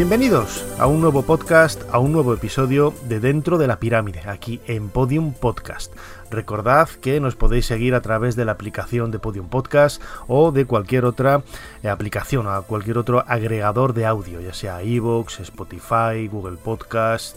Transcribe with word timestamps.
Bienvenidos 0.00 0.64
a 0.78 0.86
un 0.86 1.02
nuevo 1.02 1.20
podcast, 1.20 1.82
a 1.92 1.98
un 1.98 2.10
nuevo 2.10 2.32
episodio 2.32 2.94
de 3.06 3.20
Dentro 3.20 3.58
de 3.58 3.66
la 3.66 3.78
Pirámide, 3.78 4.22
aquí 4.24 4.58
en 4.66 4.88
Podium 4.88 5.34
Podcast. 5.34 5.94
Recordad 6.30 6.88
que 6.88 7.20
nos 7.20 7.36
podéis 7.36 7.66
seguir 7.66 7.94
a 7.94 8.00
través 8.00 8.34
de 8.34 8.46
la 8.46 8.52
aplicación 8.52 9.10
de 9.10 9.18
Podium 9.18 9.50
Podcast 9.50 10.00
o 10.26 10.52
de 10.52 10.64
cualquier 10.64 11.04
otra 11.04 11.42
eh, 11.82 11.90
aplicación, 11.90 12.48
a 12.48 12.62
cualquier 12.62 12.96
otro 12.96 13.22
agregador 13.28 13.92
de 13.92 14.06
audio, 14.06 14.40
ya 14.40 14.54
sea 14.54 14.82
iVoox, 14.82 15.40
Spotify, 15.40 16.28
Google 16.32 16.56
Podcast, 16.56 17.36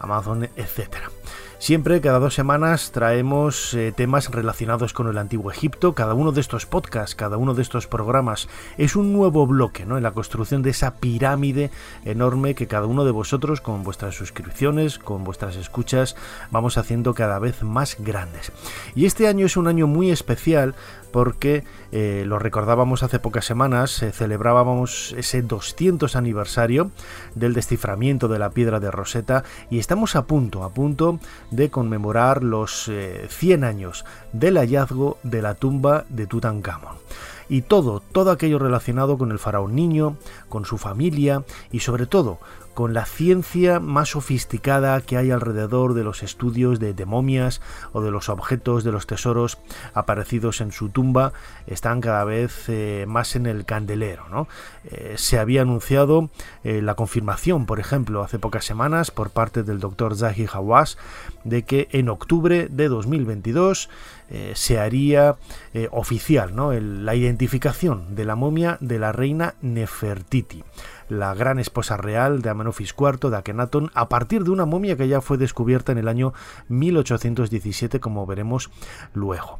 Amazon, 0.00 0.48
etcétera. 0.56 1.12
Siempre, 1.60 2.00
cada 2.00 2.18
dos 2.18 2.32
semanas, 2.32 2.90
traemos 2.90 3.74
eh, 3.74 3.92
temas 3.94 4.30
relacionados 4.30 4.94
con 4.94 5.08
el 5.08 5.18
antiguo 5.18 5.50
Egipto. 5.50 5.94
Cada 5.94 6.14
uno 6.14 6.32
de 6.32 6.40
estos 6.40 6.64
podcasts, 6.64 7.14
cada 7.14 7.36
uno 7.36 7.52
de 7.52 7.60
estos 7.60 7.86
programas 7.86 8.48
es 8.78 8.96
un 8.96 9.12
nuevo 9.12 9.46
bloque 9.46 9.84
¿no? 9.84 9.98
en 9.98 10.02
la 10.02 10.12
construcción 10.12 10.62
de 10.62 10.70
esa 10.70 10.94
pirámide 10.94 11.70
enorme 12.06 12.54
que 12.54 12.66
cada 12.66 12.86
uno 12.86 13.04
de 13.04 13.10
vosotros, 13.10 13.60
con 13.60 13.84
vuestras 13.84 14.14
suscripciones, 14.14 14.98
con 14.98 15.22
vuestras 15.22 15.56
escuchas, 15.56 16.16
vamos 16.50 16.78
haciendo 16.78 17.12
cada 17.12 17.38
vez 17.38 17.62
más 17.62 17.98
grandes. 17.98 18.52
Y 18.94 19.04
este 19.04 19.28
año 19.28 19.44
es 19.44 19.58
un 19.58 19.68
año 19.68 19.86
muy 19.86 20.10
especial 20.10 20.74
porque 21.10 21.64
eh, 21.92 22.24
lo 22.26 22.38
recordábamos 22.38 23.02
hace 23.02 23.18
pocas 23.18 23.44
semanas, 23.44 24.02
eh, 24.02 24.12
celebrábamos 24.12 25.14
ese 25.16 25.42
200 25.42 26.16
aniversario 26.16 26.90
del 27.34 27.54
desciframiento 27.54 28.28
de 28.28 28.38
la 28.38 28.50
piedra 28.50 28.80
de 28.80 28.90
Rosetta 28.90 29.44
y 29.70 29.78
estamos 29.78 30.16
a 30.16 30.26
punto, 30.26 30.64
a 30.64 30.70
punto 30.70 31.18
de 31.50 31.70
conmemorar 31.70 32.42
los 32.42 32.90
100 33.28 33.64
eh, 33.64 33.66
años 33.66 34.04
del 34.32 34.56
hallazgo 34.56 35.18
de 35.22 35.42
la 35.42 35.54
tumba 35.54 36.04
de 36.08 36.26
Tutankamón. 36.26 36.96
Y 37.48 37.62
todo, 37.62 38.00
todo 38.00 38.30
aquello 38.30 38.60
relacionado 38.60 39.18
con 39.18 39.32
el 39.32 39.40
faraón 39.40 39.74
niño, 39.74 40.16
con 40.48 40.64
su 40.64 40.78
familia 40.78 41.42
y 41.72 41.80
sobre 41.80 42.06
todo 42.06 42.38
con 42.80 42.94
la 42.94 43.04
ciencia 43.04 43.78
más 43.78 44.08
sofisticada 44.08 44.98
que 45.02 45.18
hay 45.18 45.30
alrededor 45.30 45.92
de 45.92 46.02
los 46.02 46.22
estudios 46.22 46.80
de, 46.80 46.94
momias 47.04 47.60
o 47.92 48.00
de 48.00 48.10
los 48.10 48.30
objetos 48.30 48.84
de 48.84 48.90
los 48.90 49.06
tesoros 49.06 49.58
aparecidos 49.92 50.62
en 50.62 50.72
su 50.72 50.88
tumba 50.88 51.34
están 51.66 52.00
cada 52.00 52.24
vez 52.24 52.70
eh, 52.70 53.04
más 53.06 53.36
en 53.36 53.44
el 53.44 53.66
candelero. 53.66 54.30
¿no? 54.30 54.48
Eh, 54.84 55.16
se 55.18 55.38
había 55.38 55.60
anunciado 55.60 56.30
eh, 56.64 56.80
la 56.80 56.94
confirmación, 56.94 57.66
por 57.66 57.80
ejemplo, 57.80 58.22
hace 58.22 58.38
pocas 58.38 58.64
semanas 58.64 59.10
por 59.10 59.28
parte 59.28 59.62
del 59.62 59.78
doctor 59.78 60.16
Zahi 60.16 60.46
Hawass 60.50 60.96
de 61.44 61.64
que 61.64 61.86
en 61.92 62.08
octubre 62.08 62.68
de 62.70 62.88
2022 62.88 63.90
se 64.54 64.78
haría 64.78 65.34
oficial 65.90 66.54
¿no? 66.54 66.72
la 66.72 67.16
identificación 67.16 68.14
de 68.14 68.24
la 68.24 68.36
momia 68.36 68.78
de 68.80 69.00
la 69.00 69.10
reina 69.10 69.56
Nefertiti 69.60 70.62
la 71.10 71.34
gran 71.34 71.58
esposa 71.58 71.98
real 71.98 72.40
de 72.40 72.48
Amenofis 72.48 72.94
IV 72.98 73.30
de 73.30 73.36
Akenatón 73.36 73.90
a 73.94 74.08
partir 74.08 74.44
de 74.44 74.50
una 74.50 74.64
momia 74.64 74.96
que 74.96 75.08
ya 75.08 75.20
fue 75.20 75.36
descubierta 75.36 75.92
en 75.92 75.98
el 75.98 76.08
año 76.08 76.32
1817 76.68 78.00
como 78.00 78.24
veremos 78.24 78.70
luego. 79.12 79.58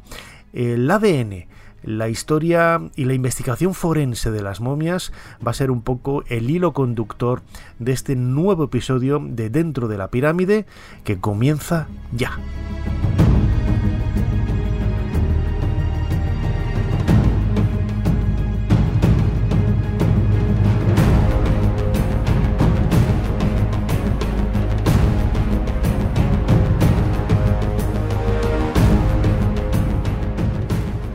El 0.53 0.89
ADN 0.89 1.45
la 1.83 2.09
historia 2.09 2.79
y 2.95 3.05
la 3.05 3.13
investigación 3.13 3.73
forense 3.73 4.29
de 4.29 4.43
las 4.43 4.61
momias 4.61 5.11
va 5.45 5.51
a 5.51 5.55
ser 5.55 5.71
un 5.71 5.81
poco 5.81 6.23
el 6.27 6.49
hilo 6.49 6.73
conductor 6.73 7.41
de 7.79 7.91
este 7.91 8.15
nuevo 8.15 8.65
episodio 8.65 9.19
de 9.23 9.49
Dentro 9.49 9.87
de 9.87 9.97
la 9.97 10.09
Pirámide 10.09 10.65
que 11.03 11.19
comienza 11.19 11.87
ya. 12.11 12.37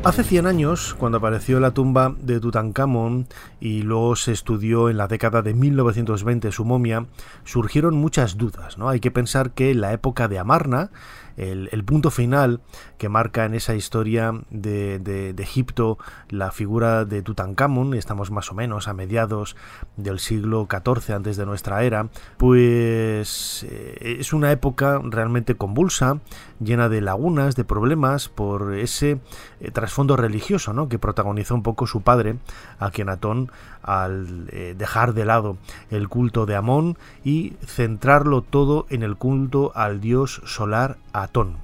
Hace 0.07 0.23
100 0.23 0.47
años, 0.47 0.95
cuando 0.97 1.19
apareció 1.19 1.59
la 1.59 1.73
tumba 1.73 2.15
de 2.21 2.39
Tutankamón 2.39 3.27
y 3.59 3.83
luego 3.83 4.15
se 4.15 4.31
estudió 4.31 4.89
en 4.89 4.99
la 4.99 5.09
década 5.09 5.43
de 5.43 5.53
1920 5.53 6.53
su 6.53 6.65
momia, 6.65 7.07
surgieron 7.43 7.97
muchas 7.97 8.37
dudas. 8.37 8.79
¿no? 8.79 8.89
Hay 8.89 9.01
que 9.01 9.11
pensar 9.11 9.51
que 9.51 9.73
en 9.73 9.81
la 9.81 9.93
época 9.93 10.29
de 10.29 10.39
Amarna, 10.39 10.91
el, 11.37 11.85
punto 11.85 12.11
final 12.11 12.61
que 12.99 13.09
marca 13.09 13.45
en 13.45 13.55
esa 13.55 13.75
historia 13.75 14.33
de, 14.51 15.35
Egipto 15.39 15.99
la 16.29 16.51
figura 16.51 17.05
de 17.05 17.23
Tutankamón, 17.23 17.95
estamos 17.95 18.31
más 18.31 18.51
o 18.51 18.55
menos 18.55 18.89
a 18.89 18.95
mediados 18.95 19.57
del 19.97 20.19
siglo 20.19 20.67
XIV 20.69 21.15
antes 21.15 21.37
de 21.37 21.47
nuestra 21.47 21.85
era, 21.85 22.09
pues 22.37 23.65
eh, 23.69 24.17
es 24.19 24.33
una 24.33 24.51
época 24.51 25.01
realmente 25.05 25.55
convulsa, 25.55 26.21
llena 26.59 26.89
de 26.89 27.01
lagunas, 27.01 27.55
de 27.55 27.65
problemas 27.65 28.29
por 28.29 28.75
ese 28.75 29.21
eh, 29.61 29.71
trasfondo 29.71 30.17
religioso 30.17 30.73
¿no? 30.73 30.89
que 30.89 30.99
protagonizó 30.99 31.55
un 31.55 31.63
poco 31.63 31.87
su 31.87 32.01
padre, 32.01 32.37
Akenatón, 32.79 33.53
al 33.87 34.49
eh, 34.51 34.75
dejar 34.77 35.15
de 35.15 35.25
lado 35.25 35.57
el 35.91 36.09
culto 36.09 36.45
de 36.45 36.57
Amón 36.57 36.99
y 37.25 37.55
centrarlo 37.65 38.43
todo 38.43 38.87
en 38.91 39.03
el 39.03 39.17
culto 39.17 39.73
al 39.75 40.01
dios 40.01 40.43
solar 40.45 40.99
Atón. 41.13 41.57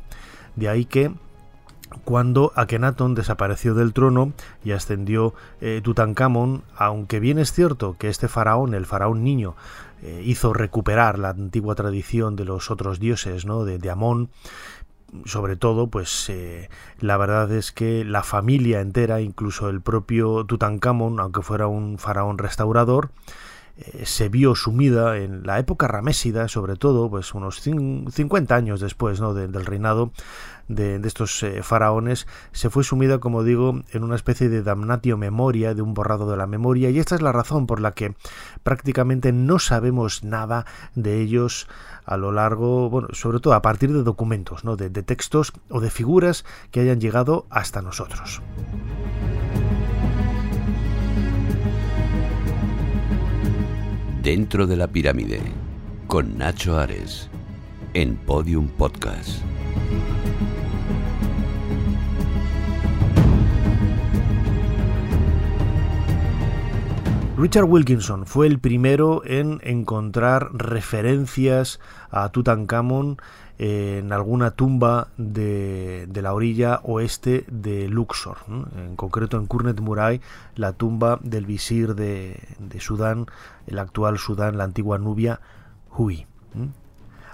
De 0.56 0.68
ahí 0.68 0.84
que 0.84 1.12
cuando 2.04 2.52
Akenatón 2.56 3.14
desapareció 3.14 3.74
del 3.74 3.92
trono 3.92 4.32
y 4.64 4.72
ascendió 4.72 5.34
eh, 5.60 5.80
Tutankamón, 5.82 6.62
aunque 6.76 7.20
bien 7.20 7.38
es 7.38 7.52
cierto 7.52 7.96
que 7.98 8.08
este 8.08 8.28
faraón, 8.28 8.74
el 8.74 8.86
faraón 8.86 9.22
niño, 9.22 9.54
eh, 10.02 10.22
hizo 10.24 10.52
recuperar 10.52 11.18
la 11.18 11.30
antigua 11.30 11.74
tradición 11.74 12.34
de 12.34 12.44
los 12.44 12.70
otros 12.70 12.98
dioses, 12.98 13.44
¿no? 13.44 13.64
de, 13.64 13.78
de 13.78 13.90
Amón, 13.90 14.30
sobre 15.24 15.56
todo, 15.56 15.88
pues 15.88 16.28
eh, 16.30 16.68
la 17.00 17.16
verdad 17.16 17.50
es 17.52 17.72
que 17.72 18.04
la 18.04 18.22
familia 18.22 18.80
entera, 18.80 19.20
incluso 19.20 19.68
el 19.68 19.80
propio 19.80 20.44
Tutankamón, 20.44 21.20
aunque 21.20 21.42
fuera 21.42 21.66
un 21.66 21.98
faraón 21.98 22.38
restaurador, 22.38 23.10
eh, 23.76 24.04
se 24.04 24.28
vio 24.28 24.54
sumida 24.54 25.18
en 25.18 25.46
la 25.46 25.58
época 25.58 25.88
ramésida, 25.88 26.48
sobre 26.48 26.76
todo, 26.76 27.08
pues 27.08 27.34
unos 27.34 27.60
50 27.60 28.54
años 28.54 28.80
después 28.80 29.20
¿no? 29.20 29.34
del 29.34 29.66
reinado 29.66 30.12
de, 30.68 31.00
estos 31.04 31.42
eh, 31.42 31.62
faraones, 31.62 32.26
se 32.52 32.70
fue 32.70 32.84
sumida, 32.84 33.18
como 33.18 33.44
digo, 33.44 33.82
en 33.92 34.04
una 34.04 34.16
especie 34.16 34.48
de 34.48 34.62
damnatio 34.62 35.16
memoria, 35.16 35.74
de 35.74 35.82
un 35.82 35.94
borrado 35.94 36.30
de 36.30 36.36
la 36.36 36.46
memoria, 36.46 36.90
y 36.90 36.98
esta 36.98 37.14
es 37.14 37.22
la 37.22 37.32
razón 37.32 37.66
por 37.66 37.80
la 37.80 37.92
que 37.92 38.14
prácticamente 38.62 39.32
no 39.32 39.58
sabemos 39.58 40.24
nada 40.24 40.66
de 40.94 41.20
ellos 41.20 41.68
a 42.04 42.16
lo 42.16 42.32
largo, 42.32 42.90
bueno, 42.90 43.08
sobre 43.12 43.40
todo 43.40 43.54
a 43.54 43.62
partir 43.62 43.92
de 43.92 44.02
documentos, 44.02 44.64
¿no? 44.64 44.76
de, 44.76 44.90
de 44.90 45.02
textos 45.02 45.52
o 45.68 45.80
de 45.80 45.90
figuras 45.90 46.44
que 46.70 46.80
hayan 46.80 47.00
llegado 47.00 47.46
hasta 47.50 47.82
nosotros. 47.82 48.42
Dentro 54.22 54.68
de 54.68 54.76
la 54.76 54.86
pirámide, 54.86 55.40
con 56.06 56.38
Nacho 56.38 56.78
Ares, 56.78 57.28
en 57.94 58.16
Podium 58.16 58.68
Podcast. 58.68 59.42
Richard 67.42 67.64
Wilkinson 67.64 68.24
fue 68.24 68.46
el 68.46 68.60
primero 68.60 69.22
en 69.24 69.58
encontrar 69.64 70.50
referencias 70.52 71.80
a 72.08 72.28
Tutankamón 72.28 73.16
en 73.58 74.12
alguna 74.12 74.52
tumba 74.52 75.08
de, 75.16 76.08
la 76.14 76.34
orilla 76.34 76.78
oeste 76.84 77.44
de 77.50 77.88
Luxor, 77.88 78.36
en 78.76 78.94
concreto 78.94 79.38
en 79.38 79.46
Kurnet 79.46 79.80
Murai, 79.80 80.20
la 80.54 80.74
tumba 80.74 81.18
del 81.20 81.44
visir 81.44 81.96
de 81.96 82.38
Sudán, 82.78 83.26
el 83.66 83.80
actual 83.80 84.18
Sudán, 84.18 84.56
la 84.56 84.62
antigua 84.62 84.98
Nubia, 84.98 85.40
Hui 85.90 86.28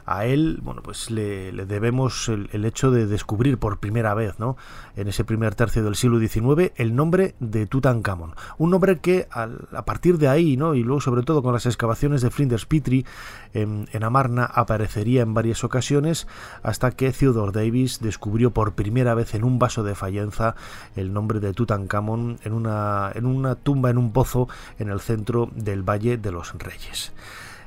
a 0.09 0.25
él, 0.25 0.61
bueno, 0.63 0.83
pues 0.83 1.11
le, 1.11 1.53
debemos 1.53 2.31
el, 2.31 2.65
hecho 2.65 2.91
de 2.91 3.07
descubrir 3.07 3.59
por 3.59 3.79
primera 3.79 4.15
vez, 4.15 4.39
¿no? 4.39 4.57
En 4.97 5.07
ese 5.07 5.23
primer 5.23 5.55
tercio 5.55 5.85
del 5.85 5.97
siglo 5.97 6.19
XIX, 6.19 6.73
el 6.77 6.97
nombre 6.97 7.35
de 7.41 7.67
Tutankamón. 7.67 8.35
Un 8.57 8.71
nombre 8.71 9.01
que 9.01 9.29
a 9.31 9.85
partir 9.85 10.17
de 10.17 10.29
ahí, 10.29 10.57
¿no? 10.57 10.75
Y 10.75 10.83
luego, 10.83 11.03
sobre 11.03 11.25
todo, 11.25 11.43
con 11.43 11.53
las 11.53 11.67
excavaciones 11.67 12.23
de 12.23 12.31
Flinders 12.31 12.65
Petrie 12.65 13.05
en, 13.53 13.87
Amarna, 14.03 14.47
aparecería 14.47 15.21
en 15.21 15.35
varias 15.35 15.63
ocasiones 15.63 16.27
hasta 16.63 16.93
que 16.93 17.13
Theodore 17.13 17.53
Davis 17.53 18.01
descubrió 18.01 18.51
por 18.51 18.73
primera 18.73 19.13
vez 19.15 19.35
en 19.35 19.45
un 19.45 19.59
vaso 19.59 19.83
de 19.83 19.95
fallenza 19.95 20.57
el 20.97 21.13
nombre 21.13 21.39
de 21.39 21.53
Tutankamón 21.53 22.39
en 22.45 22.55
una, 22.55 23.13
en 23.15 23.27
una 23.27 23.57
tumba, 23.57 23.91
en 23.91 23.99
un 23.99 24.13
pozo 24.13 24.49
en 24.79 24.89
el 24.89 25.01
centro 25.01 25.51
del 25.55 25.83
Valle 25.83 26.17
de 26.17 26.33
los 26.33 26.55
Reyes. 26.55 27.13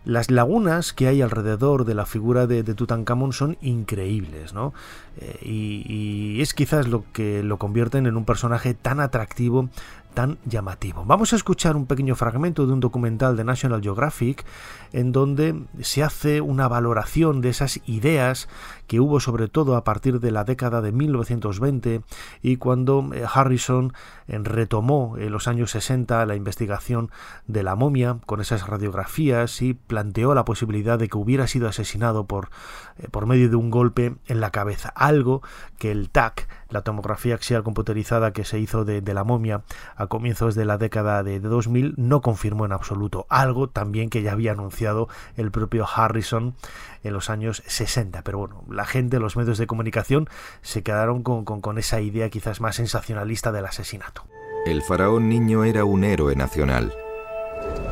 Las 0.03 0.31
lagunas 0.31 0.94
que 0.94 1.07
hay 1.07 1.21
alrededor 1.21 1.86
de 1.86 1.94
la 1.94 2.06
figura 2.06 2.48
de, 2.48 2.63
Tutankamón 2.63 3.33
son 3.33 3.57
increíbles, 3.62 4.53
¿no? 4.53 4.74
Eh, 5.18 5.38
y, 5.44 5.86
y, 5.88 6.42
es 6.42 6.53
quizás 6.53 6.88
lo 6.88 7.03
que 7.13 7.44
lo 7.44 7.57
convierten 7.57 8.07
en 8.07 8.18
un 8.18 8.25
personaje 8.25 8.74
tan 8.74 9.00
atractivo 9.00 9.69
tan 10.13 10.38
llamativo. 10.45 11.06
Vamos 11.06 11.33
a 11.33 11.36
escuchar 11.36 11.75
un 11.75 11.86
pequeño 11.86 12.15
fragmento 12.15 12.68
de 12.68 12.74
un 12.74 12.80
documental 12.80 13.38
de 13.38 13.44
National 13.44 13.81
Geographic 13.81 14.45
en 14.94 15.12
donde 15.12 15.63
se 15.81 16.04
hace 16.04 16.42
una 16.42 16.68
valoración 16.68 17.42
de 17.42 17.50
esas 17.50 17.80
ideas 17.86 18.50
que 18.92 19.00
hubo 19.00 19.22
sobre 19.22 19.48
todo 19.48 19.78
a 19.78 19.86
partir 19.86 20.20
de 20.20 20.32
la 20.32 20.44
década 20.44 20.82
de 20.82 20.92
1920 20.92 22.02
y 22.42 22.58
cuando 22.58 23.10
eh, 23.14 23.24
Harrison 23.34 23.94
eh, 24.28 24.38
retomó 24.44 25.16
en 25.18 25.32
los 25.32 25.48
años 25.48 25.72
60 25.72 26.26
la 26.26 26.36
investigación 26.36 27.10
de 27.48 27.64
la 27.64 27.78
momia 27.78 28.18
con 28.26 28.42
esas 28.42 28.68
radiografías 28.68 29.62
y 29.62 29.76
planteó 29.76 30.36
la 30.36 30.44
posibilidad 30.44 31.00
de 31.00 31.08
que 31.08 31.18
hubiera 31.18 31.48
sido 31.48 31.70
asesinado 31.70 32.26
por, 32.26 32.50
eh, 32.98 33.08
por 33.10 33.28
medio 33.28 33.50
de 33.50 33.56
un 33.56 33.72
golpe 33.72 34.18
en 34.28 34.42
la 34.42 34.52
cabeza, 34.52 34.90
algo 34.90 35.42
que 35.78 35.90
el 35.90 36.10
TAC, 36.10 36.50
la 36.68 36.82
tomografía 36.82 37.36
axial 37.36 37.64
computerizada 37.64 38.34
que 38.34 38.44
se 38.44 38.60
hizo 38.60 38.84
de, 38.84 39.00
de 39.00 39.14
la 39.14 39.24
momia 39.24 39.64
a 39.96 40.08
comienzos 40.08 40.54
de 40.54 40.66
la 40.66 40.78
década 40.78 41.24
de 41.24 41.40
2000 41.40 41.94
no 41.96 42.22
confirmó 42.22 42.66
en 42.66 42.74
absoluto. 42.74 43.26
Algo 43.30 43.70
también 43.70 44.10
que 44.10 44.22
ya 44.22 44.34
había 44.34 44.52
anunciado 44.52 45.08
el 45.38 45.50
propio 45.52 45.86
Harrison 45.88 46.56
en 47.04 47.14
los 47.14 47.30
años 47.30 47.64
60. 47.66 48.22
Pero 48.24 48.40
bueno, 48.40 48.64
la 48.70 48.81
gente, 48.86 49.19
los 49.19 49.36
medios 49.36 49.57
de 49.57 49.68
comunicación 49.68 50.28
se 50.62 50.83
quedaron 50.83 51.24
con, 51.24 51.44
con 51.44 51.78
esa 51.78 52.01
idea 52.01 52.30
quizás 52.30 52.62
más 52.62 52.75
sensacionalista 52.75 53.51
del 53.51 53.66
asesinato. 53.66 54.24
El 54.66 54.81
faraón 54.81 55.30
niño 55.30 55.63
era 55.63 55.86
un 55.86 56.04
héroe 56.04 56.36
nacional. 56.36 56.94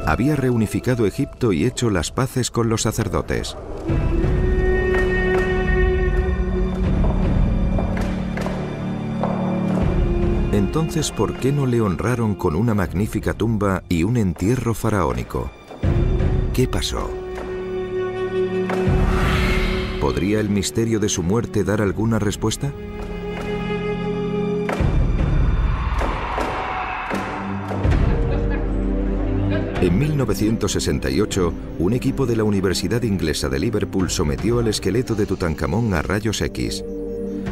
Había 0.05 0.35
reunificado 0.35 1.05
Egipto 1.05 1.51
y 1.51 1.65
hecho 1.65 1.89
las 1.89 2.11
paces 2.11 2.51
con 2.51 2.69
los 2.69 2.83
sacerdotes. 2.83 3.55
Entonces, 10.51 11.11
¿por 11.11 11.37
qué 11.37 11.51
no 11.51 11.65
le 11.65 11.81
honraron 11.81 12.35
con 12.35 12.55
una 12.55 12.73
magnífica 12.73 13.33
tumba 13.33 13.83
y 13.89 14.03
un 14.03 14.17
entierro 14.17 14.73
faraónico? 14.73 15.49
¿Qué 16.53 16.67
pasó? 16.67 17.09
¿Podría 19.99 20.39
el 20.39 20.49
misterio 20.49 20.99
de 20.99 21.09
su 21.09 21.23
muerte 21.23 21.65
dar 21.65 21.81
alguna 21.81 22.19
respuesta? 22.19 22.71
En 29.81 29.99
1968, 29.99 31.53
un 31.79 31.93
equipo 31.93 32.25
de 32.25 32.37
la 32.37 32.45
Universidad 32.45 33.03
Inglesa 33.03 33.49
de 33.49 33.59
Liverpool 33.59 34.09
sometió 34.09 34.59
al 34.59 34.69
esqueleto 34.69 35.15
de 35.15 35.25
Tutankamón 35.25 35.93
a 35.93 36.01
rayos 36.01 36.41
X. 36.41 36.83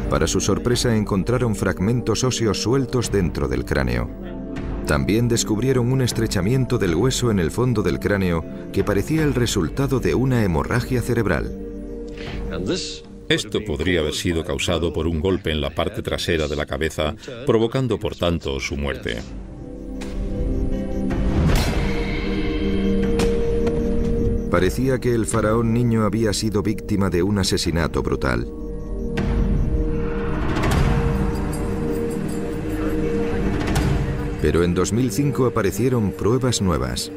Para 0.08 0.26
su 0.26 0.40
sorpresa 0.40 0.96
encontraron 0.96 1.54
fragmentos 1.54 2.24
óseos 2.24 2.62
sueltos 2.62 3.12
dentro 3.12 3.48
del 3.48 3.66
cráneo. 3.66 4.08
También 4.86 5.28
descubrieron 5.28 5.92
un 5.92 6.00
estrechamiento 6.00 6.78
del 6.78 6.94
hueso 6.94 7.30
en 7.30 7.40
el 7.40 7.50
fondo 7.50 7.82
del 7.82 7.98
cráneo 7.98 8.42
que 8.72 8.84
parecía 8.84 9.22
el 9.22 9.34
resultado 9.34 10.00
de 10.00 10.14
una 10.14 10.42
hemorragia 10.44 11.02
cerebral. 11.02 11.67
Esto 13.28 13.62
podría 13.64 14.00
haber 14.00 14.14
sido 14.14 14.42
causado 14.44 14.92
por 14.92 15.06
un 15.06 15.20
golpe 15.20 15.50
en 15.50 15.60
la 15.60 15.70
parte 15.70 16.02
trasera 16.02 16.48
de 16.48 16.56
la 16.56 16.64
cabeza, 16.64 17.14
provocando 17.46 17.98
por 17.98 18.16
tanto 18.16 18.58
su 18.58 18.76
muerte. 18.76 19.18
Parecía 24.50 24.98
que 24.98 25.14
el 25.14 25.26
faraón 25.26 25.74
niño 25.74 26.04
había 26.04 26.32
sido 26.32 26.62
víctima 26.62 27.10
de 27.10 27.22
un 27.22 27.38
asesinato 27.38 28.02
brutal. 28.02 28.46
Pero 34.40 34.64
en 34.64 34.72
2005 34.72 35.46
aparecieron 35.46 36.12
pruebas 36.12 36.62
nuevas. 36.62 37.12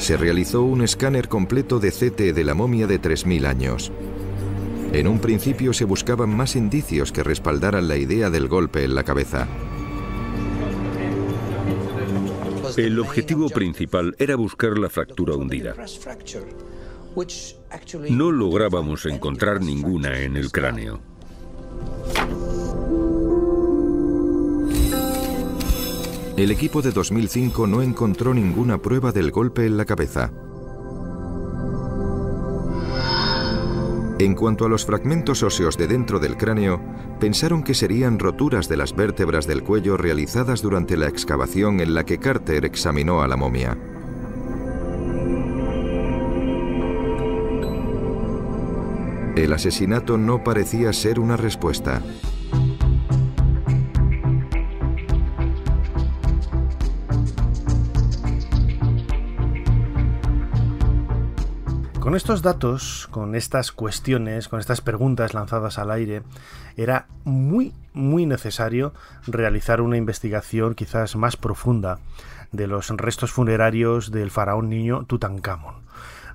Se 0.00 0.16
realizó 0.16 0.62
un 0.62 0.80
escáner 0.80 1.28
completo 1.28 1.78
de 1.78 1.92
CT 1.92 2.34
de 2.34 2.42
la 2.42 2.54
momia 2.54 2.86
de 2.86 3.00
3.000 3.00 3.44
años. 3.44 3.92
En 4.94 5.06
un 5.06 5.20
principio 5.20 5.74
se 5.74 5.84
buscaban 5.84 6.34
más 6.34 6.56
indicios 6.56 7.12
que 7.12 7.22
respaldaran 7.22 7.86
la 7.86 7.98
idea 7.98 8.30
del 8.30 8.48
golpe 8.48 8.82
en 8.82 8.94
la 8.94 9.04
cabeza. 9.04 9.46
El 12.78 12.98
objetivo 12.98 13.50
principal 13.50 14.16
era 14.18 14.36
buscar 14.36 14.78
la 14.78 14.88
fractura 14.88 15.34
hundida. 15.34 15.74
No 18.08 18.32
lográbamos 18.32 19.04
encontrar 19.04 19.60
ninguna 19.60 20.18
en 20.18 20.38
el 20.38 20.50
cráneo. 20.50 21.02
El 26.36 26.50
equipo 26.50 26.82
de 26.82 26.90
2005 26.92 27.66
no 27.66 27.82
encontró 27.82 28.32
ninguna 28.32 28.78
prueba 28.78 29.12
del 29.12 29.30
golpe 29.30 29.66
en 29.66 29.76
la 29.76 29.84
cabeza. 29.84 30.32
En 34.18 34.34
cuanto 34.34 34.66
a 34.66 34.68
los 34.68 34.84
fragmentos 34.84 35.42
óseos 35.42 35.78
de 35.78 35.86
dentro 35.86 36.18
del 36.18 36.36
cráneo, 36.36 36.80
pensaron 37.20 37.62
que 37.62 37.72
serían 37.72 38.18
roturas 38.18 38.68
de 38.68 38.76
las 38.76 38.94
vértebras 38.94 39.46
del 39.46 39.62
cuello 39.62 39.96
realizadas 39.96 40.60
durante 40.60 40.96
la 40.96 41.08
excavación 41.08 41.80
en 41.80 41.94
la 41.94 42.04
que 42.04 42.18
Carter 42.18 42.66
examinó 42.66 43.22
a 43.22 43.28
la 43.28 43.36
momia. 43.36 43.78
El 49.36 49.54
asesinato 49.54 50.18
no 50.18 50.44
parecía 50.44 50.92
ser 50.92 51.18
una 51.18 51.38
respuesta. 51.38 52.02
Con 62.10 62.16
estos 62.16 62.42
datos, 62.42 63.06
con 63.12 63.36
estas 63.36 63.70
cuestiones, 63.70 64.48
con 64.48 64.58
estas 64.58 64.80
preguntas 64.80 65.32
lanzadas 65.32 65.78
al 65.78 65.92
aire, 65.92 66.24
era 66.76 67.06
muy, 67.22 67.72
muy 67.92 68.26
necesario 68.26 68.92
realizar 69.28 69.80
una 69.80 69.96
investigación 69.96 70.74
quizás 70.74 71.14
más 71.14 71.36
profunda 71.36 72.00
de 72.50 72.66
los 72.66 72.88
restos 72.88 73.30
funerarios 73.30 74.10
del 74.10 74.32
faraón 74.32 74.68
niño 74.68 75.04
Tutankamón. 75.04 75.76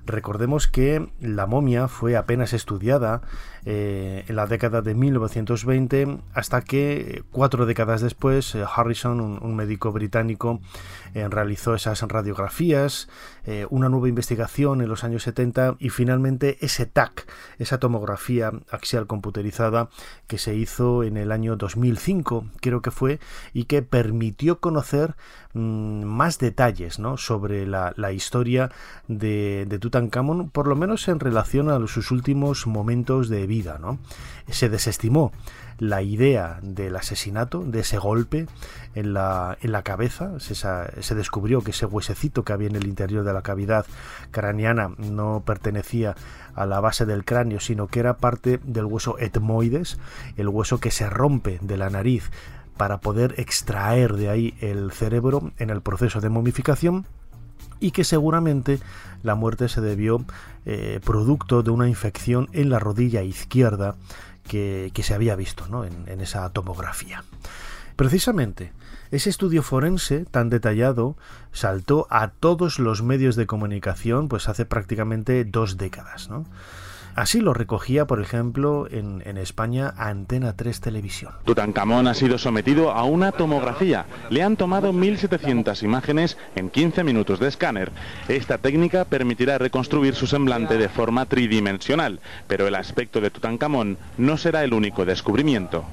Recordemos 0.06 0.66
que 0.66 1.10
la 1.20 1.44
momia 1.44 1.88
fue 1.88 2.16
apenas 2.16 2.54
estudiada 2.54 3.20
eh, 3.68 4.24
en 4.28 4.36
la 4.36 4.46
década 4.46 4.80
de 4.80 4.94
1920 4.94 6.18
hasta 6.34 6.60
que 6.62 7.24
cuatro 7.32 7.66
décadas 7.66 8.00
después 8.00 8.54
eh, 8.54 8.64
Harrison, 8.64 9.20
un, 9.20 9.56
médico 9.56 9.90
británico, 9.90 10.60
eh, 11.14 11.26
realizó 11.28 11.74
esas 11.74 12.00
radiografías, 12.02 13.08
una 13.70 13.88
nueva 13.88 14.08
investigación 14.08 14.80
en 14.80 14.88
los 14.88 15.04
años 15.04 15.22
70 15.22 15.76
y 15.78 15.90
finalmente 15.90 16.58
ese 16.62 16.84
TAC, 16.84 17.30
esa 17.58 17.78
tomografía 17.78 18.50
axial 18.72 19.06
computerizada 19.06 19.88
que 20.26 20.36
se 20.36 20.56
hizo 20.56 21.04
en 21.04 21.16
el 21.16 21.30
año 21.30 21.54
2005, 21.54 22.44
creo 22.60 22.82
que 22.82 22.90
fue, 22.90 23.20
y 23.54 23.64
que 23.64 23.82
permitió 23.82 24.58
conocer 24.58 25.14
mm, 25.54 26.02
más 26.02 26.40
detalles 26.40 26.98
¿no? 26.98 27.18
sobre 27.18 27.66
la, 27.66 27.94
historia 28.12 28.72
de, 29.06 29.64
de 29.68 29.78
Tutankamón, 29.78 30.50
por 30.50 30.66
lo 30.66 30.74
menos 30.74 31.06
en 31.06 31.20
relación 31.20 31.70
a 31.70 31.86
sus 31.86 32.10
últimos 32.10 32.66
momentos 32.66 33.28
de 33.28 33.46
vida 33.46 33.55
Se 34.48 34.68
desestimó 34.68 35.32
la 35.78 36.02
idea 36.02 36.58
del 36.62 36.96
asesinato, 36.96 37.60
de 37.60 37.80
ese 37.80 37.98
golpe 37.98 38.46
en 38.94 39.12
la, 39.12 39.58
en 39.60 39.72
la 39.72 39.82
cabeza. 39.82 40.38
Se, 40.40 40.54
se, 40.54 41.14
descubrió 41.14 41.60
que 41.62 41.72
ese 41.72 41.86
huesecito 41.86 42.44
que 42.44 42.52
había 42.52 42.68
en 42.68 42.76
el 42.76 42.86
interior 42.86 43.24
de 43.24 43.32
la 43.32 43.42
cavidad 43.42 43.86
craneana 44.30 44.90
no 44.98 45.42
pertenecía 45.44 46.14
a 46.54 46.66
la 46.66 46.80
base 46.80 47.04
del 47.04 47.24
cráneo, 47.24 47.60
sino 47.60 47.88
que 47.88 48.00
era 48.00 48.16
parte 48.16 48.60
del 48.64 48.86
hueso 48.86 49.18
etmoides, 49.18 49.98
el 50.36 50.48
hueso 50.48 50.80
que 50.80 50.90
se 50.90 51.08
rompe 51.10 51.58
de 51.60 51.76
la 51.76 51.90
nariz 51.90 52.30
para 52.76 52.98
poder 52.98 53.34
extraer 53.38 54.14
de 54.14 54.28
ahí 54.28 54.54
el 54.60 54.92
cerebro 54.92 55.52
en 55.58 55.70
el 55.70 55.80
proceso 55.80 56.20
de 56.20 56.28
momificación 56.28 57.06
y 57.80 57.90
que 57.90 58.04
seguramente 58.04 58.78
la 59.22 59.34
muerte 59.34 59.68
se 59.68 59.80
debió 59.80 60.24
eh, 60.64 61.00
producto 61.04 61.62
de 61.62 61.70
una 61.70 61.88
infección 61.88 62.48
en 62.52 62.70
la 62.70 62.78
rodilla 62.78 63.22
izquierda 63.22 63.96
que, 64.48 64.92
se 65.02 65.14
había 65.14 65.36
visto 65.36 65.66
en, 65.84 66.08
en 66.08 66.20
esa 66.20 66.48
tomografía. 66.50 67.24
Precisamente, 67.96 68.72
ese 69.10 69.30
estudio 69.30 69.62
forense 69.62 70.24
tan 70.24 70.50
detallado 70.50 71.16
saltó 71.52 72.06
a 72.10 72.28
todos 72.28 72.78
los 72.78 73.02
medios 73.02 73.36
de 73.36 73.46
comunicación 73.46 74.28
pues 74.28 74.48
hace 74.48 74.64
prácticamente 74.64 75.44
dos 75.44 75.76
décadas. 75.76 76.28
¿no? 76.28 76.44
Así 77.16 77.40
lo 77.40 77.54
recogía, 77.54 78.06
por 78.06 78.20
ejemplo, 78.20 78.86
en, 78.90 79.22
España 79.38 79.94
Antena 79.96 80.54
3 80.54 80.82
Televisión. 80.82 81.32
Tutankamón 81.44 82.06
ha 82.08 82.14
sido 82.14 82.36
sometido 82.36 82.90
a 82.90 83.04
una 83.04 83.32
tomografía. 83.32 84.04
Le 84.28 84.42
han 84.42 84.56
tomado 84.56 84.92
1.700 84.92 85.82
imágenes 85.82 86.36
en 86.56 86.68
15 86.68 87.04
minutos 87.04 87.40
de 87.40 87.48
escáner. 87.48 87.90
Esta 88.28 88.58
técnica 88.58 89.06
permitirá 89.06 89.56
reconstruir 89.56 90.14
su 90.14 90.26
semblante 90.26 90.76
de 90.76 90.90
forma 90.90 91.24
tridimensional, 91.24 92.20
pero 92.48 92.66
el 92.66 92.74
aspecto 92.74 93.22
de 93.22 93.30
Tutankamón 93.30 93.96
no 94.18 94.36
será 94.36 94.62
el 94.62 94.74
único 94.74 95.06
descubrimiento. 95.06 95.84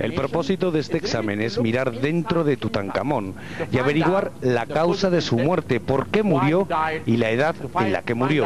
El 0.00 0.14
propósito 0.14 0.72
de 0.72 0.80
este 0.80 0.96
examen 0.96 1.40
es 1.40 1.60
mirar 1.60 1.92
dentro 1.92 2.42
de 2.42 2.56
Tutankamón 2.56 3.34
y 3.70 3.78
averiguar 3.78 4.32
la 4.40 4.66
causa 4.66 5.08
de 5.08 5.20
su 5.20 5.38
muerte, 5.38 5.78
por 5.78 6.08
qué 6.08 6.24
murió 6.24 6.66
y 7.06 7.16
la 7.16 7.30
edad 7.30 7.54
en 7.78 7.92
la 7.92 8.02
que 8.02 8.14
murió. 8.14 8.44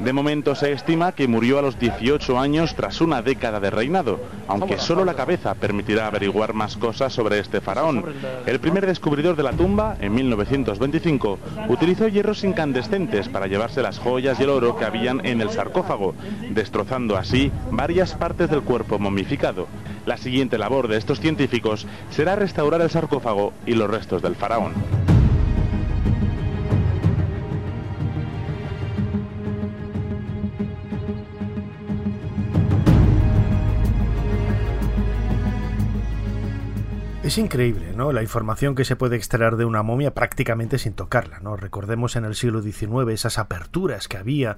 De 0.00 0.12
momento 0.12 0.54
se 0.54 0.72
estima 0.72 1.12
que 1.12 1.26
murió 1.26 1.58
a 1.58 1.62
los 1.62 1.78
18 1.78 2.38
años 2.38 2.74
tras 2.74 3.00
una 3.00 3.22
década 3.22 3.58
de 3.58 3.70
reinado, 3.70 4.20
aunque 4.48 4.78
solo 4.78 5.04
la 5.04 5.14
cabeza 5.14 5.54
permitirá 5.54 6.06
averiguar 6.06 6.52
más 6.52 6.76
cosas 6.76 7.12
sobre 7.12 7.38
este 7.38 7.62
faraón. 7.62 8.04
El 8.44 8.60
primer 8.60 8.86
descubridor 8.86 9.34
de 9.34 9.44
la 9.44 9.52
tumba, 9.52 9.96
en 10.00 10.14
1925, 10.14 11.38
utilizó 11.68 12.06
hierros 12.08 12.44
incandescentes 12.44 13.30
para 13.30 13.46
llevarse 13.46 13.80
las 13.80 13.98
joyas 13.98 14.38
y 14.38 14.42
el 14.42 14.50
oro 14.50 14.76
que 14.76 14.84
habían 14.84 15.24
en 15.24 15.40
el 15.40 15.50
sarcófago, 15.50 16.14
destrozando 16.50 17.16
así 17.16 17.50
varias 17.70 18.14
partes 18.14 18.50
del 18.50 18.62
cuerpo 18.62 18.98
momificado. 18.98 19.68
La 20.04 20.18
siguiente 20.18 20.58
labor 20.58 20.88
de 20.88 20.98
estos 20.98 21.20
científicos 21.20 21.86
será 22.10 22.36
restaurar 22.36 22.82
el 22.82 22.90
sarcófago 22.90 23.54
y 23.64 23.74
los 23.74 23.88
restos 23.88 24.20
del 24.20 24.36
faraón. 24.36 24.74
Es 37.22 37.38
increíble, 37.38 37.92
¿no? 37.94 38.10
La 38.10 38.22
información 38.22 38.74
que 38.74 38.84
se 38.84 38.96
puede 38.96 39.14
extraer 39.14 39.54
de 39.54 39.64
una 39.64 39.84
momia 39.84 40.12
prácticamente 40.12 40.78
sin 40.78 40.94
tocarla, 40.94 41.38
¿no? 41.38 41.56
Recordemos 41.56 42.16
en 42.16 42.24
el 42.24 42.34
siglo 42.34 42.62
XIX 42.62 43.12
esas 43.12 43.38
aperturas 43.38 44.08
que 44.08 44.16
había 44.16 44.56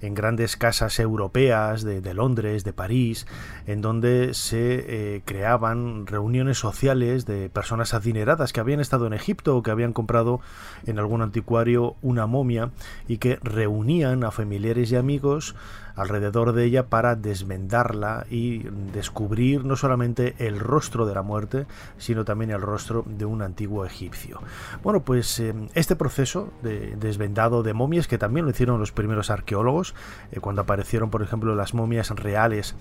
en 0.00 0.14
grandes 0.14 0.56
casas 0.56 0.98
europeas 0.98 1.82
de, 1.82 2.14
Londres, 2.14 2.64
de 2.64 2.72
París, 2.72 3.26
en 3.66 3.80
donde 3.80 4.34
se 4.34 5.16
eh, 5.16 5.22
creaban 5.24 6.06
reuniones 6.06 6.58
sociales 6.58 7.26
de 7.26 7.50
personas 7.50 7.94
adineradas 7.94 8.52
que 8.52 8.60
habían 8.60 8.80
estado 8.80 9.06
en 9.06 9.12
Egipto 9.12 9.56
o 9.56 9.62
que 9.62 9.70
habían 9.70 9.92
comprado 9.92 10.40
en 10.86 10.98
algún 10.98 11.22
anticuario 11.22 11.96
una 12.02 12.26
momia 12.26 12.70
y 13.08 13.18
que 13.18 13.38
reunían 13.42 14.24
a 14.24 14.30
familiares 14.30 14.90
y 14.92 14.96
amigos 14.96 15.54
alrededor 16.00 16.52
de 16.52 16.64
ella 16.64 16.86
para 16.86 17.14
desvendarla 17.14 18.26
y 18.30 18.60
descubrir 18.92 19.64
no 19.64 19.76
solamente 19.76 20.34
el 20.38 20.58
rostro 20.58 21.06
de 21.06 21.14
la 21.14 21.22
muerte, 21.22 21.66
sino 21.98 22.24
también 22.24 22.50
el 22.50 22.62
rostro 22.62 23.04
de 23.06 23.24
un 23.24 23.42
antiguo 23.42 23.84
egipcio. 23.84 24.40
Bueno, 24.82 25.02
pues 25.02 25.38
eh, 25.40 25.54
este 25.74 25.96
proceso 25.96 26.52
de 26.62 26.96
desvendado 26.96 27.62
de 27.62 27.74
momias, 27.74 28.08
que 28.08 28.18
también 28.18 28.46
lo 28.46 28.50
hicieron 28.50 28.80
los 28.80 28.92
primeros 28.92 29.30
arqueólogos, 29.30 29.89
eh, 30.32 30.40
cuando 30.40 30.62
aparecieron, 30.62 31.10
por 31.10 31.22
ejemplo, 31.22 31.54
las 31.54 31.74
momias 31.74 32.10
reales 32.10 32.74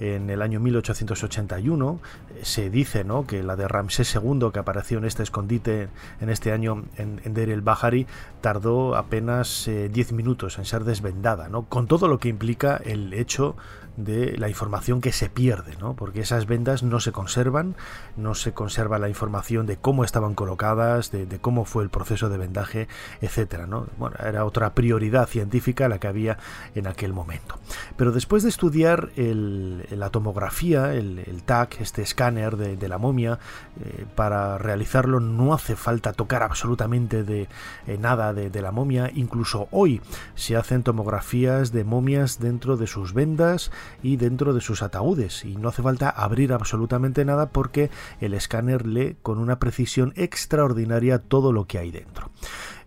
en 0.00 0.30
el 0.30 0.42
año 0.42 0.60
1881, 0.60 2.00
eh, 2.34 2.40
se 2.42 2.70
dice 2.70 3.04
¿no? 3.04 3.26
que 3.26 3.42
la 3.42 3.56
de 3.56 3.68
Ramsés 3.68 4.14
II, 4.14 4.50
que 4.52 4.58
apareció 4.58 4.98
en 4.98 5.04
este 5.04 5.22
escondite 5.22 5.88
en 6.20 6.30
este 6.30 6.52
año 6.52 6.84
en, 6.96 7.20
en 7.24 7.34
Deir 7.34 7.50
el 7.50 7.62
Bahari, 7.62 8.06
tardó 8.40 8.96
apenas 8.96 9.68
10 9.68 10.12
minutos 10.12 10.58
en 10.58 10.64
ser 10.64 10.84
desvendada, 10.84 11.48
¿no? 11.48 11.62
con 11.66 11.86
todo 11.86 12.08
lo 12.08 12.18
que 12.18 12.28
implica 12.28 12.76
el 12.76 13.12
hecho 13.14 13.56
de 13.96 14.36
la 14.38 14.48
información 14.48 15.00
que 15.00 15.12
se 15.12 15.28
pierde, 15.28 15.76
¿no? 15.78 15.94
porque 15.94 16.20
esas 16.20 16.46
vendas 16.46 16.82
no 16.82 17.00
se 17.00 17.12
conservan, 17.12 17.76
no 18.16 18.34
se 18.34 18.52
conserva 18.52 18.98
la 18.98 19.08
información 19.08 19.66
de 19.66 19.76
cómo 19.76 20.04
estaban 20.04 20.34
colocadas, 20.34 21.10
de, 21.10 21.26
cómo 21.40 21.64
fue 21.64 21.82
el 21.82 21.90
proceso 21.90 22.28
de 22.28 22.38
vendaje, 22.38 22.88
etcétera. 23.20 23.66
¿no? 23.66 23.86
Bueno, 23.98 24.16
era 24.24 24.44
otra 24.44 24.74
prioridad 24.74 25.28
científica 25.28 25.88
la 25.88 25.98
que 25.98 26.08
había 26.08 26.38
en 26.74 26.86
aquel 26.86 27.12
momento. 27.12 27.58
Pero 27.96 28.12
después 28.12 28.42
de 28.42 28.48
estudiar 28.48 29.10
la 29.16 30.10
tomografía, 30.10 30.94
el, 30.94 31.42
TAC, 31.44 31.80
este 31.80 32.02
escáner 32.02 32.56
de, 32.56 32.88
la 32.88 32.98
momia, 32.98 33.38
eh, 33.80 34.06
para 34.14 34.58
realizarlo 34.58 35.20
no 35.20 35.54
hace 35.54 35.76
falta 35.76 36.12
tocar 36.12 36.42
absolutamente 36.42 37.24
de 37.24 37.48
eh, 37.86 37.98
nada 37.98 38.32
de, 38.32 38.50
de 38.50 38.62
la 38.62 38.70
momia, 38.70 39.10
incluso 39.14 39.68
hoy 39.70 40.00
se 40.34 40.56
hacen 40.56 40.82
tomografías 40.82 41.72
de 41.72 41.84
momias 41.84 42.38
dentro 42.38 42.76
de 42.76 42.86
sus 42.86 43.12
vendas, 43.14 43.70
y 44.02 44.16
dentro 44.16 44.54
de 44.54 44.60
sus 44.60 44.82
ataúdes 44.82 45.44
y 45.44 45.56
no 45.56 45.68
hace 45.68 45.82
falta 45.82 46.10
abrir 46.10 46.52
absolutamente 46.52 47.24
nada 47.24 47.50
porque 47.50 47.90
el 48.20 48.34
escáner 48.34 48.86
lee 48.86 49.16
con 49.22 49.38
una 49.38 49.58
precisión 49.58 50.12
extraordinaria 50.16 51.18
todo 51.18 51.52
lo 51.52 51.66
que 51.66 51.78
hay 51.78 51.90
dentro. 51.90 52.30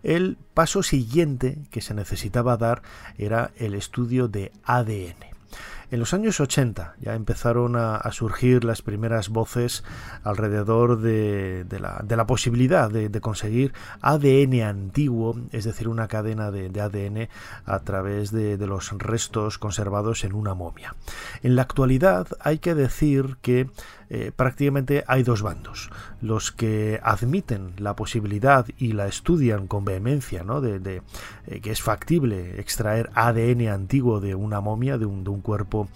El 0.02 0.38
paso 0.54 0.82
siguiente 0.82 1.58
que 1.70 1.80
se 1.80 1.94
necesitaba 1.94 2.56
dar 2.56 2.82
era 3.18 3.50
el 3.56 3.74
estudio 3.74 4.28
de 4.28 4.52
ADN. 4.64 5.35
En 5.92 6.00
los 6.00 6.14
años 6.14 6.40
80 6.40 6.96
ya 7.00 7.14
empezaron 7.14 7.76
a, 7.76 8.00
surgir 8.10 8.64
las 8.64 8.82
primeras 8.82 9.28
voces 9.28 9.84
alrededor 10.24 11.00
de, 11.00 11.64
la, 11.78 12.26
posibilidad 12.26 12.90
de, 12.90 13.20
conseguir 13.20 13.72
ADN 14.00 14.62
antiguo, 14.62 15.38
es 15.52 15.64
decir, 15.64 15.86
una 15.86 16.08
cadena 16.08 16.50
de, 16.50 16.80
ADN 16.80 17.28
a 17.64 17.78
través 17.80 18.32
de, 18.32 18.56
los 18.66 18.90
restos 18.98 19.58
conservados 19.58 20.24
en 20.24 20.32
una 20.34 20.54
momia. 20.54 20.96
En 21.44 21.54
la 21.54 21.62
actualidad 21.62 22.26
hay 22.40 22.58
que 22.58 22.74
decir 22.74 23.36
que 23.40 23.70
eh, 24.08 24.32
prácticamente 24.34 25.04
hay 25.06 25.22
dos 25.22 25.42
bandos. 25.42 25.90
Los 26.20 26.50
que 26.50 27.00
admiten 27.02 27.74
la 27.78 27.94
posibilidad 27.94 28.66
y 28.76 28.92
la 28.92 29.06
estudian 29.06 29.66
con 29.66 29.84
vehemencia, 29.84 30.42
¿no? 30.42 30.60
de, 30.60 31.02
eh, 31.46 31.60
que 31.60 31.70
es 31.70 31.82
factible 31.82 32.60
extraer 32.60 33.10
ADN 33.14 33.68
antiguo 33.68 34.20
de 34.20 34.34
una 34.34 34.60
momia, 34.60 34.98
de 34.98 35.06
un, 35.06 35.22
de 35.22 35.30
un 35.30 35.40
cuerpo 35.40 35.75
eh, 35.82 35.86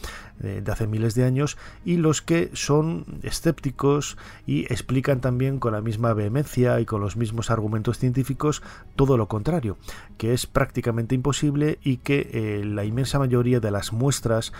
de 0.40 0.72
hace 0.72 0.86
miles 0.86 1.14
de 1.14 1.24
años, 1.24 1.58
y 1.84 1.96
los 1.96 2.22
que 2.22 2.50
son 2.54 3.04
escépticos 3.22 4.16
y 4.46 4.64
explican 4.72 5.20
también 5.20 5.58
con 5.58 5.72
la 5.72 5.80
misma 5.80 6.14
vehemencia 6.14 6.80
y 6.80 6.86
con 6.86 7.00
los 7.00 7.16
mismos 7.16 7.50
argumentos 7.50 7.98
científicos 7.98 8.62
todo 8.96 9.16
lo 9.16 9.28
contrario, 9.28 9.76
que 10.18 10.32
es 10.32 10.46
prácticamente 10.46 11.14
imposible 11.14 11.78
y 11.82 11.98
que 11.98 12.62
la 12.64 12.84
inmensa 12.84 13.18
mayoría 13.18 13.60
de 13.60 13.70
las 13.70 13.92
muestras 13.92 14.52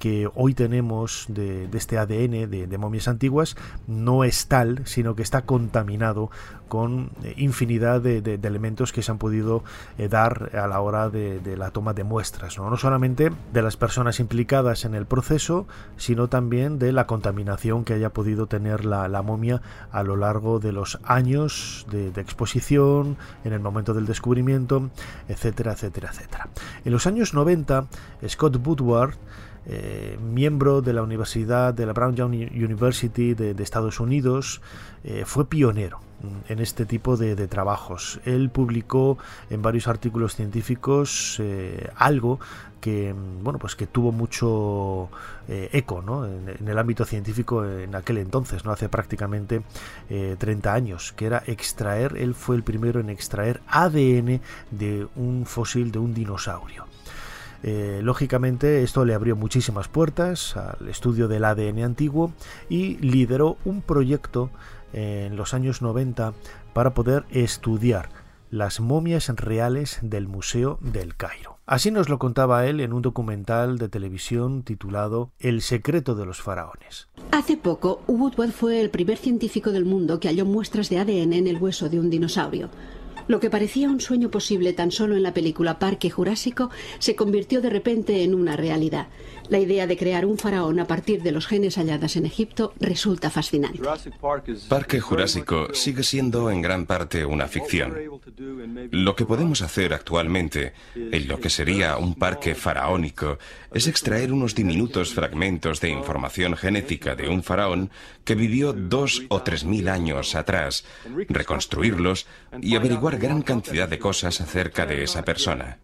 que 0.00 0.28
hoy 0.34 0.54
tenemos 0.54 1.26
de, 1.28 1.68
este 1.74 1.98
ADN 1.98 2.50
de, 2.50 2.78
momias 2.78 3.06
antiguas 3.06 3.54
no 3.86 4.24
es 4.24 4.48
tal, 4.48 4.80
sino 4.86 5.14
que 5.14 5.22
está 5.22 5.42
contaminado 5.42 6.30
con 6.68 7.10
eh, 7.22 7.34
infinidad 7.36 8.00
de, 8.00 8.40
elementos 8.42 8.92
que 8.92 9.02
se 9.02 9.10
han 9.12 9.18
podido 9.18 9.62
eh, 9.98 10.08
dar 10.08 10.56
a 10.56 10.66
la 10.66 10.80
hora 10.80 11.10
de, 11.10 11.40
la 11.56 11.70
toma 11.70 11.92
de 11.92 12.04
muestras, 12.04 12.56
¿no? 12.56 12.74
solamente 12.78 13.30
de 13.52 13.62
las 13.62 13.76
personas 13.76 14.20
implicadas 14.20 14.86
en 14.86 14.94
el 14.94 15.04
proceso, 15.04 15.19
sino 15.96 16.28
también 16.28 16.78
de 16.78 16.92
la 16.92 17.06
contaminación 17.06 17.84
que 17.84 17.94
haya 17.94 18.10
podido 18.10 18.46
tener 18.46 18.84
la, 18.84 19.22
momia 19.22 19.62
a 19.92 20.02
lo 20.02 20.16
largo 20.16 20.58
de 20.58 20.72
los 20.72 20.98
años 21.04 21.86
de, 21.90 22.08
exposición, 22.20 23.16
en 23.44 23.52
el 23.52 23.60
momento 23.60 23.94
del 23.94 24.06
descubrimiento, 24.06 24.90
etcétera, 25.28 25.72
etcétera, 25.72 26.10
etcétera. 26.10 26.48
En 26.84 26.92
los 26.92 27.06
años 27.06 27.34
90, 27.34 27.86
Scott 28.28 28.56
Woodward 28.66 29.14
eh, 29.72 30.18
miembro 30.20 30.82
de 30.82 30.92
la 30.92 31.00
Universidad 31.00 31.72
de 31.72 31.86
la 31.86 31.92
Brown 31.92 32.20
University 32.20 33.34
de, 33.34 33.62
Estados 33.62 34.00
Unidos, 34.00 34.60
eh, 35.04 35.22
fue 35.24 35.48
pionero 35.48 36.00
en 36.48 36.58
este 36.58 36.86
tipo 36.86 37.16
de, 37.16 37.36
trabajos. 37.46 38.20
Él 38.24 38.50
publicó 38.50 39.16
en 39.48 39.62
varios 39.62 39.86
artículos 39.86 40.34
científicos 40.34 41.36
eh, 41.38 41.88
algo 41.94 42.40
que 42.80 43.14
bueno 43.42 43.60
pues 43.60 43.76
que 43.76 43.86
tuvo 43.86 44.10
mucho 44.10 45.10
eco 45.48 46.02
en, 46.24 46.66
el 46.66 46.78
ámbito 46.78 47.04
científico 47.04 47.64
en 47.64 47.94
aquel 47.94 48.16
entonces 48.18 48.64
no 48.64 48.72
hace 48.72 48.88
prácticamente 48.88 49.60
30 50.08 50.72
años 50.72 51.12
que 51.12 51.26
era 51.26 51.42
extraer 51.46 52.16
él 52.16 52.34
fue 52.34 52.56
el 52.56 52.62
primero 52.62 52.98
en 52.98 53.10
extraer 53.10 53.60
ADN 53.68 54.40
de 54.70 55.06
un 55.14 55.44
fósil 55.44 55.92
de 55.92 55.98
un 55.98 56.14
dinosaurio 56.14 56.86
eh, 57.62 58.00
lógicamente 58.02 58.82
esto 58.82 59.04
le 59.04 59.14
abrió 59.14 59.36
muchísimas 59.36 59.88
puertas 59.88 60.56
al 60.56 60.88
estudio 60.88 61.28
del 61.28 61.44
ADN 61.44 61.82
antiguo 61.82 62.32
y 62.68 62.96
lideró 62.98 63.58
un 63.64 63.82
proyecto 63.82 64.50
en 64.92 65.36
los 65.36 65.54
años 65.54 65.82
90 65.82 66.32
para 66.72 66.94
poder 66.94 67.24
estudiar 67.30 68.08
las 68.50 68.80
momias 68.80 69.28
reales 69.28 69.98
del 70.02 70.26
Museo 70.26 70.78
del 70.80 71.14
Cairo. 71.14 71.58
Así 71.66 71.92
nos 71.92 72.08
lo 72.08 72.18
contaba 72.18 72.66
él 72.66 72.80
en 72.80 72.92
un 72.92 73.00
documental 73.00 73.78
de 73.78 73.88
televisión 73.88 74.64
titulado 74.64 75.30
El 75.38 75.62
secreto 75.62 76.16
de 76.16 76.26
los 76.26 76.42
faraones. 76.42 77.06
Hace 77.30 77.56
poco, 77.56 78.02
Woodward 78.08 78.50
fue 78.50 78.80
el 78.80 78.90
primer 78.90 79.18
científico 79.18 79.70
del 79.70 79.84
mundo 79.84 80.18
que 80.18 80.26
halló 80.26 80.44
muestras 80.44 80.88
de 80.88 80.98
ADN 80.98 81.32
en 81.32 81.46
el 81.46 81.58
hueso 81.58 81.88
de 81.88 82.00
un 82.00 82.10
dinosaurio. 82.10 82.70
Lo 83.30 83.38
que 83.38 83.48
parecía 83.48 83.88
un 83.88 84.00
sueño 84.00 84.28
posible 84.28 84.72
tan 84.72 84.90
solo 84.90 85.14
en 85.14 85.22
la 85.22 85.32
película 85.32 85.78
Parque 85.78 86.10
Jurásico 86.10 86.68
se 86.98 87.14
convirtió 87.14 87.60
de 87.60 87.70
repente 87.70 88.24
en 88.24 88.34
una 88.34 88.56
realidad. 88.56 89.06
La 89.50 89.58
idea 89.58 89.88
de 89.88 89.96
crear 89.96 90.24
un 90.26 90.38
faraón 90.38 90.78
a 90.78 90.86
partir 90.86 91.22
de 91.22 91.32
los 91.32 91.48
genes 91.48 91.76
hallados 91.76 92.14
en 92.14 92.24
Egipto 92.24 92.72
resulta 92.78 93.30
fascinante. 93.30 93.80
Parque 94.68 95.00
Jurásico 95.00 95.74
sigue 95.74 96.04
siendo 96.04 96.52
en 96.52 96.62
gran 96.62 96.86
parte 96.86 97.24
una 97.24 97.48
ficción. 97.48 97.96
Lo 98.92 99.16
que 99.16 99.26
podemos 99.26 99.62
hacer 99.62 99.92
actualmente, 99.92 100.72
en 100.94 101.26
lo 101.26 101.40
que 101.40 101.50
sería 101.50 101.96
un 101.96 102.14
parque 102.14 102.54
faraónico, 102.54 103.38
es 103.74 103.88
extraer 103.88 104.32
unos 104.32 104.54
diminutos 104.54 105.14
fragmentos 105.14 105.80
de 105.80 105.88
información 105.88 106.56
genética 106.56 107.16
de 107.16 107.28
un 107.28 107.42
faraón 107.42 107.90
que 108.22 108.36
vivió 108.36 108.72
dos 108.72 109.22
o 109.30 109.42
tres 109.42 109.64
mil 109.64 109.88
años 109.88 110.36
atrás, 110.36 110.84
reconstruirlos 111.28 112.28
y 112.62 112.76
averiguar 112.76 113.18
gran 113.18 113.42
cantidad 113.42 113.88
de 113.88 113.98
cosas 113.98 114.40
acerca 114.40 114.86
de 114.86 115.02
esa 115.02 115.24
persona. 115.24 115.78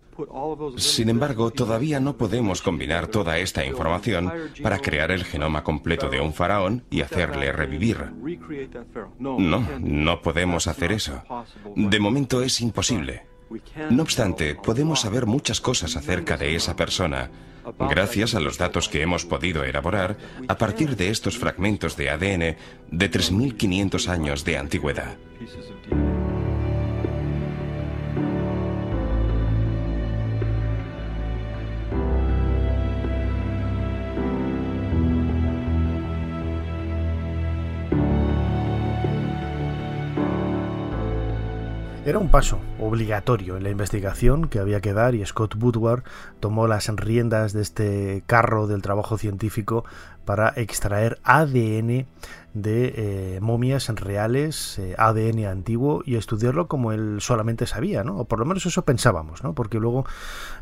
Sin 0.76 1.08
embargo, 1.08 1.50
todavía 1.50 2.00
no 2.00 2.16
podemos 2.16 2.62
combinar 2.62 3.08
toda 3.08 3.38
esta 3.38 3.64
información 3.64 4.32
para 4.62 4.78
crear 4.78 5.10
el 5.10 5.24
genoma 5.24 5.62
completo 5.62 6.08
de 6.08 6.20
un 6.20 6.32
faraón 6.32 6.84
y 6.90 7.02
hacerle 7.02 7.52
revivir. 7.52 8.12
No, 9.18 9.38
no 9.80 10.22
podemos 10.22 10.66
hacer 10.66 10.92
eso. 10.92 11.22
De 11.74 12.00
momento 12.00 12.42
es 12.42 12.60
imposible. 12.60 13.26
No 13.90 14.02
obstante, 14.02 14.56
podemos 14.56 15.00
saber 15.00 15.26
muchas 15.26 15.60
cosas 15.60 15.96
acerca 15.96 16.36
de 16.36 16.56
esa 16.56 16.74
persona 16.74 17.30
gracias 17.78 18.34
a 18.34 18.40
los 18.40 18.58
datos 18.58 18.88
que 18.88 19.02
hemos 19.02 19.24
podido 19.24 19.64
elaborar 19.64 20.16
a 20.48 20.56
partir 20.56 20.96
de 20.96 21.10
estos 21.10 21.38
fragmentos 21.38 21.96
de 21.96 22.10
ADN 22.10 22.56
de 22.90 23.10
3.500 23.10 24.08
años 24.08 24.44
de 24.44 24.58
antigüedad. 24.58 25.16
Era 42.06 42.20
un 42.20 42.28
paso 42.28 42.60
obligatorio 42.78 43.56
en 43.56 43.64
la 43.64 43.70
investigación 43.70 44.46
que 44.46 44.60
había 44.60 44.80
que 44.80 44.92
dar 44.92 45.16
y 45.16 45.26
Scott 45.26 45.56
Woodward 45.60 46.04
tomó 46.38 46.68
las 46.68 46.86
riendas 46.88 47.52
de 47.52 47.62
este 47.62 48.22
carro 48.28 48.68
del 48.68 48.80
trabajo 48.80 49.18
científico 49.18 49.84
para 50.26 50.52
extraer 50.56 51.18
ADN 51.24 52.06
de 52.56 52.94
eh, 52.96 53.40
momias 53.42 53.86
reales, 53.88 54.78
eh, 54.78 54.94
ADN 54.96 55.44
antiguo 55.44 56.02
y 56.06 56.16
estudiarlo 56.16 56.68
como 56.68 56.90
él 56.92 57.18
solamente 57.20 57.66
sabía, 57.66 58.02
¿no? 58.02 58.16
O 58.16 58.24
por 58.24 58.38
lo 58.38 58.46
menos 58.46 58.64
eso 58.64 58.80
pensábamos, 58.80 59.44
¿no? 59.44 59.52
Porque 59.52 59.78
luego 59.78 60.06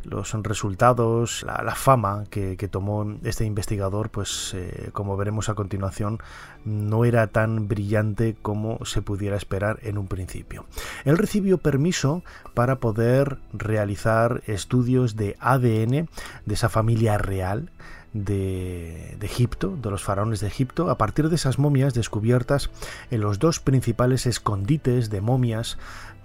los 0.03 0.33
resultados, 0.43 1.45
la, 1.45 1.75
fama 1.77 2.25
que, 2.31 2.57
tomó 2.69 3.17
este 3.23 3.45
investigador, 3.45 4.11
pues 4.11 4.55
eh, 4.55 4.91
como 4.93 5.17
veremos 5.17 5.49
a 5.49 5.55
continuación, 5.55 6.19
no 6.65 7.05
era 7.05 7.29
tan 7.29 7.69
brillante 7.69 8.35
como 8.43 8.85
se 8.85 9.01
pudiera 9.01 9.37
esperar 9.37 9.79
en 9.83 9.97
un 9.97 10.09
principio. 10.09 10.67
Él 11.05 11.17
recibió 11.17 11.59
permiso 11.59 12.25
para 12.55 12.81
poder 12.81 13.39
realizar 13.53 14.43
estudios 14.49 15.15
de 15.15 15.37
ADN 15.39 16.09
de 16.45 16.55
esa 16.55 16.69
familia 16.69 17.19
real 17.19 17.71
de, 18.15 19.19
Egipto, 19.21 19.77
de 19.77 19.91
los 19.91 20.03
faraones 20.03 20.41
de 20.41 20.47
Egipto, 20.47 20.89
a 20.89 20.97
partir 20.97 21.29
de 21.29 21.35
esas 21.35 21.59
momias 21.59 21.93
descubiertas 21.93 22.71
en 23.11 23.21
los 23.21 23.39
dos 23.39 23.61
principales 23.61 24.27
escondites 24.27 25.11
de 25.11 25.21
momias 25.21 25.77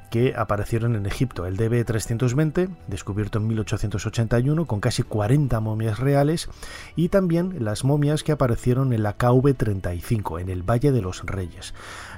que 0.10 0.34
aparecieron 0.36 0.96
en 0.96 1.06
Egipto, 1.06 1.46
el 1.46 1.58
DB320, 1.58 2.70
descubierto 2.88 3.38
en 3.38 3.48
1881 3.48 4.66
con 4.66 4.80
casi 4.80 5.04
40 5.04 5.60
momias 5.60 6.00
reales, 6.00 6.50
y 6.96 7.10
también 7.10 7.64
las 7.64 7.84
momias 7.84 8.24
que 8.24 8.32
aparecieron 8.32 8.92
en 8.94 9.04
la 9.04 9.18
KV35, 9.18 10.42
en 10.42 10.50
el 10.50 10.64
Valle 10.64 10.92
de 10.92 11.02
los 11.02 11.24
Reyes, 11.26 11.76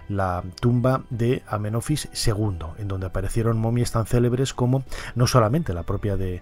la 0.07 0.43
tumba 0.62 1.03
de 1.10 1.43
Amenofis 1.47 2.07
II, 2.25 2.60
en 2.77 2.88
donde 2.88 3.07
aparecieron 3.07 3.57
momias 3.57 3.91
tan 3.91 4.05
célebres 4.05 4.53
como 4.53 4.84
no 5.15 5.27
solamente 5.27 5.73
la 5.73 5.84
propia 5.84 6.15
de 6.15 6.41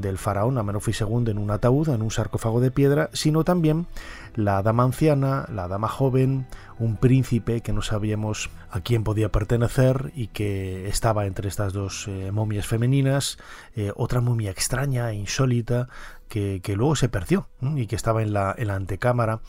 del 0.00 0.18
faraón 0.18 0.58
Amenofis 0.58 1.00
II 1.00 1.30
en 1.30 1.38
un 1.38 1.50
ataúd, 1.50 1.88
en 1.88 2.02
un 2.02 2.10
sarcófago 2.10 2.60
de 2.60 2.70
piedra, 2.70 3.10
sino 3.12 3.44
también 3.44 3.86
la 4.34 4.62
dama 4.62 4.84
anciana, 4.84 5.46
la 5.52 5.68
dama 5.68 5.88
joven, 5.88 6.46
un 6.78 6.96
príncipe 6.96 7.60
que 7.60 7.72
no 7.72 7.82
sabíamos 7.82 8.50
a 8.70 8.80
quién 8.80 9.04
podía 9.04 9.30
pertenecer 9.30 10.12
y 10.14 10.28
que 10.28 10.88
estaba 10.88 11.26
entre 11.26 11.48
estas 11.48 11.72
dos 11.72 12.06
eh, 12.08 12.30
momias 12.32 12.66
femeninas, 12.66 13.38
eh, 13.74 13.92
otra 13.96 14.20
momia 14.20 14.50
extraña 14.50 15.10
e 15.10 15.14
insólita 15.14 15.88
que, 16.30 16.74
luego 16.76 16.96
se 16.96 17.08
perdió 17.08 17.48
y 17.60 17.86
que 17.86 17.96
estaba 17.96 18.22
en 18.22 18.32
la, 18.32 18.54
antecámara 18.70 19.40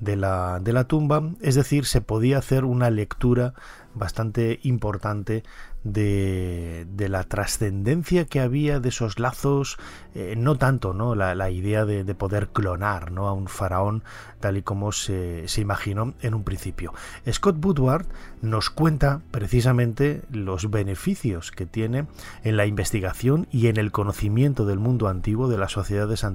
de 0.00 0.16
la, 0.16 0.84
tumba, 0.88 1.22
es 1.42 1.54
decir, 1.54 1.84
se 1.84 2.00
podía 2.00 2.38
hacer 2.38 2.64
una 2.64 2.90
lectura 2.90 3.52
bastante 3.92 4.60
importante 4.62 5.42
de, 5.82 6.86
la 6.96 7.24
trascendencia 7.24 8.24
que 8.24 8.40
había 8.40 8.80
de 8.80 8.88
esos 8.90 9.18
lazos, 9.18 9.78
eh, 10.14 10.34
no 10.36 10.56
tanto 10.56 10.94
¿no? 10.94 11.14
La, 11.14 11.50
idea 11.50 11.84
de, 11.84 12.04
de, 12.04 12.14
poder 12.14 12.48
clonar 12.48 13.10
¿no? 13.12 13.28
a 13.28 13.32
un 13.32 13.48
faraón 13.48 14.02
tal 14.38 14.56
y 14.56 14.62
como 14.62 14.92
se, 14.92 15.48
se, 15.48 15.60
imaginó 15.60 16.14
en 16.22 16.34
un 16.34 16.44
principio. 16.44 16.94
Scott 17.30 17.62
Woodward 17.62 18.06
nos 18.40 18.70
cuenta 18.70 19.20
precisamente 19.30 20.22
los 20.30 20.70
beneficios 20.70 21.50
que 21.50 21.66
tiene 21.66 22.06
en 22.42 22.56
la 22.56 22.66
investigación 22.66 23.48
y 23.50 23.66
en 23.66 23.76
el 23.76 23.92
conocimiento 23.92 24.64
del 24.66 24.78
mundo 24.78 25.08
antiguo, 25.08 25.48
de 25.48 25.58
las 25.58 25.72
sociedades 25.72 26.24
antiguas, 26.24 26.29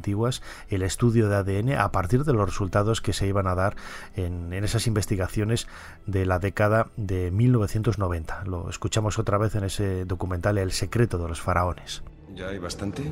el 0.69 0.81
estudio 0.81 1.29
de 1.29 1.35
ADN 1.35 1.79
a 1.79 1.91
partir 1.91 2.23
de 2.23 2.33
los 2.33 2.45
resultados 2.47 3.01
que 3.01 3.13
se 3.13 3.27
iban 3.27 3.47
a 3.47 3.55
dar 3.55 3.75
en, 4.15 4.53
en 4.53 4.63
esas 4.63 4.87
investigaciones 4.87 5.67
de 6.05 6.25
la 6.25 6.39
década 6.39 6.87
de 6.97 7.31
1990. 7.31 8.43
Lo 8.45 8.69
escuchamos 8.69 9.19
otra 9.19 9.37
vez 9.37 9.55
en 9.55 9.63
ese 9.63 10.05
documental 10.05 10.57
El 10.57 10.71
secreto 10.71 11.17
de 11.17 11.27
los 11.27 11.41
faraones. 11.41 12.03
¿Ya 12.35 12.49
hay 12.49 12.59
bastante? 12.59 13.03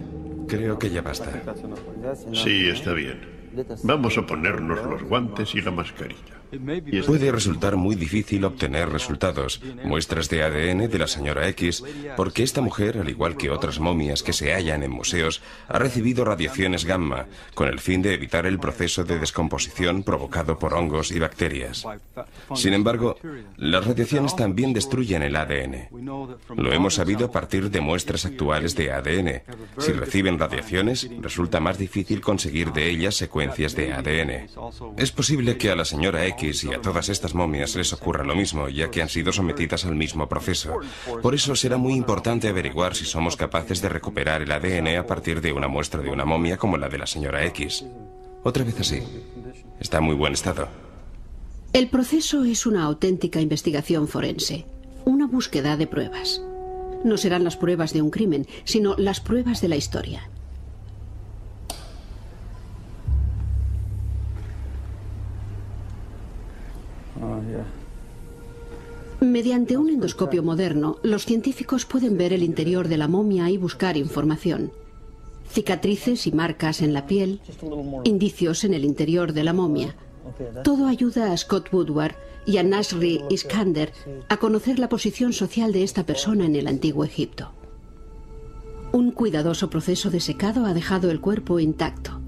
Creo 0.47 0.77
que 0.77 0.89
ya 0.89 1.01
basta. 1.01 1.31
Sí, 2.33 2.67
está 2.67 2.93
bien. 2.93 3.21
Vamos 3.83 4.17
a 4.17 4.25
ponernos 4.25 4.83
los 4.83 5.03
guantes 5.03 5.55
y 5.55 5.61
la 5.61 5.71
mascarilla. 5.71 6.42
Puede 7.05 7.31
resultar 7.31 7.75
muy 7.75 7.95
difícil 7.95 8.45
obtener 8.45 8.89
resultados, 8.89 9.61
muestras 9.83 10.29
de 10.29 10.43
ADN 10.43 10.89
de 10.89 10.99
la 10.99 11.07
señora 11.07 11.47
X, 11.49 11.83
porque 12.15 12.43
esta 12.43 12.61
mujer, 12.61 12.97
al 12.97 13.09
igual 13.09 13.37
que 13.37 13.49
otras 13.49 13.79
momias 13.79 14.23
que 14.23 14.33
se 14.33 14.53
hallan 14.53 14.83
en 14.83 14.91
museos, 14.91 15.41
ha 15.67 15.79
recibido 15.79 16.25
radiaciones 16.25 16.85
gamma, 16.85 17.25
con 17.53 17.67
el 17.67 17.79
fin 17.79 18.01
de 18.01 18.13
evitar 18.13 18.45
el 18.45 18.59
proceso 18.59 19.03
de 19.03 19.19
descomposición 19.19 20.03
provocado 20.03 20.59
por 20.59 20.73
hongos 20.73 21.11
y 21.11 21.19
bacterias. 21.19 21.85
Sin 22.55 22.73
embargo, 22.73 23.17
las 23.57 23.85
radiaciones 23.85 24.35
también 24.35 24.73
destruyen 24.73 25.23
el 25.23 25.35
ADN. 25.35 25.89
Lo 26.55 26.73
hemos 26.73 26.95
sabido 26.95 27.27
a 27.27 27.31
partir 27.31 27.71
de 27.71 27.81
muestras 27.81 28.25
actuales 28.25 28.75
de 28.75 28.91
ADN. 28.91 29.41
Si 29.79 29.91
reciben 29.93 30.39
radiaciones, 30.39 31.09
resulta 31.19 31.59
más 31.59 31.77
difícil 31.77 32.21
conseguir 32.21 32.71
de 32.73 32.89
ellas 32.89 33.15
secuencias 33.15 33.75
de 33.75 33.93
ADN. 33.93 34.49
Es 34.97 35.11
posible 35.11 35.57
que 35.57 35.71
a 35.71 35.75
la 35.75 35.85
señora 35.85 36.25
X 36.27 36.42
y 36.43 36.73
a 36.73 36.81
todas 36.81 37.09
estas 37.09 37.33
momias 37.33 37.75
les 37.75 37.93
ocurra 37.93 38.23
lo 38.23 38.35
mismo, 38.35 38.67
ya 38.67 38.91
que 38.91 39.01
han 39.01 39.09
sido 39.09 39.31
sometidas 39.31 39.85
al 39.85 39.95
mismo 39.95 40.27
proceso. 40.27 40.79
Por 41.21 41.35
eso 41.35 41.55
será 41.55 41.77
muy 41.77 41.93
importante 41.93 42.49
averiguar 42.49 42.95
si 42.95 43.05
somos 43.05 43.37
capaces 43.37 43.81
de 43.81 43.89
recuperar 43.89 44.41
el 44.41 44.51
ADN 44.51 44.97
a 44.97 45.07
partir 45.07 45.41
de 45.41 45.53
una 45.53 45.67
muestra 45.67 46.01
de 46.01 46.09
una 46.09 46.25
momia 46.25 46.57
como 46.57 46.77
la 46.77 46.89
de 46.89 46.97
la 46.97 47.07
señora 47.07 47.45
X. 47.45 47.85
Otra 48.43 48.63
vez 48.63 48.79
así. 48.79 49.01
Está 49.79 49.99
en 49.99 50.03
muy 50.03 50.15
buen 50.15 50.33
estado. 50.33 50.67
El 51.71 51.87
proceso 51.87 52.43
es 52.43 52.65
una 52.65 52.83
auténtica 52.83 53.39
investigación 53.39 54.07
forense, 54.07 54.65
una 55.05 55.25
búsqueda 55.25 55.77
de 55.77 55.87
pruebas. 55.87 56.41
No 57.03 57.17
serán 57.17 57.43
las 57.43 57.57
pruebas 57.57 57.93
de 57.93 58.01
un 58.01 58.11
crimen, 58.11 58.47
sino 58.63 58.95
las 58.97 59.19
pruebas 59.19 59.61
de 59.61 59.69
la 59.69 59.75
historia. 59.75 60.29
Mediante 69.19 69.77
un 69.77 69.89
endoscopio 69.89 70.43
moderno, 70.43 70.97
los 71.01 71.25
científicos 71.25 71.85
pueden 71.85 72.17
ver 72.17 72.33
el 72.33 72.43
interior 72.43 72.87
de 72.87 72.97
la 72.97 73.07
momia 73.07 73.49
y 73.49 73.57
buscar 73.57 73.95
información. 73.95 74.71
Cicatrices 75.49 76.27
y 76.27 76.31
marcas 76.31 76.81
en 76.81 76.93
la 76.93 77.05
piel, 77.05 77.39
indicios 78.03 78.63
en 78.63 78.73
el 78.73 78.83
interior 78.83 79.33
de 79.33 79.43
la 79.43 79.53
momia. 79.53 79.95
Todo 80.63 80.87
ayuda 80.87 81.31
a 81.31 81.37
Scott 81.37 81.71
Woodward 81.71 82.15
y 82.45 82.57
a 82.57 82.63
Nasri 82.63 83.21
Iskander 83.29 83.93
a 84.29 84.37
conocer 84.37 84.79
la 84.79 84.89
posición 84.89 85.31
social 85.31 85.71
de 85.71 85.83
esta 85.83 86.05
persona 86.05 86.45
en 86.45 86.55
el 86.55 86.67
antiguo 86.67 87.05
Egipto. 87.05 87.51
Un 88.91 89.11
cuidadoso 89.11 89.69
proceso 89.69 90.09
de 90.09 90.19
secado 90.19 90.65
ha 90.65 90.73
dejado 90.73 91.09
el 91.11 91.21
cuerpo 91.21 91.59
intacto. 91.59 92.19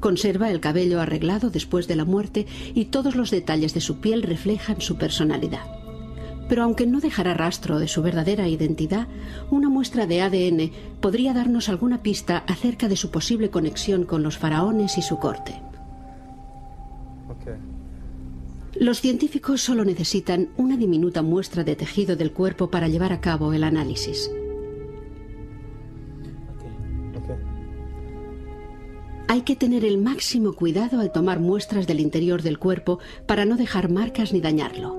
Conserva 0.00 0.50
el 0.50 0.60
cabello 0.60 1.00
arreglado 1.00 1.50
después 1.50 1.86
de 1.86 1.96
la 1.96 2.04
muerte 2.04 2.46
y 2.74 2.86
todos 2.86 3.14
los 3.14 3.30
detalles 3.30 3.74
de 3.74 3.80
su 3.80 4.00
piel 4.00 4.22
reflejan 4.22 4.80
su 4.80 4.96
personalidad 4.96 5.80
pero 6.50 6.64
aunque 6.64 6.84
no 6.84 6.98
dejará 6.98 7.32
rastro 7.32 7.78
de 7.78 7.86
su 7.86 8.02
verdadera 8.02 8.48
identidad, 8.48 9.06
una 9.52 9.68
muestra 9.68 10.08
de 10.08 10.20
ADN 10.20 10.72
podría 11.00 11.32
darnos 11.32 11.68
alguna 11.68 12.02
pista 12.02 12.38
acerca 12.38 12.88
de 12.88 12.96
su 12.96 13.12
posible 13.12 13.50
conexión 13.50 14.04
con 14.04 14.24
los 14.24 14.36
faraones 14.36 14.98
y 14.98 15.02
su 15.02 15.20
corte. 15.20 15.62
Los 18.74 19.00
científicos 19.00 19.60
solo 19.60 19.84
necesitan 19.84 20.48
una 20.56 20.76
diminuta 20.76 21.22
muestra 21.22 21.62
de 21.62 21.76
tejido 21.76 22.16
del 22.16 22.32
cuerpo 22.32 22.68
para 22.68 22.88
llevar 22.88 23.12
a 23.12 23.20
cabo 23.20 23.52
el 23.52 23.62
análisis. 23.62 24.28
Hay 29.30 29.42
que 29.42 29.54
tener 29.54 29.84
el 29.84 29.96
máximo 29.96 30.54
cuidado 30.54 30.98
al 30.98 31.12
tomar 31.12 31.38
muestras 31.38 31.86
del 31.86 32.00
interior 32.00 32.42
del 32.42 32.58
cuerpo 32.58 32.98
para 33.26 33.44
no 33.44 33.56
dejar 33.56 33.88
marcas 33.88 34.32
ni 34.32 34.40
dañarlo. 34.40 34.96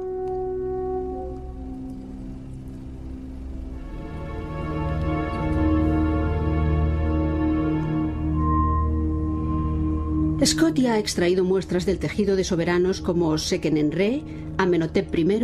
Scott 10.45 10.75
ya 10.75 10.93
ha 10.93 10.99
extraído 10.99 11.43
muestras 11.43 11.85
del 11.85 11.99
tejido 11.99 12.37
de 12.37 12.45
soberanos 12.45 13.01
como 13.01 13.37
Sekenenre, 13.37 14.23
Amenhotep 14.57 15.13
I 15.13 15.39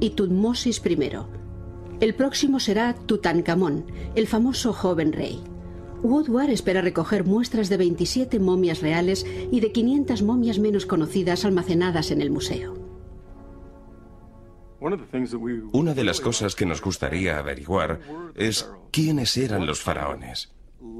y 0.00 0.10
Tutmosis 0.10 0.82
I. 0.84 0.98
El 2.00 2.14
próximo 2.16 2.58
será 2.58 2.92
Tutankamón, 3.06 3.84
el 4.16 4.26
famoso 4.26 4.72
joven 4.72 5.12
rey. 5.12 5.51
Woodward 6.02 6.50
espera 6.50 6.80
recoger 6.80 7.24
muestras 7.24 7.68
de 7.68 7.76
27 7.76 8.40
momias 8.40 8.80
reales 8.80 9.24
y 9.50 9.60
de 9.60 9.72
500 9.72 10.22
momias 10.22 10.58
menos 10.58 10.86
conocidas 10.86 11.44
almacenadas 11.44 12.10
en 12.10 12.20
el 12.20 12.30
museo. 12.30 12.74
Una 15.72 15.94
de 15.94 16.04
las 16.04 16.20
cosas 16.20 16.56
que 16.56 16.66
nos 16.66 16.82
gustaría 16.82 17.38
averiguar 17.38 18.00
es 18.34 18.68
quiénes 18.90 19.36
eran 19.36 19.64
los 19.64 19.80
faraones. 19.80 20.52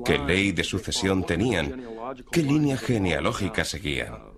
¿Qué 0.05 0.19
ley 0.19 0.53
de 0.53 0.63
sucesión 0.63 1.25
tenían? 1.25 1.83
¿Qué 2.31 2.43
línea 2.43 2.77
genealógica 2.77 3.65
seguían? 3.65 4.33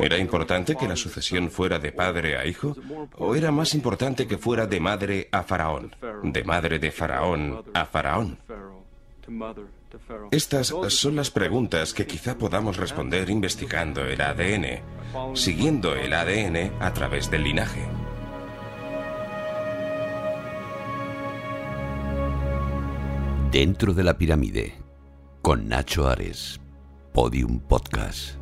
¿Era 0.00 0.16
importante 0.16 0.76
que 0.76 0.88
la 0.88 0.96
sucesión 0.96 1.50
fuera 1.50 1.78
de 1.78 1.92
padre 1.92 2.38
a 2.38 2.46
hijo? 2.46 2.74
¿O 3.18 3.34
era 3.34 3.50
más 3.50 3.74
importante 3.74 4.26
que 4.26 4.38
fuera 4.38 4.66
de 4.66 4.80
madre 4.80 5.28
a 5.32 5.42
faraón? 5.42 5.94
De 6.22 6.42
madre 6.44 6.78
de 6.78 6.90
faraón 6.90 7.62
a 7.74 7.84
faraón. 7.84 8.38
Estas 10.30 10.74
son 10.88 11.16
las 11.16 11.30
preguntas 11.30 11.92
que 11.92 12.06
quizá 12.06 12.38
podamos 12.38 12.76
responder 12.76 13.28
investigando 13.30 14.04
el 14.04 14.20
ADN, 14.20 14.80
siguiendo 15.34 15.94
el 15.94 16.12
ADN 16.12 16.72
a 16.80 16.92
través 16.92 17.30
del 17.30 17.44
linaje. 17.44 17.86
Dentro 23.50 23.92
de 23.92 24.02
la 24.02 24.16
pirámide, 24.16 24.74
con 25.42 25.68
Nacho 25.68 26.08
Ares, 26.08 26.58
Podium 27.12 27.60
Podcast. 27.60 28.41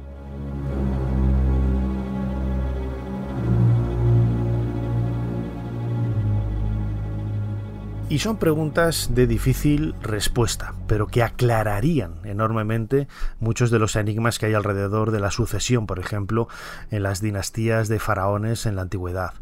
Y 8.11 8.19
son 8.19 8.39
preguntas 8.39 9.15
de 9.15 9.29
difícil 9.29 9.95
respuesta, 10.03 10.75
pero 10.89 11.07
que 11.07 11.23
aclararían 11.23 12.17
enormemente 12.25 13.07
muchos 13.39 13.71
de 13.71 13.79
los 13.79 13.95
enigmas 13.95 14.41
que 14.41 14.47
hay 14.47 14.55
alrededor 14.55 15.13
de 15.13 15.21
la 15.21 15.31
sucesión, 15.31 15.87
por 15.87 16.01
ejemplo, 16.01 16.49
en 16.91 17.05
las 17.05 17.21
dinastías 17.21 17.87
de 17.87 18.01
faraones 18.01 18.67
en 18.67 18.75
la 18.75 18.83
antigüedad. 18.83 19.35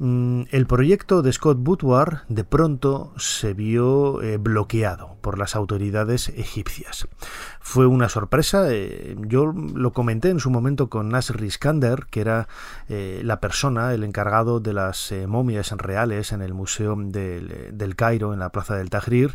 Mm, 0.00 0.44
el 0.50 0.66
proyecto 0.66 1.22
de 1.22 1.32
Scott 1.32 1.58
Woodward 1.60 2.22
de 2.28 2.42
pronto 2.42 3.12
se 3.16 3.54
vio 3.54 4.22
eh, 4.22 4.38
bloqueado 4.38 5.16
por 5.20 5.38
las 5.38 5.54
autoridades 5.54 6.30
egipcias. 6.30 7.06
Fue 7.60 7.86
una 7.86 8.08
sorpresa, 8.08 8.72
eh, 8.72 9.16
yo 9.20 9.46
lo 9.52 9.92
comenté 9.92 10.30
en 10.30 10.40
su 10.40 10.50
momento 10.50 10.88
con 10.88 11.08
Nasr 11.10 11.42
Iskander, 11.42 12.06
que 12.10 12.20
era 12.20 12.48
eh, 12.88 13.20
la 13.24 13.38
persona, 13.38 13.94
el 13.94 14.02
encargado 14.02 14.60
de 14.60 14.72
las 14.72 15.12
momias 15.26 15.70
reales 15.72 16.32
en 16.32 16.42
el 16.42 16.54
Museo 16.54 16.96
del, 16.96 17.94
Cairo, 17.96 18.32
en 18.32 18.40
la 18.40 18.50
Plaza 18.50 18.76
del 18.76 18.90
Tahrir, 18.90 19.34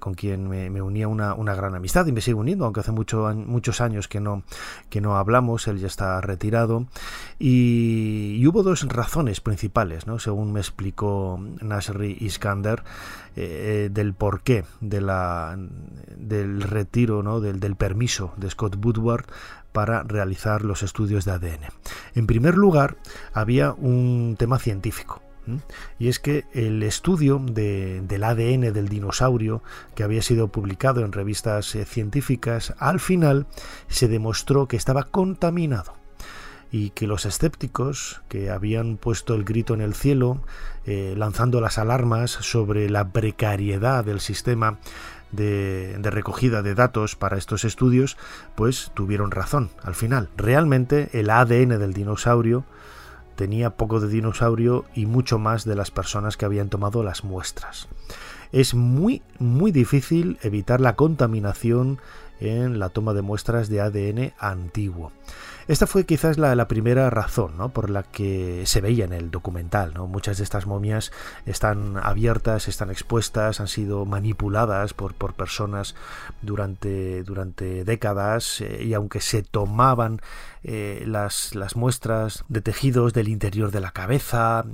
con 0.00 0.14
quien 0.14 0.48
me, 0.48 0.82
unía 0.82 1.08
una, 1.08 1.54
gran 1.54 1.74
amistad 1.74 2.06
y 2.06 2.12
me 2.12 2.20
sigue 2.20 2.34
uniendo, 2.34 2.64
aunque 2.64 2.80
hace 2.80 2.92
muchos 2.92 3.80
años 3.80 4.08
que 4.08 4.20
no, 4.20 4.42
que 4.88 5.00
no 5.00 5.16
hablamos, 5.16 5.66
él 5.68 5.78
ya 5.78 5.86
está 5.86 6.20
retirado. 6.20 6.86
y 7.38 8.44
hubo 8.46 8.62
dos 8.62 8.86
razones 8.88 9.40
principales 9.40 10.04
según 10.18 10.52
me 10.52 10.60
explicó 10.60 11.38
Nasri 11.60 12.16
Iskander, 12.20 12.82
eh, 13.36 13.88
del 13.92 14.14
porqué 14.14 14.64
del 14.80 16.62
retiro, 16.62 17.22
¿no? 17.22 17.40
del, 17.40 17.60
del 17.60 17.76
permiso 17.76 18.32
de 18.36 18.50
Scott 18.50 18.76
Woodward 18.84 19.26
para 19.72 20.02
realizar 20.02 20.64
los 20.64 20.82
estudios 20.82 21.24
de 21.24 21.32
ADN. 21.32 21.60
En 22.14 22.26
primer 22.26 22.56
lugar, 22.56 22.96
había 23.32 23.72
un 23.72 24.36
tema 24.38 24.58
científico. 24.58 25.22
Y 25.98 26.08
es 26.08 26.20
que 26.20 26.44
el 26.52 26.82
estudio 26.82 27.40
del 27.40 28.24
ADN 28.24 28.72
del 28.72 28.88
dinosaurio, 28.88 29.62
que 29.94 30.04
había 30.04 30.22
sido 30.22 30.48
publicado 30.48 31.04
en 31.04 31.12
revistas 31.12 31.74
eh, 31.74 31.84
científicas, 31.84 32.74
al 32.78 33.00
final 33.00 33.46
se 33.88 34.06
demostró 34.06 34.68
que 34.68 34.76
estaba 34.76 35.04
contaminado 35.04 35.99
y 36.72 36.90
que 36.90 37.06
los 37.06 37.26
escépticos 37.26 38.22
que 38.28 38.50
habían 38.50 38.96
puesto 38.96 39.34
el 39.34 39.44
grito 39.44 39.74
en 39.74 39.80
el 39.80 39.94
cielo, 39.94 40.40
eh, 40.86 41.14
lanzando 41.16 41.60
las 41.60 41.78
alarmas 41.78 42.30
sobre 42.30 42.88
la 42.88 43.08
precariedad 43.08 44.04
del 44.04 44.20
sistema 44.20 44.78
de, 45.32 45.96
de, 45.98 46.10
recogida 46.10 46.62
de 46.62 46.74
datos 46.74 47.16
para 47.16 47.38
estos 47.38 47.64
estudios, 47.64 48.16
pues 48.54 48.92
tuvieron 48.94 49.30
razón 49.30 49.70
al 49.82 49.94
final. 49.94 50.28
Realmente 50.36 51.10
el 51.12 51.30
ADN 51.30 51.78
del 51.78 51.92
dinosaurio 51.92 52.64
tenía 53.36 53.70
poco 53.70 54.00
de 54.00 54.08
dinosaurio 54.08 54.84
y 54.94 55.06
mucho 55.06 55.38
más 55.38 55.64
de 55.64 55.74
las 55.74 55.90
personas 55.90 56.36
que 56.36 56.44
habían 56.44 56.68
tomado 56.68 57.02
las 57.02 57.24
muestras. 57.24 57.88
Es 58.52 58.74
muy, 58.74 59.22
muy 59.38 59.72
difícil 59.72 60.38
evitar 60.42 60.80
la 60.80 60.96
contaminación 60.96 62.00
en 62.40 62.78
la 62.78 62.88
toma 62.88 63.14
de 63.14 63.22
muestras 63.22 63.68
de 63.68 63.80
ADN 63.80 64.32
antiguo. 64.38 65.12
Esta 65.70 65.86
fue 65.86 66.04
quizás 66.04 66.36
la, 66.36 66.66
primera 66.66 67.10
razón 67.10 67.56
¿no? 67.56 67.68
por 67.68 67.90
la 67.90 68.02
que 68.02 68.64
se 68.66 68.80
veía 68.80 69.04
en 69.04 69.12
el 69.12 69.30
documental. 69.30 69.94
¿no? 69.94 70.08
Muchas 70.08 70.38
de 70.38 70.42
estas 70.42 70.66
momias 70.66 71.12
están 71.46 71.96
abiertas, 71.96 72.66
están 72.66 72.90
expuestas, 72.90 73.60
han 73.60 73.68
sido 73.68 74.04
manipuladas 74.04 74.94
por, 74.94 75.14
por 75.14 75.34
personas 75.34 75.94
durante, 76.42 77.22
durante 77.22 77.84
décadas 77.84 78.62
eh, 78.62 78.82
y 78.82 78.94
aunque 78.94 79.20
se 79.20 79.44
tomaban 79.44 80.20
eh, 80.64 81.04
las, 81.06 81.54
las 81.54 81.76
muestras 81.76 82.44
de 82.48 82.62
tejidos 82.62 83.12
del 83.12 83.28
interior 83.28 83.70
de 83.70 83.80
la 83.80 83.92
cabeza, 83.92 84.64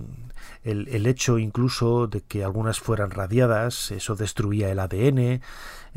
el, 0.64 0.88
el, 0.88 1.06
hecho 1.06 1.38
incluso 1.38 2.06
de 2.06 2.22
que 2.22 2.44
algunas 2.44 2.80
fueran 2.80 3.10
radiadas, 3.10 3.90
eso 3.90 4.16
destruía 4.16 4.70
el 4.70 4.78
ADN, 4.78 5.40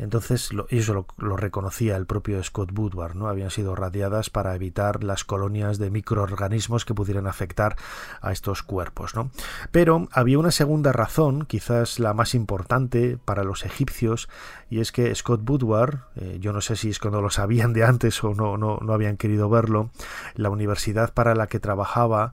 entonces 0.00 0.50
eso 0.70 1.06
lo, 1.18 1.36
reconocía 1.36 1.94
el 1.96 2.06
propio 2.06 2.42
Scott 2.42 2.70
Woodward, 2.76 3.16
¿no? 3.16 3.28
Habían 3.28 3.50
sido 3.50 3.74
radiadas 3.74 4.30
para 4.30 4.54
evitar 4.54 5.04
las 5.04 5.24
colonias 5.24 5.78
de 5.78 5.90
microorganismos 5.90 6.86
que 6.86 6.94
pudieran 6.94 7.26
afectar 7.26 7.76
a 8.22 8.32
estos 8.32 8.62
cuerpos, 8.62 9.14
¿no? 9.14 9.30
Pero 9.72 10.08
había 10.12 10.38
una 10.38 10.52
segunda 10.52 10.92
razón, 10.92 11.44
quizás 11.44 11.98
la 11.98 12.14
más 12.14 12.34
importante 12.34 13.18
para 13.22 13.44
los 13.44 13.66
egipcios, 13.66 14.30
y 14.70 14.80
es 14.80 14.90
que 14.90 15.14
Scott 15.14 15.48
Woodward, 15.48 15.98
eh, 16.16 16.38
yo 16.40 16.54
no 16.54 16.62
sé 16.62 16.76
si 16.76 16.88
es 16.88 16.98
cuando 16.98 17.20
lo 17.20 17.28
sabían 17.28 17.74
de 17.74 17.84
antes 17.84 18.24
o 18.24 18.34
no, 18.34 18.56
no, 18.56 18.78
no 18.80 18.94
habían 18.94 19.18
querido 19.18 19.50
verlo, 19.50 19.90
la 20.34 20.48
universidad 20.48 21.12
para 21.12 21.34
la 21.34 21.46
que 21.46 21.60
trabajaba 21.60 22.32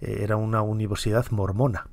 era 0.00 0.36
una 0.36 0.62
universidad 0.62 1.26
mormona. 1.30 1.88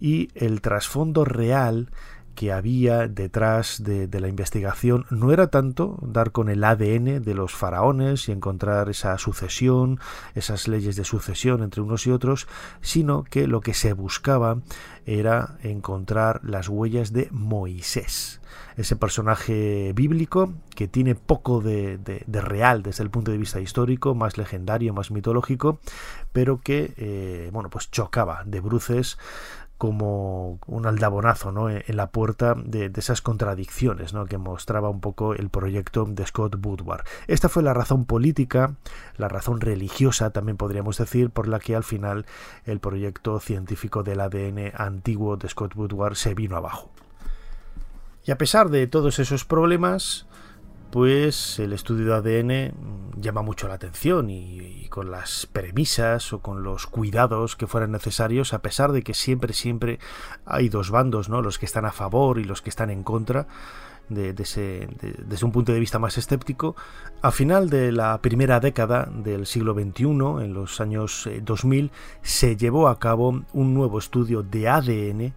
Y 0.00 0.28
el 0.34 0.60
trasfondo 0.60 1.24
real 1.24 1.90
que 2.34 2.52
había 2.52 3.06
detrás 3.08 3.82
de, 3.82 4.08
la 4.18 4.28
investigación 4.28 5.04
no 5.10 5.32
era 5.32 5.48
tanto 5.48 5.98
dar 6.00 6.32
con 6.32 6.48
el 6.48 6.64
ADN 6.64 7.22
de 7.22 7.34
los 7.34 7.52
faraones 7.52 8.28
y 8.28 8.32
encontrar 8.32 8.88
esa 8.88 9.18
sucesión, 9.18 10.00
esas 10.34 10.68
leyes 10.68 10.96
de 10.96 11.04
sucesión 11.04 11.62
entre 11.62 11.82
unos 11.82 12.06
y 12.06 12.10
otros, 12.10 12.48
sino 12.80 13.24
que 13.24 13.46
lo 13.46 13.60
que 13.60 13.74
se 13.74 13.92
buscaba 13.92 14.58
era 15.04 15.58
encontrar 15.62 16.40
las 16.42 16.68
huellas 16.68 17.12
de 17.12 17.28
Moisés, 17.30 18.39
ese 18.80 18.96
personaje 18.96 19.92
bíblico 19.94 20.52
que 20.74 20.88
tiene 20.88 21.14
poco 21.14 21.60
de, 21.60 22.24
real 22.26 22.82
desde 22.82 23.02
el 23.02 23.10
punto 23.10 23.30
de 23.30 23.38
vista 23.38 23.60
histórico, 23.60 24.14
más 24.14 24.38
legendario, 24.38 24.94
más 24.94 25.10
mitológico, 25.10 25.78
pero 26.32 26.60
que 26.60 26.94
eh, 26.96 27.50
bueno 27.52 27.70
pues 27.70 27.90
chocaba 27.90 28.42
de 28.46 28.60
bruces 28.60 29.18
como 29.80 30.58
un 30.66 30.84
aldabonazo 30.84 31.52
¿no? 31.52 31.70
en 31.70 31.96
la 31.96 32.10
puerta 32.10 32.54
de, 32.54 32.92
esas 32.96 33.22
contradicciones 33.22 34.12
¿no? 34.12 34.26
que 34.26 34.36
mostraba 34.36 34.90
un 34.90 35.00
poco 35.00 35.32
el 35.32 35.48
proyecto 35.48 36.04
de 36.04 36.26
Scott 36.26 36.54
Woodward. 36.62 37.06
Esta 37.28 37.48
fue 37.48 37.62
la 37.62 37.72
razón 37.72 38.04
política, 38.04 38.74
la 39.16 39.28
razón 39.28 39.58
religiosa 39.58 40.32
también 40.32 40.58
podríamos 40.58 40.98
decir, 40.98 41.30
por 41.30 41.48
la 41.48 41.60
que 41.60 41.76
al 41.76 41.84
final 41.84 42.26
el 42.66 42.78
proyecto 42.78 43.40
científico 43.40 44.02
del 44.02 44.20
ADN 44.20 44.72
antiguo 44.74 45.38
de 45.38 45.48
Scott 45.48 45.74
Woodward 45.74 46.14
se 46.14 46.34
vino 46.34 46.58
abajo. 46.58 46.90
Y 48.24 48.30
a 48.32 48.38
pesar 48.38 48.68
de 48.68 48.86
todos 48.86 49.18
esos 49.18 49.44
problemas, 49.44 50.26
pues 50.90 51.58
el 51.58 51.72
estudio 51.72 52.20
de 52.20 52.40
ADN 52.40 52.74
llama 53.20 53.42
mucho 53.42 53.68
la 53.68 53.74
atención 53.74 54.28
y, 54.28 54.88
con 54.88 55.10
las 55.10 55.46
premisas 55.46 56.32
o 56.32 56.40
con 56.40 56.62
los 56.62 56.86
cuidados 56.86 57.54
que 57.54 57.66
fueran 57.66 57.92
necesarios, 57.92 58.52
a 58.52 58.60
pesar 58.60 58.92
de 58.92 59.02
que 59.02 59.14
siempre, 59.14 59.52
siempre 59.52 60.00
hay 60.44 60.68
dos 60.68 60.90
bandos, 60.90 61.28
¿no? 61.28 61.42
Los 61.42 61.58
que 61.58 61.66
están 61.66 61.84
a 61.84 61.92
favor 61.92 62.38
y 62.38 62.44
los 62.44 62.60
que 62.60 62.70
están 62.70 62.90
en 62.90 63.04
contra. 63.04 63.46
Desde 64.08 64.88
un 65.44 65.52
punto 65.52 65.72
de 65.72 65.78
vista 65.78 66.00
más 66.00 66.18
escéptico, 66.18 66.74
a 67.22 67.30
final 67.30 67.70
de 67.70 67.92
la 67.92 68.20
primera 68.20 68.58
década 68.58 69.08
del 69.08 69.46
siglo 69.46 69.72
XXI, 69.72 70.04
en 70.42 70.52
los 70.52 70.80
años 70.80 71.30
2000, 71.42 71.84
eh, 71.84 71.90
se 72.20 72.56
llevó 72.56 72.88
a 72.88 72.98
cabo 72.98 73.44
un 73.52 73.74
nuevo 73.74 74.00
estudio 74.00 74.42
de 74.42 74.68
ADN 74.68 75.32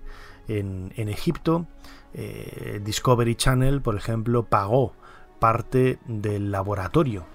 en 0.47 1.09
Egipto. 1.09 1.67
Eh, 2.13 2.81
Discovery 2.83 3.35
Channel, 3.35 3.81
por 3.81 3.95
ejemplo, 3.95 4.43
pagó 4.43 4.93
parte 5.39 5.99
del 6.05 6.51
laboratorio 6.51 7.25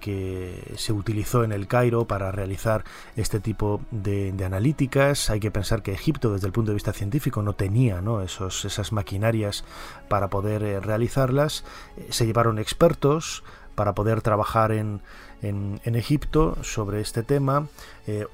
que 0.00 0.74
se 0.76 0.92
utilizó 0.92 1.44
en 1.44 1.52
el 1.52 1.66
Cairo 1.66 2.06
para 2.06 2.30
realizar 2.30 2.84
este 3.16 3.40
tipo 3.40 3.80
de, 3.90 4.34
analíticas. 4.44 5.30
Hay 5.30 5.40
que 5.40 5.50
pensar 5.50 5.82
que 5.82 5.92
Egipto, 5.92 6.34
desde 6.34 6.46
el 6.46 6.52
punto 6.52 6.72
de 6.72 6.74
vista 6.74 6.92
científico, 6.92 7.42
no 7.42 7.54
tenía. 7.54 8.02
Esos, 8.22 8.66
esas 8.66 8.92
maquinarias 8.92 9.64
para 10.08 10.28
poder 10.28 10.62
eh, 10.62 10.80
realizarlas. 10.80 11.64
Eh, 11.96 12.08
se 12.10 12.26
llevaron 12.26 12.58
expertos 12.58 13.44
para 13.74 13.94
poder 13.94 14.20
trabajar 14.20 14.72
en, 14.72 15.00
en, 15.40 15.94
Egipto 15.96 16.58
sobre 16.62 17.00
este 17.00 17.22
tema. 17.22 17.66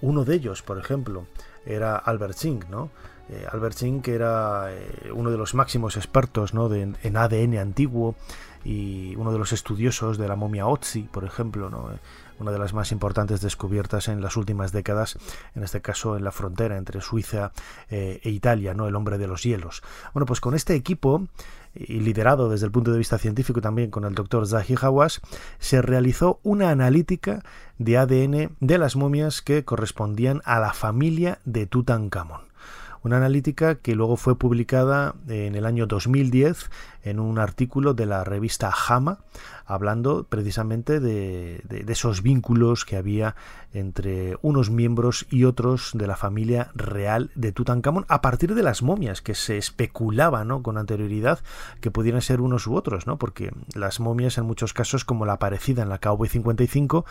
Uno 0.02 0.24
de 0.24 0.34
ellos, 0.34 0.60
por 0.60 0.78
ejemplo, 0.78 1.24
era 1.64 1.96
Albert 1.96 2.36
Zink, 2.36 2.68
¿no? 2.68 2.90
Albert 3.52 3.76
Zink 3.76 4.08
era 4.08 4.68
uno 5.14 5.30
de 5.30 5.38
los 5.38 5.54
máximos 5.54 5.96
expertos 5.96 6.52
en 6.52 7.16
ADN 7.16 7.58
antiguo 7.58 8.16
y 8.64 9.14
uno 9.16 9.32
de 9.32 9.38
los 9.38 9.52
estudiosos 9.52 10.18
de 10.18 10.28
la 10.28 10.36
momia 10.36 10.66
Otzi, 10.66 11.02
por 11.02 11.24
ejemplo, 11.24 11.70
¿no? 11.70 11.88
una 12.38 12.50
de 12.50 12.58
las 12.58 12.72
más 12.72 12.92
importantes 12.92 13.40
descubiertas 13.40 14.08
en 14.08 14.20
las 14.20 14.36
últimas 14.36 14.72
décadas, 14.72 15.18
en 15.54 15.62
este 15.62 15.80
caso 15.80 16.16
en 16.16 16.24
la 16.24 16.32
frontera 16.32 16.76
entre 16.76 17.00
Suiza 17.00 17.52
eh, 17.90 18.20
e 18.22 18.30
Italia, 18.30 18.74
¿no? 18.74 18.88
el 18.88 18.96
hombre 18.96 19.18
de 19.18 19.26
los 19.26 19.42
hielos. 19.42 19.82
Bueno, 20.14 20.26
pues 20.26 20.40
con 20.40 20.54
este 20.54 20.74
equipo 20.74 21.26
y 21.74 22.00
liderado 22.00 22.48
desde 22.48 22.66
el 22.66 22.72
punto 22.72 22.92
de 22.92 22.98
vista 22.98 23.18
científico 23.18 23.60
también 23.60 23.90
con 23.90 24.04
el 24.04 24.14
doctor 24.14 24.46
Zahi 24.46 24.74
Hawass, 24.80 25.20
se 25.58 25.80
realizó 25.82 26.40
una 26.42 26.70
analítica 26.70 27.44
de 27.78 27.96
ADN 27.96 28.56
de 28.58 28.78
las 28.78 28.96
momias 28.96 29.40
que 29.40 29.64
correspondían 29.64 30.42
a 30.44 30.58
la 30.58 30.72
familia 30.72 31.38
de 31.44 31.66
Tutankamón 31.66 32.49
una 33.02 33.16
analítica 33.16 33.76
que 33.76 33.94
luego 33.94 34.16
fue 34.16 34.36
publicada 34.36 35.14
en 35.28 35.54
el 35.54 35.66
año 35.66 35.86
2010 35.86 36.70
en 37.02 37.20
un 37.20 37.38
artículo 37.38 37.94
de 37.94 38.06
la 38.06 38.24
revista 38.24 38.70
JAMA, 38.70 39.18
hablando 39.64 40.24
precisamente 40.24 41.00
de, 41.00 41.62
esos 41.88 42.22
vínculos 42.22 42.84
que 42.84 42.96
había 42.96 43.36
entre 43.72 44.36
unos 44.42 44.70
miembros 44.70 45.26
y 45.30 45.44
otros 45.44 45.92
de 45.94 46.06
la 46.06 46.16
familia 46.16 46.70
real 46.74 47.30
de 47.34 47.52
Tutankamón, 47.52 48.04
a 48.08 48.20
partir 48.20 48.54
de 48.54 48.62
las 48.62 48.82
momias 48.82 49.22
que 49.22 49.34
se 49.34 49.58
especulaba 49.58 50.44
¿no? 50.44 50.62
con 50.62 50.76
anterioridad 50.76 51.38
que 51.80 51.90
pudieran 51.90 52.22
ser 52.22 52.40
unos 52.40 52.66
u 52.66 52.74
otros, 52.74 53.06
¿no? 53.06 53.16
porque 53.16 53.52
las 53.74 54.00
momias 54.00 54.38
en 54.38 54.44
muchos 54.44 54.72
casos, 54.72 55.04
como 55.04 55.24
la 55.24 55.34
aparecida 55.34 55.82
en 55.82 55.88
la 55.88 56.00
KV-55, 56.00 57.04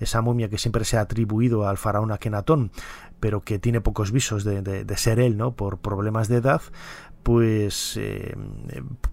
esa 0.00 0.20
momia 0.20 0.48
que 0.48 0.58
siempre 0.58 0.84
se 0.84 0.96
ha 0.96 1.02
atribuido 1.02 1.68
al 1.68 1.76
faraón 1.76 2.10
Akenatón, 2.10 2.72
pero 3.20 3.42
que 3.42 3.58
tiene 3.58 3.80
pocos 3.80 4.10
visos 4.10 4.44
de, 4.44 4.96
ser 4.96 5.20
él, 5.20 5.36
¿no? 5.36 5.52
Por 5.52 5.78
problemas 5.78 6.28
de 6.28 6.36
edad, 6.36 6.62
pues 7.22 7.96
eh, 7.96 8.34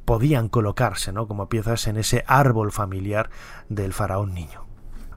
podían 0.05 0.49
colocarse, 0.49 1.11
¿no? 1.11 1.27
Como 1.27 1.49
piezas 1.49 1.87
en 1.87 1.97
ese 1.97 2.23
árbol 2.27 2.71
familiar 2.71 3.29
del 3.69 3.93
faraón 3.93 4.33
niño. 4.33 4.65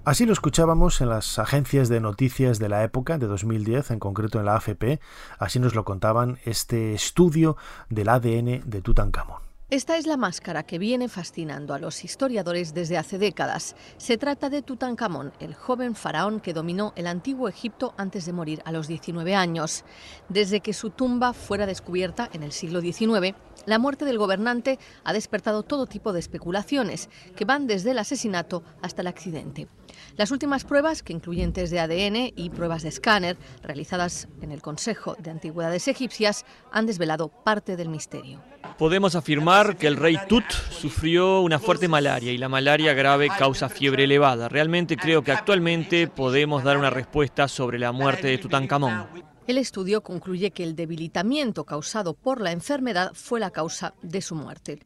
Así 0.05 0.25
lo 0.25 0.33
escuchábamos 0.33 1.01
en 1.03 1.11
las 1.11 1.39
agencias 1.39 1.91
de 1.91 2.01
noticias 2.01 2.59
de 2.59 2.71
la 2.71 2.83
época, 2.85 3.19
de 3.19 3.27
2010, 3.27 3.91
en 3.91 3.99
concreto 3.99 4.39
en 4.39 4.47
la 4.47 4.57
AFP, 4.57 4.99
así 5.39 5.59
nos 5.59 5.75
lo 5.75 5.85
contaban 5.85 6.39
este 6.45 6.95
estudio 6.95 7.57
del 7.91 8.09
ADN 8.09 8.63
de 8.65 8.81
Tutankamón. 8.83 9.50
Esta 9.71 9.97
es 9.97 10.09
la 10.09 10.17
máscara 10.17 10.65
que 10.65 10.81
viene 10.81 11.09
fascinando 11.09 11.75
a 11.75 11.79
los 11.79 12.03
historiadores 12.03 12.75
desde 12.75 12.99
hace 12.99 13.19
décadas. 13.19 13.77
Se 13.99 14.19
trata 14.19 14.51
de 14.51 14.63
Tutankamón, 14.63 15.33
el 15.39 15.55
joven 15.55 15.95
faraón 15.95 16.41
que 16.41 16.53
dominó 16.53 16.93
el 16.97 17.07
antiguo 17.07 17.47
Egipto 17.47 17.95
antes 17.97 18.27
de 18.27 18.33
morir 18.33 18.63
a 18.65 18.73
los 18.73 18.89
19 18.89 19.37
años. 19.37 19.85
Desde 20.29 20.59
que 20.59 20.73
su 20.73 20.91
tumba 20.91 21.33
fuera 21.35 21.67
descubierta 21.67 22.29
en 22.33 22.43
el 22.43 22.51
siglo 22.51 22.81
XIX, 22.81 23.37
la 23.65 23.79
muerte 23.79 24.05
del 24.05 24.19
gobernante 24.19 24.81
ha 25.05 25.13
despertado 25.13 25.63
todo 25.63 25.87
tipo 25.87 26.13
de 26.13 26.19
especulaciones, 26.19 27.09
que 27.37 27.45
van 27.45 27.69
desde 27.69 27.93
el 27.93 28.01
asesinato 28.01 28.65
hasta 28.83 29.03
el 29.03 29.07
accidente. 29.07 29.69
Las 30.17 30.31
últimas 30.31 30.65
pruebas, 30.65 31.03
que 31.03 31.13
incluyen 31.13 31.53
test 31.53 31.73
de 31.73 31.81
ADN 31.81 32.33
y 32.37 32.51
pruebas 32.51 32.83
de 32.83 32.89
escáner 32.91 33.37
realizadas 33.63 34.29
en 34.43 34.53
el 34.53 34.63
Consejo 34.63 35.17
de 35.19 35.31
Antigüedades 35.31 35.89
Egipcias, 35.89 36.45
han 36.73 36.87
desvelado 36.87 37.29
parte 37.29 37.77
del 37.77 37.89
misterio. 37.89 38.41
Podemos 38.79 39.15
afirmar 39.15 39.77
que 39.77 39.87
el 39.87 39.97
rey 39.97 40.17
Tut 40.29 40.51
sufrió 40.71 41.41
una 41.41 41.59
fuerte 41.59 41.89
malaria 41.89 42.33
y 42.33 42.39
la 42.39 42.49
malaria 42.49 42.95
grave 42.95 43.29
causa 43.29 43.69
fiebre 43.69 44.05
elevada. 44.05 44.49
Realmente 44.49 44.97
creo 44.97 45.23
que 45.23 45.33
actualmente 45.33 46.09
podemos 46.09 46.65
dar 46.65 46.79
una 46.79 46.91
respuesta 46.91 47.49
sobre 47.49 47.79
la 47.79 47.93
muerte 47.93 48.29
de 48.29 48.39
Tutankamón. 48.39 49.07
El 49.47 49.59
estudio 49.59 50.03
concluye 50.03 50.53
que 50.53 50.63
el 50.63 50.77
debilitamiento 50.77 51.65
causado 51.65 52.15
por 52.15 52.41
la 52.41 52.53
enfermedad 52.53 53.13
fue 53.15 53.41
la 53.41 53.51
causa 53.51 53.95
de 54.01 54.23
su 54.23 54.35
muerte. 54.35 54.79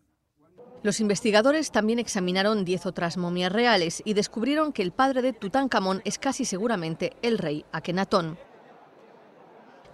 Los 0.85 1.01
investigadores 1.01 1.71
también 1.71 1.99
examinaron 1.99 2.67
10 2.67 2.85
otras 2.85 3.17
momias 3.17 3.51
reales 3.51 4.03
y 4.05 4.13
descubrieron 4.13 4.71
que 4.71 4.83
el 4.83 4.93
padre 4.93 5.23
de 5.23 5.33
Tutankamón 5.33 6.03
es 6.05 6.19
casi 6.19 6.45
seguramente 6.45 7.15
el 7.23 7.39
rey 7.39 7.65
Akenatón. 7.73 8.37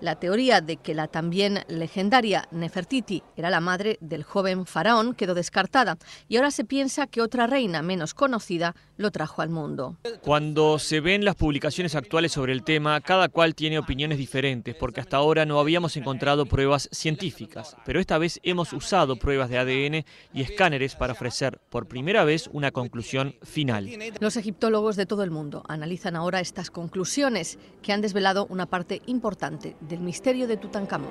La 0.01 0.17
teoría 0.17 0.63
de 0.63 0.79
que 0.79 0.95
la 0.95 1.09
también 1.09 1.65
legendaria 1.69 2.49
Nefertiti 2.51 3.23
era 3.37 3.51
la 3.51 3.61
madre 3.61 3.99
del 4.01 4.23
joven 4.23 4.65
faraón 4.65 5.15
quedó 5.15 5.35
descartada 5.35 5.99
y 6.27 6.37
ahora 6.37 6.51
se 6.51 6.65
piensa 6.65 7.07
que 7.07 7.21
otra 7.21 7.47
reina 7.47 7.83
menos 7.83 8.15
conocida 8.15 8.75
lo 8.97 9.11
trajo 9.11 9.43
al 9.43 9.51
mundo. 9.51 9.99
Cuando 10.23 10.79
se 10.79 11.01
ven 11.01 11.25
las 11.25 11.35
publicaciones 11.35 11.95
actuales 11.95 12.33
sobre 12.33 12.53
el 12.53 12.63
tema, 12.63 13.01
cada 13.03 13.29
cual 13.29 13.55
tiene 13.55 13.79
opiniones 13.79 14.17
diferentes 14.17 14.75
porque 14.75 15.01
hasta 15.01 15.19
ahora 15.19 15.45
no 15.45 15.61
habíamos 15.61 15.97
encontrado 15.99 16.47
pruebas 16.47 16.89
científicas, 16.93 17.77
pero 17.85 18.01
esta 18.01 18.17
vez 18.17 18.41
hemos 18.43 18.73
usado 18.73 19.17
pruebas 19.17 19.51
de 19.51 19.59
ADN 19.59 20.05
y 20.33 20.43
escáneres 20.43 20.95
para 20.95 21.13
ofrecer 21.13 21.61
por 21.69 21.89
primera 21.89 22.25
vez 22.25 22.49
una 22.53 22.71
conclusión 22.71 23.35
final. 23.43 23.91
Los 24.19 24.37
egiptólogos 24.37 24.97
de 24.97 25.05
todo 25.05 25.25
el 25.25 25.31
mundo 25.31 25.63
analizan 25.69 26.17
ahora 26.17 26.41
estas 26.41 26.71
conclusiones 26.71 27.59
que 27.83 27.93
han 27.93 28.01
desvelado 28.01 28.47
una 28.49 28.67
parte 28.67 29.03
importante 29.07 29.77
del 29.91 30.01
misterio 30.01 30.47
de 30.47 30.57
Tutankamón. 30.57 31.11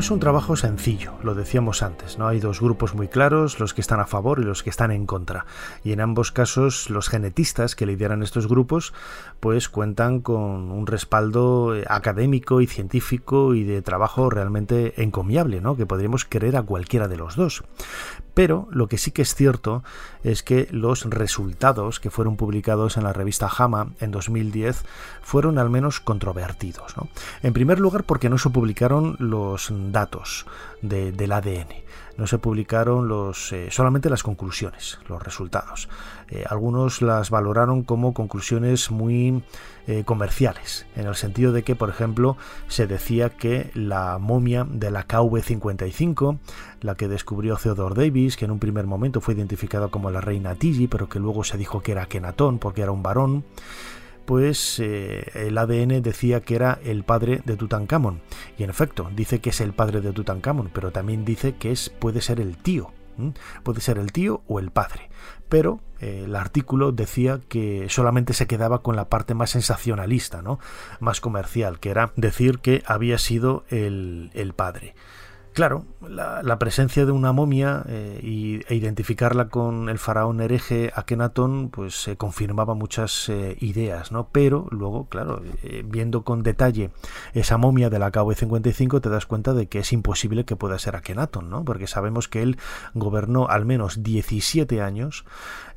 Es 0.00 0.10
un 0.10 0.18
trabajo 0.18 0.56
sencillo, 0.56 1.12
lo 1.22 1.34
decíamos 1.34 1.82
antes, 1.82 2.16
¿no? 2.16 2.26
Hay 2.26 2.40
dos 2.40 2.62
grupos 2.62 2.94
muy 2.94 3.08
claros, 3.08 3.60
los 3.60 3.74
que 3.74 3.82
están 3.82 4.00
a 4.00 4.06
favor 4.06 4.40
y 4.40 4.44
los 4.44 4.62
que 4.62 4.70
están 4.70 4.90
en 4.92 5.04
contra. 5.04 5.44
Y 5.84 5.92
en 5.92 6.00
ambos 6.00 6.32
casos 6.32 6.88
los 6.88 7.10
genetistas 7.10 7.76
que 7.76 7.84
lideran 7.84 8.22
estos 8.22 8.48
grupos 8.48 8.94
pues 9.40 9.68
cuentan 9.68 10.20
con 10.20 10.70
un 10.70 10.86
respaldo 10.86 11.76
eh, 11.76 11.84
académico 11.86 12.62
y 12.62 12.66
científico 12.66 13.54
y 13.54 13.64
de 13.64 13.82
trabajo 13.82 14.30
realmente 14.30 15.02
encomiable, 15.02 15.60
¿no? 15.60 15.76
Que 15.76 15.84
podríamos 15.84 16.24
querer 16.24 16.56
a 16.56 16.62
cualquiera 16.62 17.06
de 17.06 17.18
los 17.18 17.36
dos. 17.36 17.62
Pero 18.34 18.68
lo 18.70 18.88
que 18.88 18.98
sí 18.98 19.10
que 19.10 19.22
es 19.22 19.34
cierto 19.34 19.82
es 20.22 20.42
que 20.42 20.68
los 20.70 21.04
resultados 21.04 22.00
que 22.00 22.10
fueron 22.10 22.36
publicados 22.36 22.96
en 22.96 23.04
la 23.04 23.12
revista 23.12 23.48
JAMA 23.48 23.88
en 24.00 24.10
2010 24.10 24.84
fueron 25.22 25.58
al 25.58 25.70
menos 25.70 26.00
controvertidos. 26.00 26.94
En 27.42 27.52
primer 27.52 27.80
lugar 27.80 28.04
porque 28.04 28.28
no 28.28 28.38
se 28.38 28.50
publicaron 28.50 29.16
los 29.18 29.68
datos 29.70 30.46
del 30.82 31.32
ADN 31.32 31.68
no 32.20 32.26
se 32.26 32.36
publicaron 32.36 33.08
los, 33.08 33.50
eh, 33.52 33.68
solamente 33.70 34.10
las 34.10 34.22
conclusiones, 34.22 34.98
los 35.08 35.22
resultados. 35.22 35.88
Eh, 36.28 36.44
algunos 36.46 37.00
las 37.00 37.30
valoraron 37.30 37.82
como 37.82 38.12
conclusiones 38.12 38.90
muy 38.90 39.42
eh, 39.86 40.04
comerciales, 40.04 40.84
en 40.96 41.06
el 41.06 41.14
sentido 41.14 41.50
de 41.50 41.62
que, 41.62 41.76
por 41.76 41.88
ejemplo, 41.88 42.36
se 42.68 42.86
decía 42.86 43.30
que 43.30 43.70
la 43.72 44.18
momia 44.18 44.66
de 44.70 44.90
la 44.90 45.08
KV-55, 45.08 46.38
la 46.82 46.94
que 46.94 47.08
descubrió 47.08 47.56
Theodore 47.56 47.94
Davis, 47.94 48.36
que 48.36 48.44
en 48.44 48.50
un 48.50 48.58
primer 48.58 48.86
momento 48.86 49.22
fue 49.22 49.32
identificada 49.32 49.88
como 49.88 50.10
la 50.10 50.20
reina 50.20 50.54
Tigi, 50.56 50.88
pero 50.88 51.08
que 51.08 51.20
luego 51.20 51.42
se 51.42 51.56
dijo 51.56 51.80
que 51.80 51.92
era 51.92 52.04
Kenatón 52.04 52.58
porque 52.58 52.82
era 52.82 52.92
un 52.92 53.02
varón, 53.02 53.44
pues 54.24 54.78
el 54.78 55.58
ADN 55.58 56.02
decía 56.02 56.40
que 56.40 56.54
era 56.54 56.78
el 56.84 57.04
padre 57.04 57.42
de 57.44 57.56
Tutankamón. 57.56 58.20
Y 58.58 58.64
en 58.64 58.70
efecto, 58.70 59.10
dice 59.14 59.40
que 59.40 59.50
es 59.50 59.60
el 59.60 59.72
padre 59.72 60.00
de 60.00 60.12
Tutankamón, 60.12 60.70
pero 60.72 60.92
también 60.92 61.24
dice 61.24 61.56
que 61.56 61.72
es, 61.72 61.90
puede 61.90 62.20
ser 62.20 62.40
el 62.40 62.56
tío. 62.56 62.92
Puede 63.62 63.80
ser 63.80 63.98
el 63.98 64.12
tío 64.12 64.42
o 64.46 64.58
el 64.58 64.70
padre. 64.70 65.10
Pero 65.48 65.80
eh, 66.00 66.22
el 66.24 66.36
artículo 66.36 66.92
decía 66.92 67.40
que 67.48 67.86
solamente 67.88 68.32
se 68.32 68.46
quedaba 68.46 68.82
con 68.82 68.96
la 68.96 69.08
parte 69.08 69.34
más 69.34 69.50
sensacionalista, 69.50 70.42
¿no? 70.42 70.58
más 71.00 71.20
comercial, 71.20 71.80
que 71.80 71.90
era 71.90 72.12
decir 72.16 72.58
que 72.58 72.82
había 72.86 73.18
sido 73.18 73.64
el, 73.68 74.30
el 74.34 74.54
padre. 74.54 74.94
Claro, 75.52 75.84
la, 76.00 76.58
presencia 76.60 77.04
de 77.04 77.10
una 77.10 77.32
momia 77.32 77.82
eh, 77.88 78.62
e 78.68 78.74
identificarla 78.74 79.48
con 79.48 79.88
el 79.88 79.98
faraón 79.98 80.40
hereje 80.40 80.92
Akenatón, 80.94 81.70
pues 81.70 82.00
se 82.00 82.16
confirmaba 82.16 82.74
muchas 82.74 83.28
eh, 83.28 83.56
ideas, 83.60 84.12
¿no? 84.12 84.28
Pero 84.30 84.68
luego, 84.70 85.08
claro, 85.08 85.42
eh, 85.64 85.82
viendo 85.84 86.22
con 86.22 86.44
detalle 86.44 86.90
esa 87.34 87.56
momia 87.56 87.90
de 87.90 87.98
la 87.98 88.12
KV-55, 88.12 89.00
te 89.00 89.08
das 89.08 89.26
cuenta 89.26 89.52
de 89.52 89.66
que 89.66 89.80
es 89.80 89.92
imposible 89.92 90.44
que 90.44 90.54
pueda 90.54 90.78
ser 90.78 90.94
Akenatón, 90.94 91.50
¿no? 91.50 91.64
Porque 91.64 91.88
sabemos 91.88 92.28
que 92.28 92.42
él 92.42 92.56
gobernó 92.94 93.48
al 93.48 93.66
menos 93.66 94.04
17 94.04 94.80
años. 94.80 95.24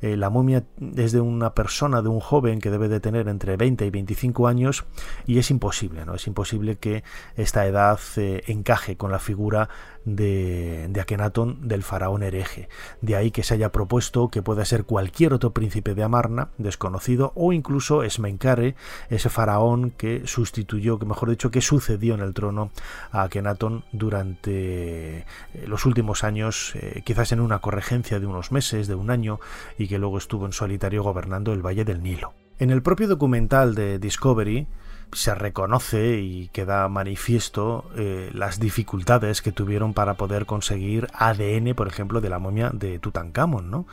La 0.00 0.30
momia 0.30 0.64
es 0.96 1.12
de 1.12 1.20
una 1.20 1.54
persona, 1.54 2.02
de 2.02 2.08
un 2.08 2.20
joven 2.20 2.60
que 2.60 2.70
debe 2.70 2.88
de 2.88 3.00
tener 3.00 3.28
entre 3.28 3.56
20 3.56 3.86
y 3.86 3.90
25 3.90 4.48
años 4.48 4.84
y 5.26 5.38
es 5.38 5.50
imposible, 5.50 6.04
¿no? 6.04 6.14
Es 6.14 6.26
imposible 6.26 6.76
que 6.76 7.04
esta 7.36 7.66
edad 7.66 7.98
encaje 8.16 8.96
con 8.96 9.10
la 9.10 9.18
figura 9.18 9.68
de, 10.04 10.86
de 10.88 11.00
Akenatón 11.00 11.68
del 11.68 11.82
faraón 11.82 12.22
hereje. 12.22 12.68
De 13.00 13.16
ahí 13.16 13.30
que 13.30 13.42
se 13.42 13.54
haya 13.54 13.72
propuesto 13.72 14.28
que 14.28 14.42
pueda 14.42 14.64
ser 14.64 14.84
cualquier 14.84 15.32
otro 15.32 15.52
príncipe 15.52 15.94
de 15.94 16.02
Amarna, 16.02 16.48
desconocido, 16.58 17.32
o 17.34 17.52
incluso 17.52 18.02
Esmenkare, 18.02 18.74
ese 19.10 19.28
faraón 19.28 19.90
que 19.90 20.22
sustituyó, 20.26 20.98
que 20.98 21.06
mejor 21.06 21.30
dicho, 21.30 21.50
que 21.50 21.60
sucedió 21.60 22.14
en 22.14 22.20
el 22.20 22.34
trono 22.34 22.70
a 23.10 23.22
Akenatón 23.22 23.84
durante 23.92 25.18
eh, 25.18 25.24
los 25.66 25.86
últimos 25.86 26.24
años, 26.24 26.72
eh, 26.74 27.02
quizás 27.04 27.32
en 27.32 27.40
una 27.40 27.60
corregencia 27.60 28.20
de 28.20 28.26
unos 28.26 28.52
meses, 28.52 28.88
de 28.88 28.94
un 28.94 29.10
año, 29.10 29.40
y 29.78 29.88
que 29.88 29.98
luego 29.98 30.18
estuvo 30.18 30.46
en 30.46 30.52
solitario 30.52 31.02
gobernando 31.02 31.52
el 31.52 31.64
Valle 31.64 31.84
del 31.84 32.02
Nilo. 32.02 32.34
En 32.58 32.70
el 32.70 32.82
propio 32.82 33.08
documental 33.08 33.74
de 33.74 33.98
Discovery, 33.98 34.68
se 35.14 35.34
reconoce 35.34 36.18
y 36.20 36.48
queda 36.48 36.88
manifiesto 36.88 37.84
eh, 37.96 38.30
las 38.34 38.58
dificultades 38.58 39.42
que 39.42 39.52
tuvieron 39.52 39.94
para 39.94 40.14
poder 40.14 40.44
conseguir 40.44 41.08
ADN, 41.14 41.74
por 41.74 41.86
ejemplo, 41.86 42.20
de 42.20 42.28
la 42.28 42.38
momia 42.38 42.70
de 42.72 42.98
Tutankamón, 42.98 43.70
¿no? 43.70 43.86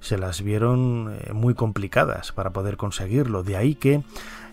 Se 0.00 0.18
las 0.18 0.42
vieron 0.42 1.16
eh, 1.20 1.32
muy 1.32 1.54
complicadas 1.54 2.32
para 2.32 2.50
poder 2.50 2.76
conseguirlo. 2.76 3.42
De 3.42 3.56
ahí 3.56 3.76
que 3.76 4.02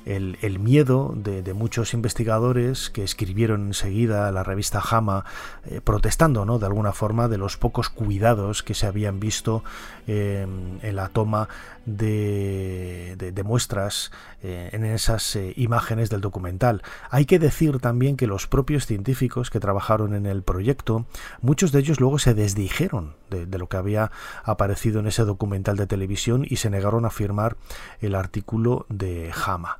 el, 0.05 0.59
miedo 0.59 1.13
de, 1.15 1.53
muchos 1.53 1.93
investigadores 1.93 2.89
que 2.89 3.03
escribieron 3.03 3.67
enseguida 3.67 4.27
a 4.27 4.31
la 4.31 4.43
revista 4.43 4.81
JAMA 4.81 5.25
eh, 5.65 5.79
protestando 5.83 6.43
¿no? 6.43 6.57
de 6.57 6.65
alguna 6.65 6.91
forma 6.91 7.27
de 7.27 7.37
los 7.37 7.57
pocos 7.57 7.89
cuidados 7.89 8.63
que 8.63 8.73
se 8.73 8.87
habían 8.87 9.19
visto 9.19 9.63
en 10.07 10.95
la 10.95 11.09
toma 11.09 11.49
de, 11.97 13.41
muestras 13.45 14.11
eh, 14.43 14.69
en 14.71 14.85
esas 14.85 15.35
eh, 15.35 15.53
imágenes 15.57 16.09
del 16.09 16.21
documental. 16.21 16.83
Hay 17.09 17.25
que 17.25 17.39
decir 17.39 17.79
también 17.79 18.17
que 18.17 18.27
los 18.27 18.47
propios 18.47 18.85
científicos 18.85 19.49
que 19.49 19.59
trabajaron 19.59 20.13
en 20.13 20.25
el 20.25 20.43
proyecto, 20.43 21.05
muchos 21.41 21.71
de 21.71 21.79
ellos 21.79 21.99
luego 21.99 22.19
se 22.19 22.33
desdijeron 22.33 23.15
de, 23.29 23.57
lo 23.57 23.67
que 23.67 23.77
había 23.77 24.11
aparecido 24.43 24.99
en 24.99 25.07
ese 25.07 25.23
documental 25.23 25.77
de 25.77 25.87
televisión 25.87 26.45
y 26.47 26.57
se 26.57 26.69
negaron 26.69 27.05
a 27.05 27.09
firmar 27.09 27.57
el 28.01 28.15
artículo 28.15 28.85
de 28.89 29.31
Hama. 29.45 29.79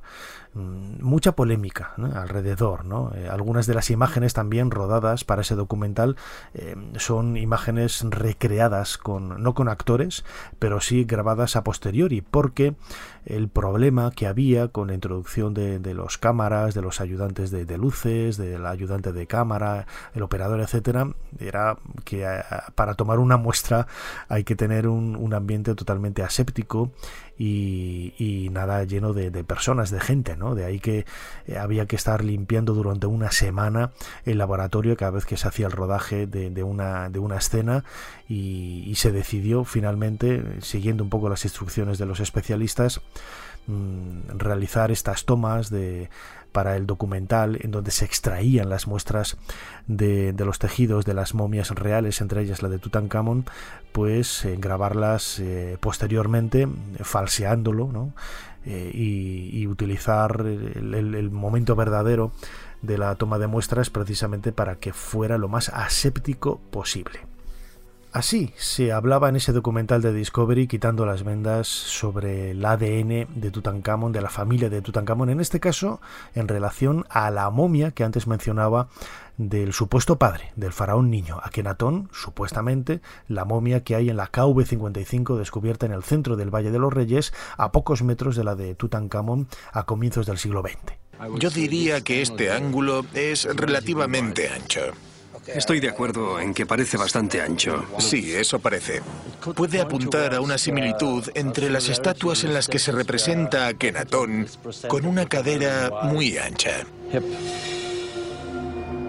Mm, 0.54 1.02
mucha 1.02 1.32
polémica 1.32 1.94
alrededor. 2.14 2.84
Eh, 3.14 3.28
algunas 3.30 3.66
de 3.66 3.72
las 3.74 3.90
imágenes 3.90 4.34
también 4.34 4.70
rodadas 4.70 5.24
para 5.24 5.40
ese 5.40 5.54
documental 5.54 6.16
eh, 6.52 6.76
son 6.98 7.38
imágenes 7.38 8.02
recreadas 8.02 8.98
con 8.98 9.42
no 9.42 9.54
con 9.54 9.68
actores, 9.68 10.24
pero 10.58 10.80
sí 10.82 11.04
grabadas 11.04 11.56
a 11.56 11.64
posteriori, 11.64 12.20
porque 12.20 12.74
el 13.24 13.48
problema 13.48 14.10
que 14.10 14.26
había 14.26 14.68
con 14.68 14.88
la 14.88 14.94
introducción 14.94 15.54
de, 15.54 15.94
los 15.94 16.18
cámaras, 16.18 16.74
de 16.74 16.82
los 16.82 17.00
ayudantes 17.00 17.50
de, 17.50 17.78
luces, 17.78 18.36
del 18.36 18.66
ayudante 18.66 19.12
de 19.12 19.26
cámara, 19.26 19.86
el 20.14 20.22
operador, 20.22 20.60
etcétera, 20.60 21.08
era 21.38 21.76
que 22.04 22.24
eh, 22.24 22.42
para 22.74 22.94
tomar 22.94 23.18
una 23.18 23.36
muestra 23.36 23.86
hay 24.28 24.44
que 24.44 24.56
tener 24.56 24.88
un, 24.88 25.16
un 25.16 25.34
ambiente 25.34 25.74
totalmente 25.74 26.22
aséptico 26.22 26.90
y, 27.38 28.48
nada 28.52 28.84
lleno 28.84 29.12
de, 29.12 29.30
personas, 29.44 29.90
de 29.90 30.00
gente, 30.00 30.36
¿no? 30.36 30.54
De 30.54 30.64
ahí 30.64 30.78
que 30.78 31.04
eh, 31.46 31.58
había 31.58 31.86
que 31.86 31.96
estar 31.96 32.22
limpiando 32.22 32.74
durante 32.74 33.06
una 33.06 33.30
semana 33.30 33.92
el 34.24 34.38
laboratorio 34.38 34.96
cada 34.96 35.12
vez 35.12 35.24
que 35.24 35.36
se 35.36 35.48
hacía 35.48 35.66
el 35.66 35.72
rodaje 35.72 36.26
de, 36.26 36.62
una, 36.62 37.08
de 37.08 37.18
una 37.18 37.36
escena 37.38 37.84
y, 38.28 38.92
se 38.96 39.10
decidió 39.10 39.64
finalmente, 39.64 40.60
siguiendo 40.60 41.02
un 41.02 41.10
poco 41.10 41.28
las 41.28 41.44
instrucciones 41.44 41.98
de 41.98 42.06
los 42.06 42.20
especialistas, 42.20 43.00
mm, 43.66 44.38
realizar 44.38 44.90
estas 44.90 45.24
tomas 45.24 45.70
de 45.70 46.10
para 46.52 46.76
el 46.76 46.86
documental 46.86 47.58
en 47.62 47.70
donde 47.70 47.90
se 47.90 48.04
extraían 48.04 48.68
las 48.68 48.86
muestras 48.86 49.36
de, 49.86 50.34
los 50.38 50.58
tejidos 50.58 51.04
de 51.04 51.14
las 51.14 51.34
momias 51.34 51.70
reales, 51.70 52.20
entre 52.20 52.42
ellas 52.42 52.62
la 52.62 52.68
de 52.68 52.78
Tutankamón, 52.78 53.46
pues 53.90 54.44
eh, 54.44 54.56
grabarlas 54.58 55.40
eh, 55.40 55.78
posteriormente, 55.80 56.68
falseándolo, 57.00 57.90
¿no? 57.90 58.12
Eh, 58.64 58.92
y, 58.94 59.66
utilizar 59.66 60.44
el, 60.46 61.30
momento 61.32 61.74
verdadero 61.74 62.30
de 62.80 62.96
la 62.96 63.16
toma 63.16 63.38
de 63.38 63.48
muestras 63.48 63.90
precisamente 63.90 64.52
para 64.52 64.76
que 64.76 64.92
fuera 64.92 65.36
lo 65.36 65.48
más 65.48 65.68
aséptico 65.70 66.60
posible. 66.70 67.31
Así 68.12 68.52
se 68.58 68.92
hablaba 68.92 69.30
en 69.30 69.36
ese 69.36 69.52
documental 69.52 70.02
de 70.02 70.12
Discovery 70.12 70.66
quitando 70.66 71.06
las 71.06 71.24
vendas 71.24 71.66
sobre 71.66 72.50
el 72.50 72.62
ADN 72.62 73.26
de 73.34 73.50
Tutankamón, 73.50 74.12
de 74.12 74.20
la 74.20 74.28
familia 74.28 74.68
de 74.68 74.82
Tutankamón, 74.82 75.30
en 75.30 75.40
este 75.40 75.60
caso 75.60 75.98
en 76.34 76.46
relación 76.46 77.06
a 77.08 77.30
la 77.30 77.48
momia 77.48 77.92
que 77.92 78.04
antes 78.04 78.26
mencionaba 78.26 78.88
del 79.38 79.72
supuesto 79.72 80.18
padre 80.18 80.52
del 80.56 80.74
faraón 80.74 81.10
niño, 81.10 81.40
Akenatón, 81.42 82.10
supuestamente 82.12 83.00
la 83.28 83.46
momia 83.46 83.82
que 83.82 83.94
hay 83.94 84.10
en 84.10 84.18
la 84.18 84.30
KV-55 84.30 85.38
descubierta 85.38 85.86
en 85.86 85.92
el 85.92 86.02
centro 86.02 86.36
del 86.36 86.54
Valle 86.54 86.70
de 86.70 86.78
los 86.78 86.92
Reyes, 86.92 87.32
a 87.56 87.72
pocos 87.72 88.02
metros 88.02 88.36
de 88.36 88.44
la 88.44 88.54
de 88.54 88.74
Tutankamón 88.74 89.48
a 89.72 89.84
comienzos 89.84 90.26
del 90.26 90.36
siglo 90.36 90.60
XX. 90.60 91.38
Yo 91.38 91.48
diría 91.48 92.02
que 92.02 92.20
este 92.20 92.50
ángulo 92.50 93.06
es 93.14 93.44
relativamente 93.56 94.50
ancho. 94.50 94.92
Estoy 95.46 95.80
de 95.80 95.88
acuerdo 95.88 96.38
en 96.38 96.54
que 96.54 96.66
parece 96.66 96.96
bastante 96.96 97.40
ancho. 97.40 97.84
Sí, 97.98 98.32
eso 98.32 98.58
parece. 98.58 99.02
Puede 99.54 99.80
apuntar 99.80 100.34
a 100.34 100.40
una 100.40 100.56
similitud 100.56 101.28
entre 101.34 101.68
las 101.68 101.88
estatuas 101.88 102.44
en 102.44 102.54
las 102.54 102.68
que 102.68 102.78
se 102.78 102.92
representa 102.92 103.66
a 103.66 103.74
Kenatón 103.74 104.46
con 104.88 105.04
una 105.04 105.26
cadera 105.26 105.90
muy 106.04 106.38
ancha. 106.38 106.86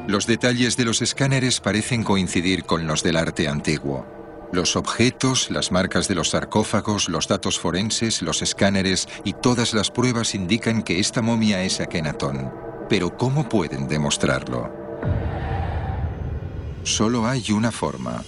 Los 0.07 0.27
detalles 0.27 0.75
de 0.75 0.85
los 0.85 1.01
escáneres 1.01 1.61
parecen 1.61 2.03
coincidir 2.03 2.65
con 2.65 2.87
los 2.87 3.03
del 3.03 3.15
arte 3.15 3.47
antiguo. 3.47 4.05
Los 4.51 4.75
objetos, 4.75 5.49
las 5.49 5.71
marcas 5.71 6.07
de 6.07 6.15
los 6.15 6.31
sarcófagos, 6.31 7.09
los 7.09 7.27
datos 7.27 7.57
forenses, 7.57 8.21
los 8.21 8.41
escáneres 8.41 9.07
y 9.23 9.33
todas 9.33 9.73
las 9.73 9.89
pruebas 9.89 10.35
indican 10.35 10.83
que 10.83 10.99
esta 10.99 11.21
momia 11.21 11.63
es 11.63 11.79
Akenatón. 11.79 12.51
Pero 12.89 13.17
¿cómo 13.17 13.47
pueden 13.49 13.87
demostrarlo? 13.87 14.83
Solo 16.83 17.25
hay 17.27 17.51
una 17.51 17.71
forma. 17.71 18.23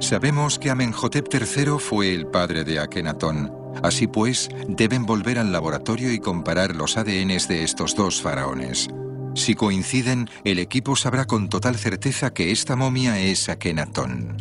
Sabemos 0.00 0.58
que 0.58 0.70
Amenhotep 0.70 1.26
III 1.32 1.78
fue 1.78 2.14
el 2.14 2.26
padre 2.26 2.64
de 2.64 2.80
Akenatón. 2.80 3.52
Así 3.82 4.06
pues, 4.06 4.48
deben 4.66 5.04
volver 5.04 5.38
al 5.38 5.52
laboratorio 5.52 6.12
y 6.12 6.18
comparar 6.18 6.74
los 6.74 6.96
ADNs 6.96 7.48
de 7.48 7.64
estos 7.64 7.94
dos 7.94 8.22
faraones. 8.22 8.88
Si 9.34 9.54
coinciden, 9.54 10.28
el 10.44 10.58
equipo 10.58 10.96
sabrá 10.96 11.26
con 11.26 11.48
total 11.48 11.76
certeza 11.76 12.32
que 12.32 12.50
esta 12.50 12.74
momia 12.74 13.20
es 13.20 13.48
Akenatón. 13.48 14.36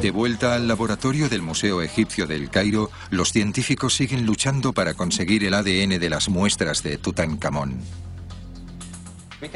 De 0.00 0.10
vuelta 0.10 0.54
al 0.54 0.66
laboratorio 0.66 1.28
del 1.28 1.42
Museo 1.42 1.82
Egipcio 1.82 2.26
del 2.26 2.48
Cairo, 2.48 2.90
los 3.10 3.32
científicos 3.32 3.94
siguen 3.94 4.24
luchando 4.24 4.72
para 4.72 4.94
conseguir 4.94 5.44
el 5.44 5.54
ADN 5.54 5.98
de 5.98 6.10
las 6.10 6.28
muestras 6.28 6.82
de 6.82 6.96
Tutankamón. 6.96 7.78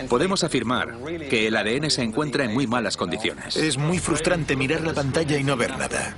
Podemos 0.09 0.45
afirmar 0.45 0.97
que 1.29 1.47
el 1.47 1.57
ADN 1.57 1.91
se 1.91 2.03
encuentra 2.03 2.45
en 2.45 2.55
muy 2.55 2.67
malas 2.67 2.97
condiciones. 2.97 3.57
Es 3.57 3.77
muy 3.77 3.99
frustrante 3.99 4.57
mirar 4.57 4.83
la 4.83 4.95
pantalla 4.95 5.39
y 5.39 5.45
no 5.45 5.57
ver 5.57 5.77
nada. 5.79 6.15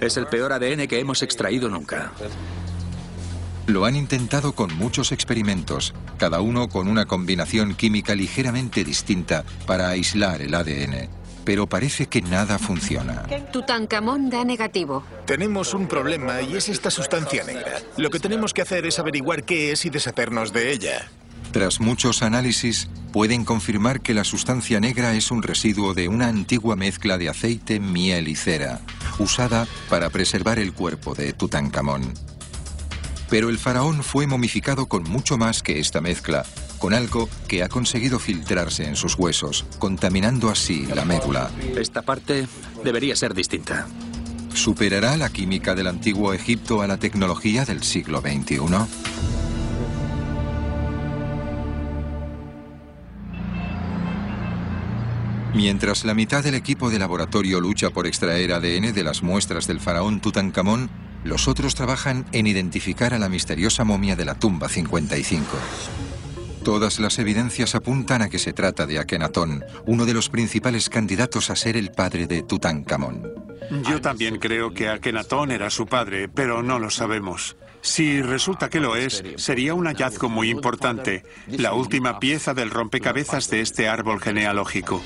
Es 0.00 0.16
el 0.16 0.26
peor 0.26 0.52
ADN 0.52 0.86
que 0.86 0.98
hemos 0.98 1.22
extraído 1.22 1.68
nunca. 1.68 2.12
Lo 3.66 3.84
han 3.84 3.96
intentado 3.96 4.52
con 4.52 4.74
muchos 4.76 5.12
experimentos, 5.12 5.94
cada 6.16 6.40
uno 6.40 6.70
con 6.70 6.88
una 6.88 7.04
combinación 7.04 7.74
química 7.74 8.14
ligeramente 8.14 8.82
distinta 8.82 9.44
para 9.66 9.90
aislar 9.90 10.40
el 10.40 10.54
ADN. 10.54 11.17
Pero 11.48 11.66
parece 11.66 12.08
que 12.08 12.20
nada 12.20 12.58
funciona. 12.58 13.22
Tutankamón 13.50 14.28
da 14.28 14.44
negativo. 14.44 15.02
Tenemos 15.24 15.72
un 15.72 15.88
problema 15.88 16.42
y 16.42 16.58
es 16.58 16.68
esta 16.68 16.90
sustancia 16.90 17.42
negra. 17.42 17.80
Lo 17.96 18.10
que 18.10 18.20
tenemos 18.20 18.52
que 18.52 18.60
hacer 18.60 18.84
es 18.84 18.98
averiguar 18.98 19.44
qué 19.44 19.72
es 19.72 19.86
y 19.86 19.88
deshacernos 19.88 20.52
de 20.52 20.72
ella. 20.72 21.10
Tras 21.50 21.80
muchos 21.80 22.22
análisis, 22.22 22.90
pueden 23.14 23.46
confirmar 23.46 24.02
que 24.02 24.12
la 24.12 24.24
sustancia 24.24 24.78
negra 24.78 25.14
es 25.14 25.30
un 25.30 25.42
residuo 25.42 25.94
de 25.94 26.08
una 26.08 26.28
antigua 26.28 26.76
mezcla 26.76 27.16
de 27.16 27.30
aceite, 27.30 27.80
miel 27.80 28.28
y 28.28 28.36
cera, 28.36 28.82
usada 29.18 29.66
para 29.88 30.10
preservar 30.10 30.58
el 30.58 30.74
cuerpo 30.74 31.14
de 31.14 31.32
Tutankamón. 31.32 32.12
Pero 33.30 33.48
el 33.48 33.56
faraón 33.56 34.02
fue 34.02 34.26
momificado 34.26 34.84
con 34.84 35.04
mucho 35.04 35.38
más 35.38 35.62
que 35.62 35.80
esta 35.80 36.02
mezcla, 36.02 36.44
con 36.78 36.94
algo 36.94 37.28
que 37.46 37.62
ha 37.62 37.68
conseguido 37.68 38.18
filtrarse 38.18 38.86
en 38.86 38.96
sus 38.96 39.16
huesos, 39.16 39.64
contaminando 39.78 40.48
así 40.48 40.86
la 40.86 41.04
médula. 41.04 41.50
Esta 41.76 42.02
parte 42.02 42.46
debería 42.84 43.16
ser 43.16 43.34
distinta. 43.34 43.86
¿Superará 44.54 45.16
la 45.16 45.28
química 45.28 45.74
del 45.74 45.86
antiguo 45.86 46.32
Egipto 46.32 46.82
a 46.82 46.86
la 46.86 46.96
tecnología 46.98 47.64
del 47.64 47.82
siglo 47.82 48.20
XXI? 48.20 48.58
Mientras 55.54 56.04
la 56.04 56.14
mitad 56.14 56.44
del 56.44 56.54
equipo 56.54 56.90
de 56.90 56.98
laboratorio 56.98 57.60
lucha 57.60 57.90
por 57.90 58.06
extraer 58.06 58.52
ADN 58.52 58.92
de 58.92 59.02
las 59.02 59.22
muestras 59.22 59.66
del 59.66 59.80
faraón 59.80 60.20
Tutankamón, 60.20 60.90
los 61.24 61.48
otros 61.48 61.74
trabajan 61.74 62.26
en 62.32 62.46
identificar 62.46 63.12
a 63.12 63.18
la 63.18 63.28
misteriosa 63.28 63.82
momia 63.84 64.14
de 64.14 64.24
la 64.24 64.38
tumba 64.38 64.68
55. 64.68 65.46
Todas 66.68 67.00
las 67.00 67.18
evidencias 67.18 67.74
apuntan 67.74 68.20
a 68.20 68.28
que 68.28 68.38
se 68.38 68.52
trata 68.52 68.84
de 68.84 68.98
Akenatón, 68.98 69.64
uno 69.86 70.04
de 70.04 70.12
los 70.12 70.28
principales 70.28 70.90
candidatos 70.90 71.48
a 71.48 71.56
ser 71.56 71.78
el 71.78 71.92
padre 71.92 72.26
de 72.26 72.42
Tutankamón. 72.42 73.22
Yo 73.88 74.02
también 74.02 74.38
creo 74.38 74.74
que 74.74 74.90
Akenatón 74.90 75.50
era 75.50 75.70
su 75.70 75.86
padre, 75.86 76.28
pero 76.28 76.62
no 76.62 76.78
lo 76.78 76.90
sabemos. 76.90 77.56
Si 77.80 78.20
resulta 78.20 78.68
que 78.68 78.80
lo 78.80 78.96
es, 78.96 79.24
sería 79.36 79.72
un 79.72 79.86
hallazgo 79.86 80.28
muy 80.28 80.50
importante, 80.50 81.24
la 81.46 81.72
última 81.72 82.20
pieza 82.20 82.52
del 82.52 82.68
rompecabezas 82.68 83.48
de 83.48 83.62
este 83.62 83.88
árbol 83.88 84.20
genealógico. 84.20 85.02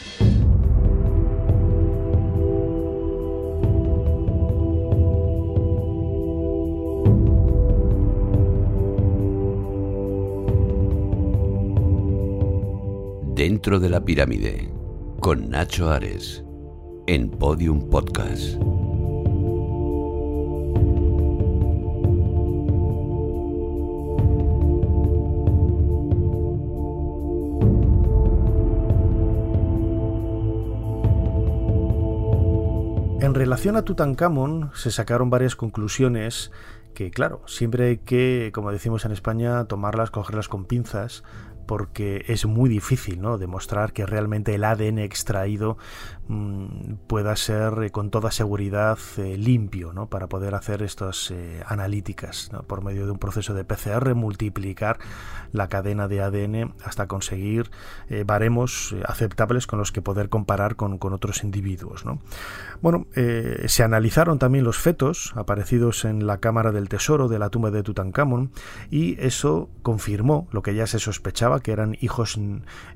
Dentro 13.44 13.80
de 13.80 13.90
la 13.90 14.04
pirámide, 14.04 14.72
con 15.18 15.50
Nacho 15.50 15.90
Ares, 15.90 16.44
en 17.08 17.28
Podium 17.28 17.90
Podcast. 17.90 18.54
En 33.20 33.34
relación 33.34 33.74
a 33.74 33.82
Tutankamón 33.82 34.70
se 34.72 34.92
sacaron 34.92 35.30
varias 35.30 35.56
conclusiones 35.56 36.52
que, 36.94 37.10
claro, 37.10 37.42
siempre 37.46 37.88
hay 37.88 37.98
que, 37.98 38.52
como 38.54 38.70
decimos 38.70 39.04
en 39.04 39.12
España, 39.12 39.64
tomarlas, 39.64 40.10
cogerlas 40.12 40.48
con 40.48 40.64
pinzas, 40.64 41.24
porque 41.66 42.24
es 42.28 42.46
muy 42.46 42.68
difícil 42.68 43.20
¿no? 43.20 43.38
demostrar 43.38 43.92
que 43.92 44.06
realmente 44.06 44.54
el 44.54 44.64
ADN 44.64 44.98
extraído 44.98 45.78
mm, 46.28 46.94
pueda 47.06 47.36
ser 47.36 47.82
eh, 47.82 47.90
con 47.90 48.10
toda 48.10 48.30
seguridad 48.30 48.98
eh, 49.18 49.36
limpio 49.36 49.92
¿no? 49.92 50.08
para 50.08 50.28
poder 50.28 50.54
hacer 50.54 50.82
estas 50.82 51.30
eh, 51.30 51.62
analíticas 51.66 52.50
por 52.66 52.82
medio 52.82 53.06
de 53.06 53.12
un 53.12 53.18
proceso 53.18 53.54
de 53.54 53.64
PCR, 53.64 54.14
multiplicar 54.14 54.98
la 55.52 55.68
cadena 55.68 56.08
de 56.08 56.22
ADN 56.22 56.74
hasta 56.84 57.06
conseguir 57.06 57.70
baremos 58.26 58.94
aceptables 59.06 59.66
con 59.66 59.78
los 59.78 59.92
que 59.92 60.00
poder 60.02 60.28
comparar 60.28 60.76
con, 60.76 60.98
con 60.98 61.12
otros 61.12 61.44
individuos. 61.44 62.04
¿no? 62.04 62.20
Bueno, 62.80 63.06
se 63.66 63.82
analizaron 63.82 64.38
también 64.38 64.64
los 64.64 64.78
fetos 64.78 65.32
aparecidos 65.36 66.04
en 66.04 66.26
la 66.26 66.38
cámara 66.38 66.72
del 66.72 66.88
tesoro 66.88 67.28
de 67.28 67.38
la 67.38 67.50
tumba 67.50 67.70
de 67.70 67.82
Tutankamón 67.82 68.52
y 68.90 69.20
eso 69.20 69.70
confirmó 69.82 70.48
lo 70.50 70.62
que 70.62 70.74
ya 70.74 70.86
se 70.86 70.98
sospechaba 70.98 71.51
que 71.60 71.72
eran 71.72 71.96
hijos 72.00 72.38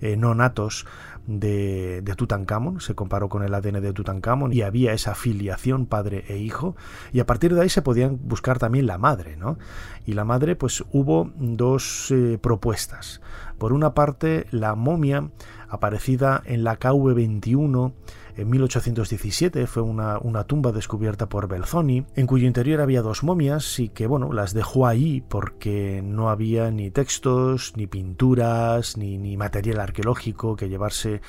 eh, 0.01 0.17
no 0.17 0.35
natos 0.35 0.87
de, 1.27 2.03
de, 2.03 2.15
Tutankamón, 2.15 2.81
se 2.81 2.95
comparó 2.95 3.29
con 3.29 3.43
el 3.43 3.53
ADN 3.53 3.81
de 3.81 3.93
Tutankamón 3.93 4.53
y 4.53 4.63
había 4.63 4.93
esa 4.93 5.15
filiación 5.15 5.87
padre 5.87 6.25
e 6.29 6.39
hijo 6.39 6.77
y 7.13 7.21
a 7.21 7.27
partir 7.27 7.55
de 7.55 7.63
ahí 7.63 7.69
se 7.69 7.83
podían 7.83 8.21
buscar 8.23 8.59
también 8.59 8.87
la 8.87 8.99
madre, 8.99 9.37
¿no? 9.37 9.59
Y 10.05 10.13
la 10.13 10.25
madre 10.25 10.55
pues 10.55 10.85
hubo 10.93 11.31
dos 11.37 12.11
eh, 12.11 12.39
propuestas. 12.41 13.21
Por 13.59 13.73
una 13.73 13.95
parte 13.95 14.47
la 14.51 14.75
momia 14.75 15.31
aparecida 15.69 16.43
en 16.45 16.65
la 16.65 16.79
KV21 16.79 17.93
en 18.37 18.51
1817 18.51 19.67
fue 19.67 19.83
una, 19.83 20.45
tumba 20.45 20.73
descubierta 20.73 21.29
por 21.29 21.49
Belzoni, 21.49 22.05
en 22.15 22.27
cuyo 22.27 22.47
interior 22.47 22.81
había 22.81 23.03
dos 23.03 23.23
momias 23.23 23.79
y 23.79 23.89
que, 23.89 24.07
bueno, 24.07 24.33
las 24.33 24.53
dejó 24.53 24.87
ahí 24.87 25.23
porque 25.27 26.03
no 26.05 26.29
había 26.29 26.71
ni 26.71 26.91
textos, 26.91 27.73
ni 27.77 27.87
pinturas, 27.87 28.97
ni, 28.97 29.17
ni 29.17 29.37
material 29.37 29.81
arqueológico 29.81 30.55
que 30.55 30.69
llevarse 30.69 31.23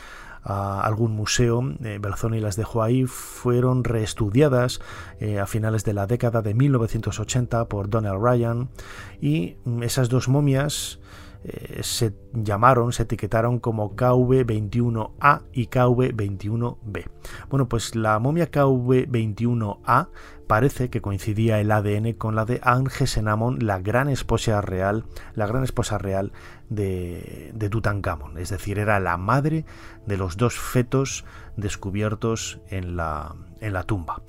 a 0.44 0.82
algún 0.82 1.12
museo. 1.12 1.62
Eh, 1.84 2.00
Belzoni 2.02 2.40
las 2.40 2.56
dejó 2.56 2.84
ahí, 2.84 3.06
fueron 3.06 3.84
reestudiadas 3.84 4.80
eh, 5.20 5.40
a 5.40 5.46
finales 5.46 5.84
de 5.84 5.94
la 5.94 6.08
década 6.08 6.42
de 6.42 6.54
1980 6.54 7.66
por 7.66 7.90
Donald 7.90 8.24
Ryan 8.24 8.70
y 9.22 9.58
mm, 9.66 9.84
esas 9.84 10.10
dos 10.10 10.28
momias 10.28 11.00
eh, 11.44 11.80
se 11.84 12.14
llamaron, 12.34 12.92
se 12.92 13.04
etiquetaron 13.04 13.60
como 13.60 13.96
KV21A 13.96 15.44
y 15.54 15.68
KV21B. 15.68 17.06
Bueno, 17.50 17.70
pues 17.70 17.96
la 17.96 18.20
momia 18.20 18.52
KV21A 18.52 20.10
parece 20.48 20.90
que 20.90 21.02
coincidía 21.02 21.60
el 21.60 21.72
ADN 21.72 22.14
con 22.14 22.36
la 22.36 22.46
de 22.46 22.60
Angesenamon, 22.64 23.60
la 23.66 23.80
gran 23.80 24.10
esposa 24.10 24.62
real, 24.62 25.06
la 25.36 25.46
gran 25.46 25.64
esposa 25.64 25.98
real 25.98 26.32
de, 26.70 27.52
de 27.54 27.70
Tutankamón, 27.70 28.38
es 28.38 28.50
decir, 28.50 28.80
era 28.80 29.00
la 29.00 29.18
madre 29.18 29.66
de 30.06 30.18
los 30.18 30.38
dos 30.38 30.58
fetos 30.58 31.26
descubiertos 31.58 32.60
en 32.70 32.96
la, 32.96 33.36
en 33.60 33.74
la 33.74 33.84
tumba. 33.84 34.22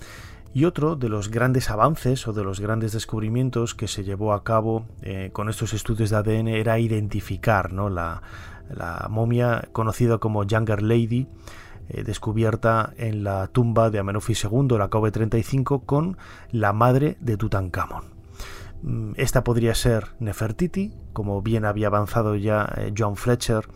Y 0.54 0.64
otro 0.64 0.96
de 0.96 1.08
los 1.08 1.30
grandes 1.30 1.70
avances 1.70 2.26
o 2.26 2.32
de 2.32 2.42
los 2.42 2.60
grandes 2.60 2.92
descubrimientos 2.92 3.74
que 3.74 3.86
se 3.86 4.02
llevó 4.02 4.32
a 4.32 4.44
cabo 4.44 4.86
eh, 5.02 5.30
con 5.32 5.48
estos 5.48 5.74
estudios 5.74 6.10
de 6.10 6.16
ADN 6.16 6.48
era 6.48 6.78
identificar 6.78 7.72
¿no? 7.72 7.88
la, 7.90 8.22
momia 9.08 9.68
conocida 9.72 10.18
como 10.18 10.44
Younger 10.44 10.82
Lady, 10.82 11.28
eh, 11.88 12.02
descubierta 12.02 12.92
en 12.96 13.24
la 13.24 13.46
tumba 13.48 13.90
de 13.90 13.98
Amenofis 13.98 14.44
II, 14.44 14.76
la 14.78 14.90
KV-35, 14.90 15.84
con 15.86 16.18
la 16.50 16.72
madre 16.72 17.16
de 17.20 17.36
Tutankamón. 17.36 18.18
Mm, 18.82 19.12
esta 19.16 19.44
podría 19.44 19.74
ser 19.74 20.08
Nefertiti, 20.18 20.92
como 21.12 21.42
bien 21.42 21.64
había 21.64 21.88
avanzado 21.88 22.36
ya 22.36 22.72
eh, 22.76 22.92
John 22.96 23.16
Fletcher 23.16 23.68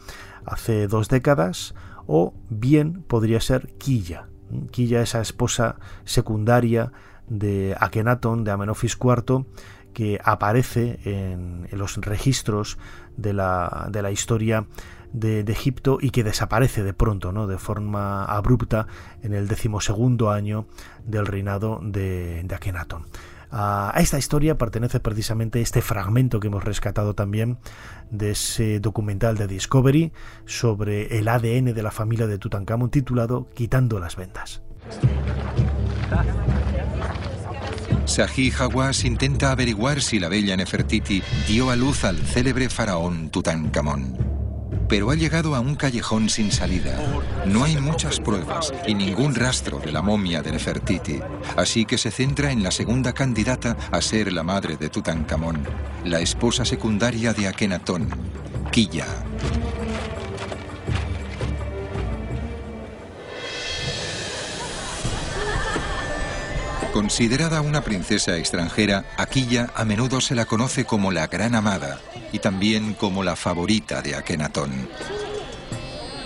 hace 0.45 0.89
dos 0.89 1.09
décadas, 1.09 1.75
o 2.07 2.35
bien 2.49 3.03
podría 3.03 3.41
ser 3.41 3.69
Quilla. 3.79 4.32
Quilla, 4.71 5.03
esa 5.03 5.21
esposa 5.21 5.77
secundaria 6.05 6.93
de 7.29 7.77
Akenaton, 7.79 8.45
de 8.45 8.51
Amenofis 8.51 8.99
IV, 9.01 9.45
que 9.93 10.21
aparece 10.25 11.01
en, 11.05 11.69
los 11.73 11.97
registros 11.97 12.79
de 13.17 13.33
la, 13.33 13.89
de 13.91 14.03
la 14.03 14.11
historia 14.11 14.67
de, 15.13 15.41
Egipto 15.41 15.99
y 16.01 16.11
que 16.11 16.25
desaparece 16.25 16.83
de 16.83 16.95
pronto, 16.95 17.33
¿no? 17.33 17.47
de 17.47 17.59
forma 17.59 18.25
abrupta, 18.25 18.87
en 19.23 19.35
el 19.35 19.49
decimosegundo 19.49 20.31
año 20.31 20.67
del 21.05 21.27
reinado 21.27 21.81
de, 21.83 22.43
de 22.45 22.55
Akenatón. 22.55 23.07
A 23.55 23.93
esta 23.99 24.19
historia 24.19 24.57
pertenece 24.57 24.99
precisamente 24.99 25.61
este 25.61 25.83
fragmento 25.83 26.41
que 26.41 26.47
hemos 26.47 26.65
rescatado 26.65 27.15
también 27.15 27.59
de 28.11 28.31
ese 28.31 28.81
documental 28.81 29.37
de 29.37 29.47
Discovery 29.47 30.11
sobre 30.47 31.19
el 31.19 31.29
ADN 31.29 31.75
de 31.75 31.83
la 31.83 31.91
familia 31.91 32.27
de 32.27 32.39
Tutankamón 32.39 32.91
titulado 32.91 33.51
Quitando 33.55 34.01
las 34.01 34.17
vendas. 34.17 34.63
Sahih 38.07 38.53
Hawass 38.59 39.05
intenta 39.05 39.53
averiguar 39.53 40.01
si 40.01 40.19
la 40.19 40.29
bella 40.29 40.57
Nefertiti 40.57 41.23
dio 41.47 41.71
a 41.71 41.77
luz 41.77 42.05
al 42.05 42.17
célebre 42.17 42.71
faraón 42.71 43.29
Tutankamón 43.29 44.42
pero 44.93 45.11
ha 45.11 45.15
llegado 45.15 45.55
a 45.55 45.61
un 45.61 45.75
callejón 45.75 46.29
sin 46.29 46.53
salida. 46.53 47.01
No 47.47 47.65
hay 47.65 47.79
muchas 47.79 48.21
pruebas 48.21 48.75
y 48.87 48.93
ningún 48.93 49.35
rastro 49.35 49.79
de 49.79 49.91
la 49.91 50.03
momia 50.03 50.43
de 50.43 50.53
Nefertiti, 50.53 51.19
así 51.57 51.87
que 51.87 51.97
se 51.97 52.11
centra 52.11 52.53
en 52.53 52.63
la 52.63 52.71
segunda 52.71 53.15
candidata 53.15 53.75
a 53.91 54.03
ser 54.03 54.31
la 54.35 54.43
madre 54.43 54.77
de 54.77 54.91
Tutankamón, 54.91 55.67
la 56.05 56.21
esposa 56.21 56.67
secundaria 56.67 57.33
de 57.33 57.49
Akenatón, 57.49 58.11
Quilla. 58.71 59.07
Considerada 66.93 67.63
una 67.63 67.83
princesa 67.83 68.37
extranjera, 68.37 69.07
Aquilla 69.17 69.71
a 69.75 69.87
menudo 69.87 70.21
se 70.21 70.35
la 70.35 70.45
conoce 70.45 70.85
como 70.85 71.11
la 71.11 71.27
Gran 71.27 71.55
Amada 71.55 71.99
y 72.33 72.39
también 72.39 72.93
como 72.93 73.25
la 73.25 73.35
favorita 73.35 74.03
de 74.03 74.15
Akenatón. 74.15 74.91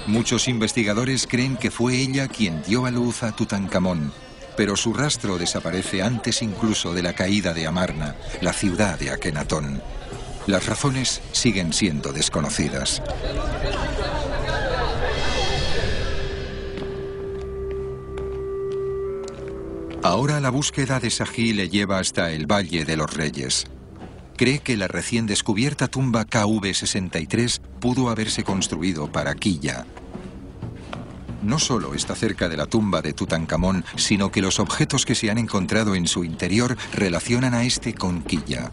Muchos 0.08 0.48
investigadores 0.48 1.28
creen 1.28 1.56
que 1.56 1.70
fue 1.70 1.94
ella 1.94 2.26
quien 2.26 2.64
dio 2.64 2.84
a 2.84 2.90
luz 2.90 3.22
a 3.22 3.30
Tutankamón, 3.30 4.12
pero 4.56 4.74
su 4.74 4.92
rastro 4.92 5.38
desaparece 5.38 6.02
antes 6.02 6.42
incluso 6.42 6.94
de 6.94 7.02
la 7.04 7.12
caída 7.12 7.54
de 7.54 7.68
Amarna, 7.68 8.16
la 8.40 8.52
ciudad 8.52 8.98
de 8.98 9.10
Akenatón. 9.10 9.80
Las 10.46 10.66
razones 10.66 11.22
siguen 11.30 11.72
siendo 11.72 12.12
desconocidas. 12.12 13.02
Ahora 20.06 20.40
la 20.40 20.50
búsqueda 20.50 21.00
de 21.00 21.10
Sahí 21.10 21.52
le 21.52 21.68
lleva 21.68 21.98
hasta 21.98 22.30
el 22.30 22.46
Valle 22.46 22.84
de 22.84 22.96
los 22.96 23.12
Reyes. 23.12 23.66
Cree 24.36 24.60
que 24.60 24.76
la 24.76 24.86
recién 24.86 25.26
descubierta 25.26 25.88
tumba 25.88 26.24
KV-63 26.24 27.60
pudo 27.80 28.08
haberse 28.08 28.44
construido 28.44 29.10
para 29.10 29.34
Quilla. 29.34 29.84
No 31.42 31.58
solo 31.58 31.92
está 31.92 32.14
cerca 32.14 32.48
de 32.48 32.56
la 32.56 32.66
tumba 32.66 33.02
de 33.02 33.14
Tutankamón, 33.14 33.84
sino 33.96 34.30
que 34.30 34.42
los 34.42 34.60
objetos 34.60 35.04
que 35.04 35.16
se 35.16 35.28
han 35.28 35.38
encontrado 35.38 35.96
en 35.96 36.06
su 36.06 36.22
interior 36.22 36.76
relacionan 36.92 37.52
a 37.52 37.64
este 37.64 37.92
con 37.92 38.22
Quilla. 38.22 38.70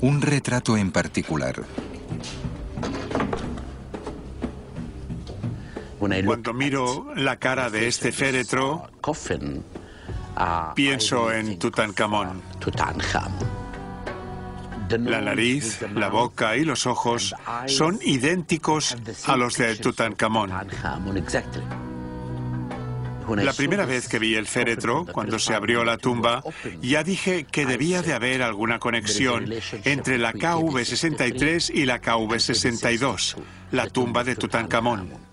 Un 0.00 0.20
retrato 0.20 0.76
en 0.76 0.90
particular. 0.90 1.64
Cuando 5.98 6.52
miro 6.52 7.12
la 7.14 7.36
cara 7.36 7.70
de 7.70 7.88
este 7.88 8.12
féretro, 8.12 8.90
pienso 10.74 11.32
en 11.32 11.58
Tutankamón. 11.58 12.42
La 14.90 15.20
nariz, 15.20 15.80
la 15.94 16.08
boca 16.08 16.56
y 16.56 16.64
los 16.64 16.86
ojos 16.86 17.34
son 17.66 17.98
idénticos 18.02 18.96
a 19.26 19.36
los 19.36 19.56
de 19.56 19.76
Tutankamón. 19.76 20.52
La 23.28 23.52
primera 23.54 23.86
vez 23.86 24.08
que 24.08 24.20
vi 24.20 24.36
el 24.36 24.46
féretro, 24.46 25.04
cuando 25.04 25.40
se 25.40 25.52
abrió 25.54 25.84
la 25.84 25.98
tumba, 25.98 26.44
ya 26.80 27.02
dije 27.02 27.44
que 27.44 27.66
debía 27.66 28.02
de 28.02 28.12
haber 28.12 28.42
alguna 28.42 28.78
conexión 28.78 29.52
entre 29.84 30.18
la 30.18 30.32
KV-63 30.32 31.74
y 31.74 31.86
la 31.86 32.00
KV-62, 32.00 33.36
la 33.72 33.88
tumba 33.88 34.22
de 34.22 34.36
Tutankamón. 34.36 35.25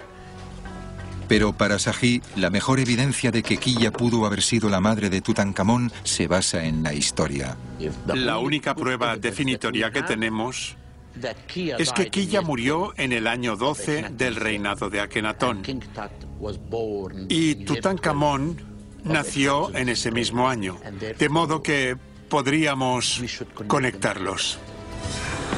Pero 1.33 1.51
para 1.51 1.79
Sahí, 1.79 2.21
la 2.35 2.51
mejor 2.51 2.79
evidencia 2.79 3.31
de 3.31 3.41
que 3.41 3.57
Quilla 3.57 3.91
pudo 3.91 4.27
haber 4.27 4.43
sido 4.43 4.69
la 4.69 4.79
madre 4.79 5.09
de 5.09 5.19
Tutankamón 5.19 5.91
se 6.03 6.27
basa 6.27 6.63
en 6.63 6.83
la 6.83 6.93
historia. 6.93 7.57
La 8.05 8.37
única 8.37 8.75
prueba 8.75 9.17
definitoria 9.17 9.89
que 9.89 10.03
tenemos 10.03 10.77
es 11.79 11.91
que 11.91 12.11
Quilla 12.11 12.43
murió 12.43 12.93
en 12.97 13.13
el 13.13 13.25
año 13.25 13.55
12 13.55 14.09
del 14.11 14.35
reinado 14.35 14.91
de 14.91 14.99
Akenatón. 14.99 15.63
Y 17.29 17.55
Tutankamón 17.65 18.61
nació 19.03 19.75
en 19.75 19.89
ese 19.89 20.11
mismo 20.11 20.47
año, 20.47 20.77
de 21.17 21.29
modo 21.29 21.63
que 21.63 21.97
podríamos 22.29 23.23
conectarlos. 23.65 24.59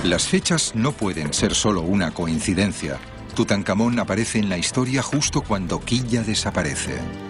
Las 0.05 0.25
fechas 0.25 0.73
no 0.73 0.93
pueden 0.93 1.33
ser 1.33 1.53
solo 1.53 1.81
una 1.81 2.11
coincidencia. 2.11 2.97
Tutankamón 3.35 3.99
aparece 3.99 4.39
en 4.39 4.49
la 4.49 4.57
historia 4.57 5.03
justo 5.03 5.41
cuando 5.41 5.79
Quilla 5.79 6.23
desaparece. 6.23 7.24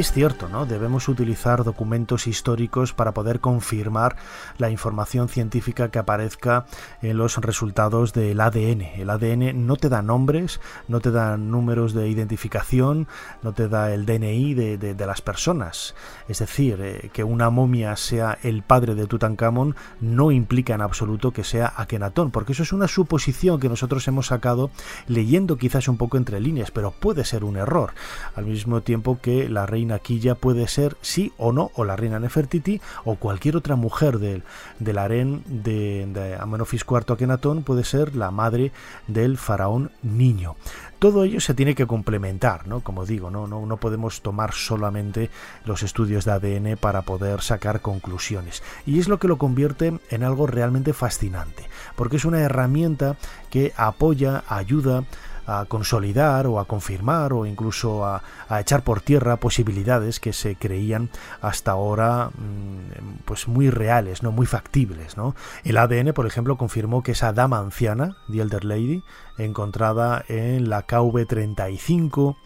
Es 0.00 0.12
cierto, 0.12 0.48
¿no? 0.48 0.64
Debemos 0.64 1.08
utilizar 1.08 1.62
documentos 1.62 2.26
históricos 2.26 2.94
para 2.94 3.12
poder 3.12 3.40
confirmar 3.40 4.16
la 4.56 4.70
información 4.70 5.28
científica 5.28 5.90
que 5.90 5.98
aparezca 5.98 6.64
en 7.02 7.18
los 7.18 7.36
resultados 7.36 8.14
del 8.14 8.40
ADN. 8.40 8.80
El 8.96 9.10
ADN 9.10 9.66
no 9.66 9.76
te 9.76 9.90
da 9.90 10.00
nombres, 10.00 10.58
no 10.88 11.00
te 11.00 11.10
da 11.10 11.36
números 11.36 11.92
de 11.92 12.08
identificación, 12.08 13.08
no 13.42 13.52
te 13.52 13.68
da 13.68 13.92
el 13.92 14.06
DNI 14.06 14.54
de, 14.54 15.06
las 15.06 15.20
personas. 15.20 15.94
Es 16.28 16.38
decir, 16.38 16.78
eh, 16.80 17.10
que 17.12 17.22
una 17.22 17.50
momia 17.50 17.94
sea 17.96 18.38
el 18.42 18.62
padre 18.62 18.94
de 18.94 19.06
Tutankamón 19.06 19.76
no 20.00 20.30
implica 20.30 20.74
en 20.74 20.80
absoluto 20.80 21.32
que 21.32 21.44
sea 21.44 21.74
Akenatón, 21.76 22.30
porque 22.30 22.52
eso 22.52 22.62
es 22.62 22.72
una 22.72 22.88
suposición 22.88 23.60
que 23.60 23.68
nosotros 23.68 24.08
hemos 24.08 24.28
sacado 24.28 24.70
leyendo 25.08 25.58
quizás 25.58 25.88
un 25.88 25.98
poco 25.98 26.16
entre 26.16 26.40
líneas, 26.40 26.70
pero 26.70 26.90
puede 26.90 27.24
ser 27.26 27.44
un 27.44 27.58
error. 27.58 27.92
Al 28.34 28.46
mismo 28.46 28.80
tiempo 28.80 29.18
que 29.20 29.48
la 29.50 29.66
reina 29.66 29.89
aquí 29.92 30.20
ya 30.20 30.34
puede 30.34 30.68
ser 30.68 30.96
sí 31.02 31.32
o 31.38 31.52
no, 31.52 31.70
o 31.74 31.84
la 31.84 31.96
reina 31.96 32.18
Nefertiti, 32.18 32.80
o 33.04 33.16
cualquier 33.16 33.56
otra 33.56 33.76
mujer 33.76 34.18
del, 34.18 34.42
del 34.78 34.98
harén 34.98 35.42
de, 35.46 36.06
de 36.06 36.36
Amenofis 36.36 36.84
IV 36.88 37.12
Akenatón 37.12 37.62
puede 37.62 37.84
ser 37.84 38.16
la 38.16 38.30
madre 38.30 38.72
del 39.06 39.38
faraón 39.38 39.90
niño 40.02 40.56
todo 41.00 41.24
ello 41.24 41.40
se 41.40 41.54
tiene 41.54 41.74
que 41.74 41.86
complementar, 41.86 42.68
¿no? 42.68 42.80
Como 42.80 43.06
digo, 43.06 43.30
¿no? 43.30 43.46
No, 43.46 43.64
no 43.64 43.78
podemos 43.78 44.20
tomar 44.20 44.52
solamente 44.52 45.30
los 45.64 45.82
estudios 45.82 46.26
de 46.26 46.32
ADN 46.32 46.76
para 46.76 47.02
poder 47.02 47.40
sacar 47.40 47.80
conclusiones. 47.80 48.62
Y 48.84 49.00
es 49.00 49.08
lo 49.08 49.18
que 49.18 49.26
lo 49.26 49.38
convierte 49.38 49.98
en 50.10 50.22
algo 50.22 50.46
realmente 50.46 50.92
fascinante, 50.92 51.64
porque 51.96 52.18
es 52.18 52.26
una 52.26 52.40
herramienta 52.40 53.16
que 53.48 53.72
apoya, 53.76 54.44
ayuda 54.46 55.04
a 55.50 55.64
consolidar 55.66 56.46
o 56.46 56.60
a 56.60 56.64
confirmar 56.64 57.32
o 57.32 57.44
incluso 57.44 58.04
a, 58.04 58.22
echar 58.60 58.82
por 58.82 59.00
tierra 59.00 59.36
posibilidades 59.36 60.20
que 60.20 60.32
se 60.32 60.54
creían 60.54 61.10
hasta 61.40 61.72
ahora 61.72 62.30
mm, 62.30 63.24
pues 63.24 63.48
muy 63.48 63.70
reales, 63.70 64.22
no 64.22 64.30
muy 64.30 64.46
factibles. 64.46 65.16
¿no? 65.16 65.34
El 65.64 65.76
ADN, 65.76 66.12
por 66.12 66.26
ejemplo, 66.26 66.56
confirmó 66.56 67.02
que 67.02 67.12
esa 67.12 67.32
dama 67.32 67.58
anciana, 67.58 68.16
The 68.30 68.40
Elder 68.40 68.64
Lady, 68.64 69.02
encontrada 69.38 70.24
en 70.28 70.70
la 70.70 70.86
KV35 70.86 72.36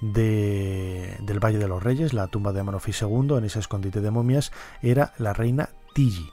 de, 0.00 1.16
del 1.20 1.40
Valle 1.40 1.58
de 1.58 1.68
los 1.68 1.82
Reyes, 1.82 2.12
la 2.12 2.28
tumba 2.28 2.52
de 2.52 2.62
Manofis 2.62 3.02
II, 3.02 3.38
en 3.38 3.44
ese 3.44 3.58
escondite 3.58 4.00
de 4.00 4.10
momias, 4.10 4.52
era 4.82 5.14
la 5.18 5.32
reina 5.32 5.70
Tigi. 5.94 6.30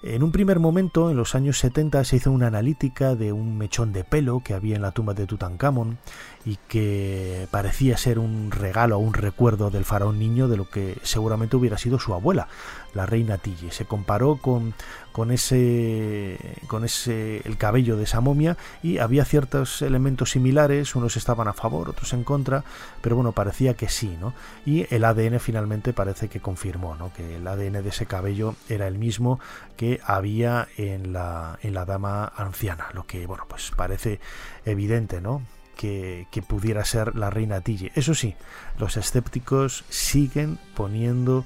En 0.00 0.22
un 0.22 0.30
primer 0.30 0.60
momento, 0.60 1.10
en 1.10 1.16
los 1.16 1.34
años 1.34 1.58
70, 1.58 2.04
se 2.04 2.16
hizo 2.16 2.30
una 2.30 2.46
analítica 2.46 3.16
de 3.16 3.32
un 3.32 3.58
mechón 3.58 3.92
de 3.92 4.04
pelo 4.04 4.40
que 4.44 4.54
había 4.54 4.76
en 4.76 4.82
la 4.82 4.92
tumba 4.92 5.12
de 5.12 5.26
Tutankamón 5.26 5.98
y 6.44 6.56
que 6.68 7.48
parecía 7.50 7.96
ser 7.96 8.20
un 8.20 8.52
regalo 8.52 8.96
o 8.96 9.00
un 9.00 9.12
recuerdo 9.12 9.70
del 9.70 9.84
faraón 9.84 10.20
niño 10.20 10.46
de 10.46 10.56
lo 10.56 10.70
que 10.70 10.98
seguramente 11.02 11.56
hubiera 11.56 11.78
sido 11.78 11.98
su 11.98 12.14
abuela, 12.14 12.46
la 12.94 13.06
reina 13.06 13.38
Tilly. 13.38 13.72
Se 13.72 13.86
comparó 13.86 14.36
con, 14.36 14.72
con 15.18 15.32
ese 15.32 16.38
con 16.68 16.84
ese 16.84 17.42
el 17.44 17.56
cabello 17.56 17.96
de 17.96 18.04
esa 18.04 18.20
momia 18.20 18.56
y 18.84 18.98
había 18.98 19.24
ciertos 19.24 19.82
elementos 19.82 20.30
similares, 20.30 20.94
unos 20.94 21.16
estaban 21.16 21.48
a 21.48 21.52
favor, 21.54 21.88
otros 21.88 22.12
en 22.12 22.22
contra, 22.22 22.62
pero 23.00 23.16
bueno, 23.16 23.32
parecía 23.32 23.74
que 23.74 23.88
sí, 23.88 24.16
¿no? 24.20 24.32
Y 24.64 24.86
el 24.94 25.04
ADN 25.04 25.40
finalmente 25.40 25.92
parece 25.92 26.28
que 26.28 26.38
confirmó, 26.38 26.94
¿no? 26.94 27.12
Que 27.12 27.34
el 27.34 27.48
ADN 27.48 27.82
de 27.82 27.88
ese 27.88 28.06
cabello 28.06 28.54
era 28.68 28.86
el 28.86 28.96
mismo 28.96 29.40
que 29.76 30.00
había 30.04 30.68
en 30.76 31.12
la 31.12 31.58
en 31.64 31.74
la 31.74 31.84
dama 31.84 32.32
anciana, 32.36 32.86
lo 32.92 33.04
que 33.04 33.26
bueno, 33.26 33.42
pues 33.48 33.72
parece 33.74 34.20
evidente, 34.64 35.20
¿no? 35.20 35.42
Que, 35.76 36.28
que, 36.30 36.42
pudiera 36.42 36.84
ser 36.84 37.16
la 37.16 37.30
reina 37.30 37.60
Tilly. 37.60 37.90
Eso 37.96 38.14
sí, 38.14 38.36
los 38.78 38.96
escépticos 38.96 39.84
siguen 39.88 40.58
poniendo 40.74 41.44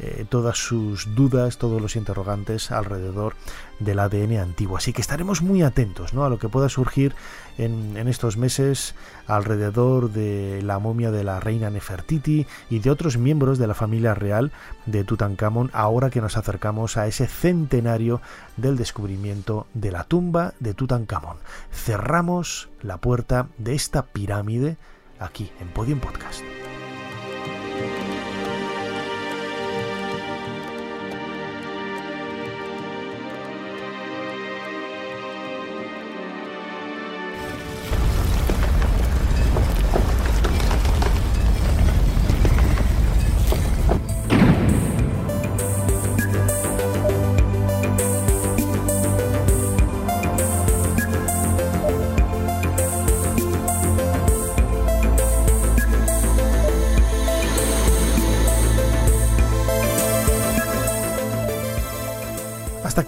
eh, 0.00 0.26
todas 0.28 0.58
sus 0.58 1.14
dudas, 1.14 1.58
todos 1.58 1.80
los 1.80 1.94
interrogantes 1.94 2.72
alrededor 2.72 3.36
del 3.78 4.00
ADN 4.00 4.38
antiguo. 4.38 4.76
Así 4.76 4.92
que 4.92 5.00
estaremos 5.00 5.40
muy 5.40 5.62
atentos 5.62 6.14
¿no? 6.14 6.24
a 6.24 6.28
lo 6.28 6.38
que 6.38 6.48
pueda 6.48 6.68
surgir 6.68 7.14
en, 7.58 7.96
en, 7.96 8.08
estos 8.08 8.36
meses 8.36 8.96
alrededor 9.28 10.10
de 10.10 10.62
la 10.62 10.80
momia 10.80 11.12
de 11.12 11.22
la 11.22 11.38
reina 11.38 11.70
Nefertiti 11.70 12.46
y 12.70 12.78
de 12.80 12.90
otros 12.90 13.18
miembros 13.18 13.58
de 13.58 13.68
la 13.68 13.74
familia 13.74 14.14
real 14.14 14.50
de 14.86 15.04
Tutankamón, 15.04 15.70
ahora 15.72 16.10
que 16.10 16.20
nos 16.20 16.36
acercamos 16.36 16.96
a 16.96 17.06
ese 17.06 17.28
centenario 17.28 18.20
del 18.56 18.76
descubrimiento 18.76 19.68
de 19.74 19.92
la 19.92 20.04
tumba 20.04 20.54
de 20.58 20.74
Tutankamón. 20.74 21.36
Cerramos 21.72 22.68
la 22.82 22.98
puerta 22.98 23.46
de 23.58 23.74
esta 23.74 24.06
pirámide 24.06 24.76
aquí 25.20 25.50
en 25.60 25.68
Podium 25.68 26.00
Podcast. 26.00 26.42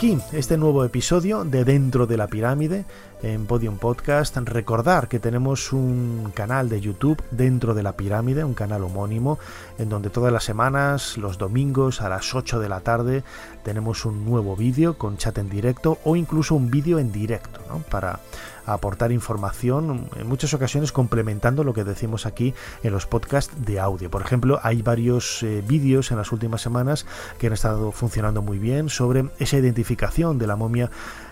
Aquí 0.07 0.19
este 0.33 0.57
nuevo 0.57 0.85
episodio 0.85 1.45
de 1.45 1.65
Dentro 1.65 2.07
de 2.07 2.17
la 2.17 2.29
Pirámide 2.29 2.85
en 3.23 3.47
Podium 3.47 3.79
Podcast. 3.79 4.37
Recordar 4.37 5.09
que 5.09 5.19
tenemos 5.19 5.73
un 5.73 6.31
canal 6.33 6.69
de 6.69 6.81
YouTube 6.81 7.21
Dentro 7.33 7.75
de 7.75 7.83
la 7.83 7.97
Pirámide, 7.97 8.45
un 8.45 8.55
canal 8.55 8.85
homónimo, 8.85 9.41
en 9.79 9.89
donde 9.89 10.11
todas 10.11 10.33
las 10.33 10.45
semanas, 10.45 11.17
los 11.17 11.39
domingos 11.39 12.03
a 12.03 12.09
las 12.09 12.35
8 12.35 12.61
de 12.61 12.69
la 12.69 12.81
tarde, 12.81 13.25
tenemos 13.67 14.05
un 14.05 14.25
nuevo 14.25 14.55
vídeo 14.55 14.97
con 14.97 15.17
chat 15.17 15.37
en 15.39 15.51
directo 15.51 15.99
o 16.05 16.15
incluso 16.15 16.55
un 16.55 16.71
vídeo 16.71 17.01
en 17.01 17.11
directo 17.11 17.59
¿no? 17.69 17.81
para 17.81 18.21
aportar 18.65 19.11
información, 19.11 20.09
en 20.15 20.29
muchas 20.29 20.55
ocasiones 20.55 20.93
complementando 20.93 21.65
lo 21.65 21.75
que 21.75 21.83
decimos 21.83 22.27
aquí 22.27 22.55
en 22.85 22.93
los 22.93 23.07
podcasts 23.07 23.53
de 23.65 23.81
audio. 23.81 24.09
Por 24.09 24.23
ejemplo, 24.23 24.61
hay 24.63 24.83
varios 24.83 25.43
eh, 25.43 25.65
vídeos 25.67 26.13
en 26.13 26.19
las 26.19 26.31
últimas 26.31 26.63
semanas 26.63 27.07
que 27.39 27.49
han 27.49 27.55
estado 27.55 27.91
funcionando 27.91 28.41
muy 28.41 28.61
bien 28.61 28.89
sobre 28.89 29.31
esa 29.41 29.57
identificación 29.57 30.39
de 30.39 30.47
la 30.47 30.55
momia 30.55 30.89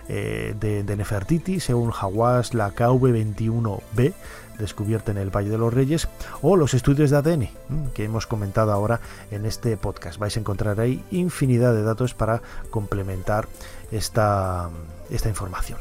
eh, 0.09 0.55
de, 0.59 0.95
Nefertiti 0.95 1.61
según 1.61 1.91
Hawass, 1.91 2.53
la 2.53 2.75
KV21B 2.75 4.13
descubierta 4.59 5.11
en 5.11 5.17
el 5.17 5.35
Valle 5.35 5.49
de 5.49 5.57
los 5.57 5.73
Reyes 5.73 6.07
o 6.41 6.55
los 6.55 6.73
estudios 6.73 7.09
de 7.09 7.17
ADN 7.17 7.49
que 7.93 8.03
hemos 8.03 8.27
comentado 8.27 8.71
ahora 8.71 8.99
en 9.31 9.45
este 9.45 9.77
podcast. 9.77 10.19
Vais 10.19 10.35
a 10.35 10.39
encontrar 10.39 10.79
ahí 10.79 11.03
infinidad 11.11 11.73
de 11.73 11.83
datos 11.83 12.13
para 12.13 12.41
complementar 12.69 13.47
esta, 13.91 14.69
esta 15.09 15.29
información. 15.29 15.79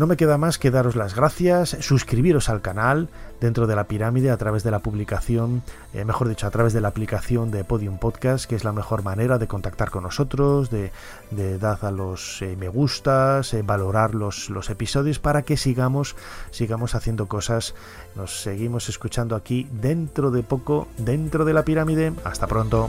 No 0.00 0.06
me 0.06 0.16
queda 0.16 0.38
más 0.38 0.56
que 0.56 0.70
daros 0.70 0.96
las 0.96 1.14
gracias, 1.14 1.76
suscribiros 1.80 2.48
al 2.48 2.62
canal 2.62 3.10
dentro 3.38 3.66
de 3.66 3.76
la 3.76 3.84
pirámide 3.84 4.30
a 4.30 4.38
través 4.38 4.62
de 4.62 4.70
la 4.70 4.78
publicación, 4.78 5.62
eh, 5.92 6.06
mejor 6.06 6.30
dicho, 6.30 6.46
a 6.46 6.50
través 6.50 6.72
de 6.72 6.80
la 6.80 6.88
aplicación 6.88 7.50
de 7.50 7.64
Podium 7.64 7.98
Podcast, 7.98 8.46
que 8.46 8.56
es 8.56 8.64
la 8.64 8.72
mejor 8.72 9.02
manera 9.02 9.36
de 9.36 9.46
contactar 9.46 9.90
con 9.90 10.04
nosotros, 10.04 10.70
de, 10.70 10.90
dar 11.58 11.84
a 11.84 11.90
los 11.90 12.40
eh, 12.40 12.56
me 12.58 12.68
gustas, 12.68 13.52
eh, 13.52 13.60
valorar 13.60 14.14
los, 14.14 14.48
los 14.48 14.70
episodios 14.70 15.18
para 15.18 15.42
que 15.42 15.58
sigamos, 15.58 16.16
sigamos 16.50 16.94
haciendo 16.94 17.26
cosas. 17.26 17.74
Nos 18.16 18.40
seguimos 18.40 18.88
escuchando 18.88 19.36
aquí 19.36 19.68
dentro 19.70 20.30
de 20.30 20.42
poco, 20.42 20.88
dentro 20.96 21.44
de 21.44 21.52
la 21.52 21.62
pirámide. 21.62 22.14
Hasta 22.24 22.46
pronto. 22.46 22.88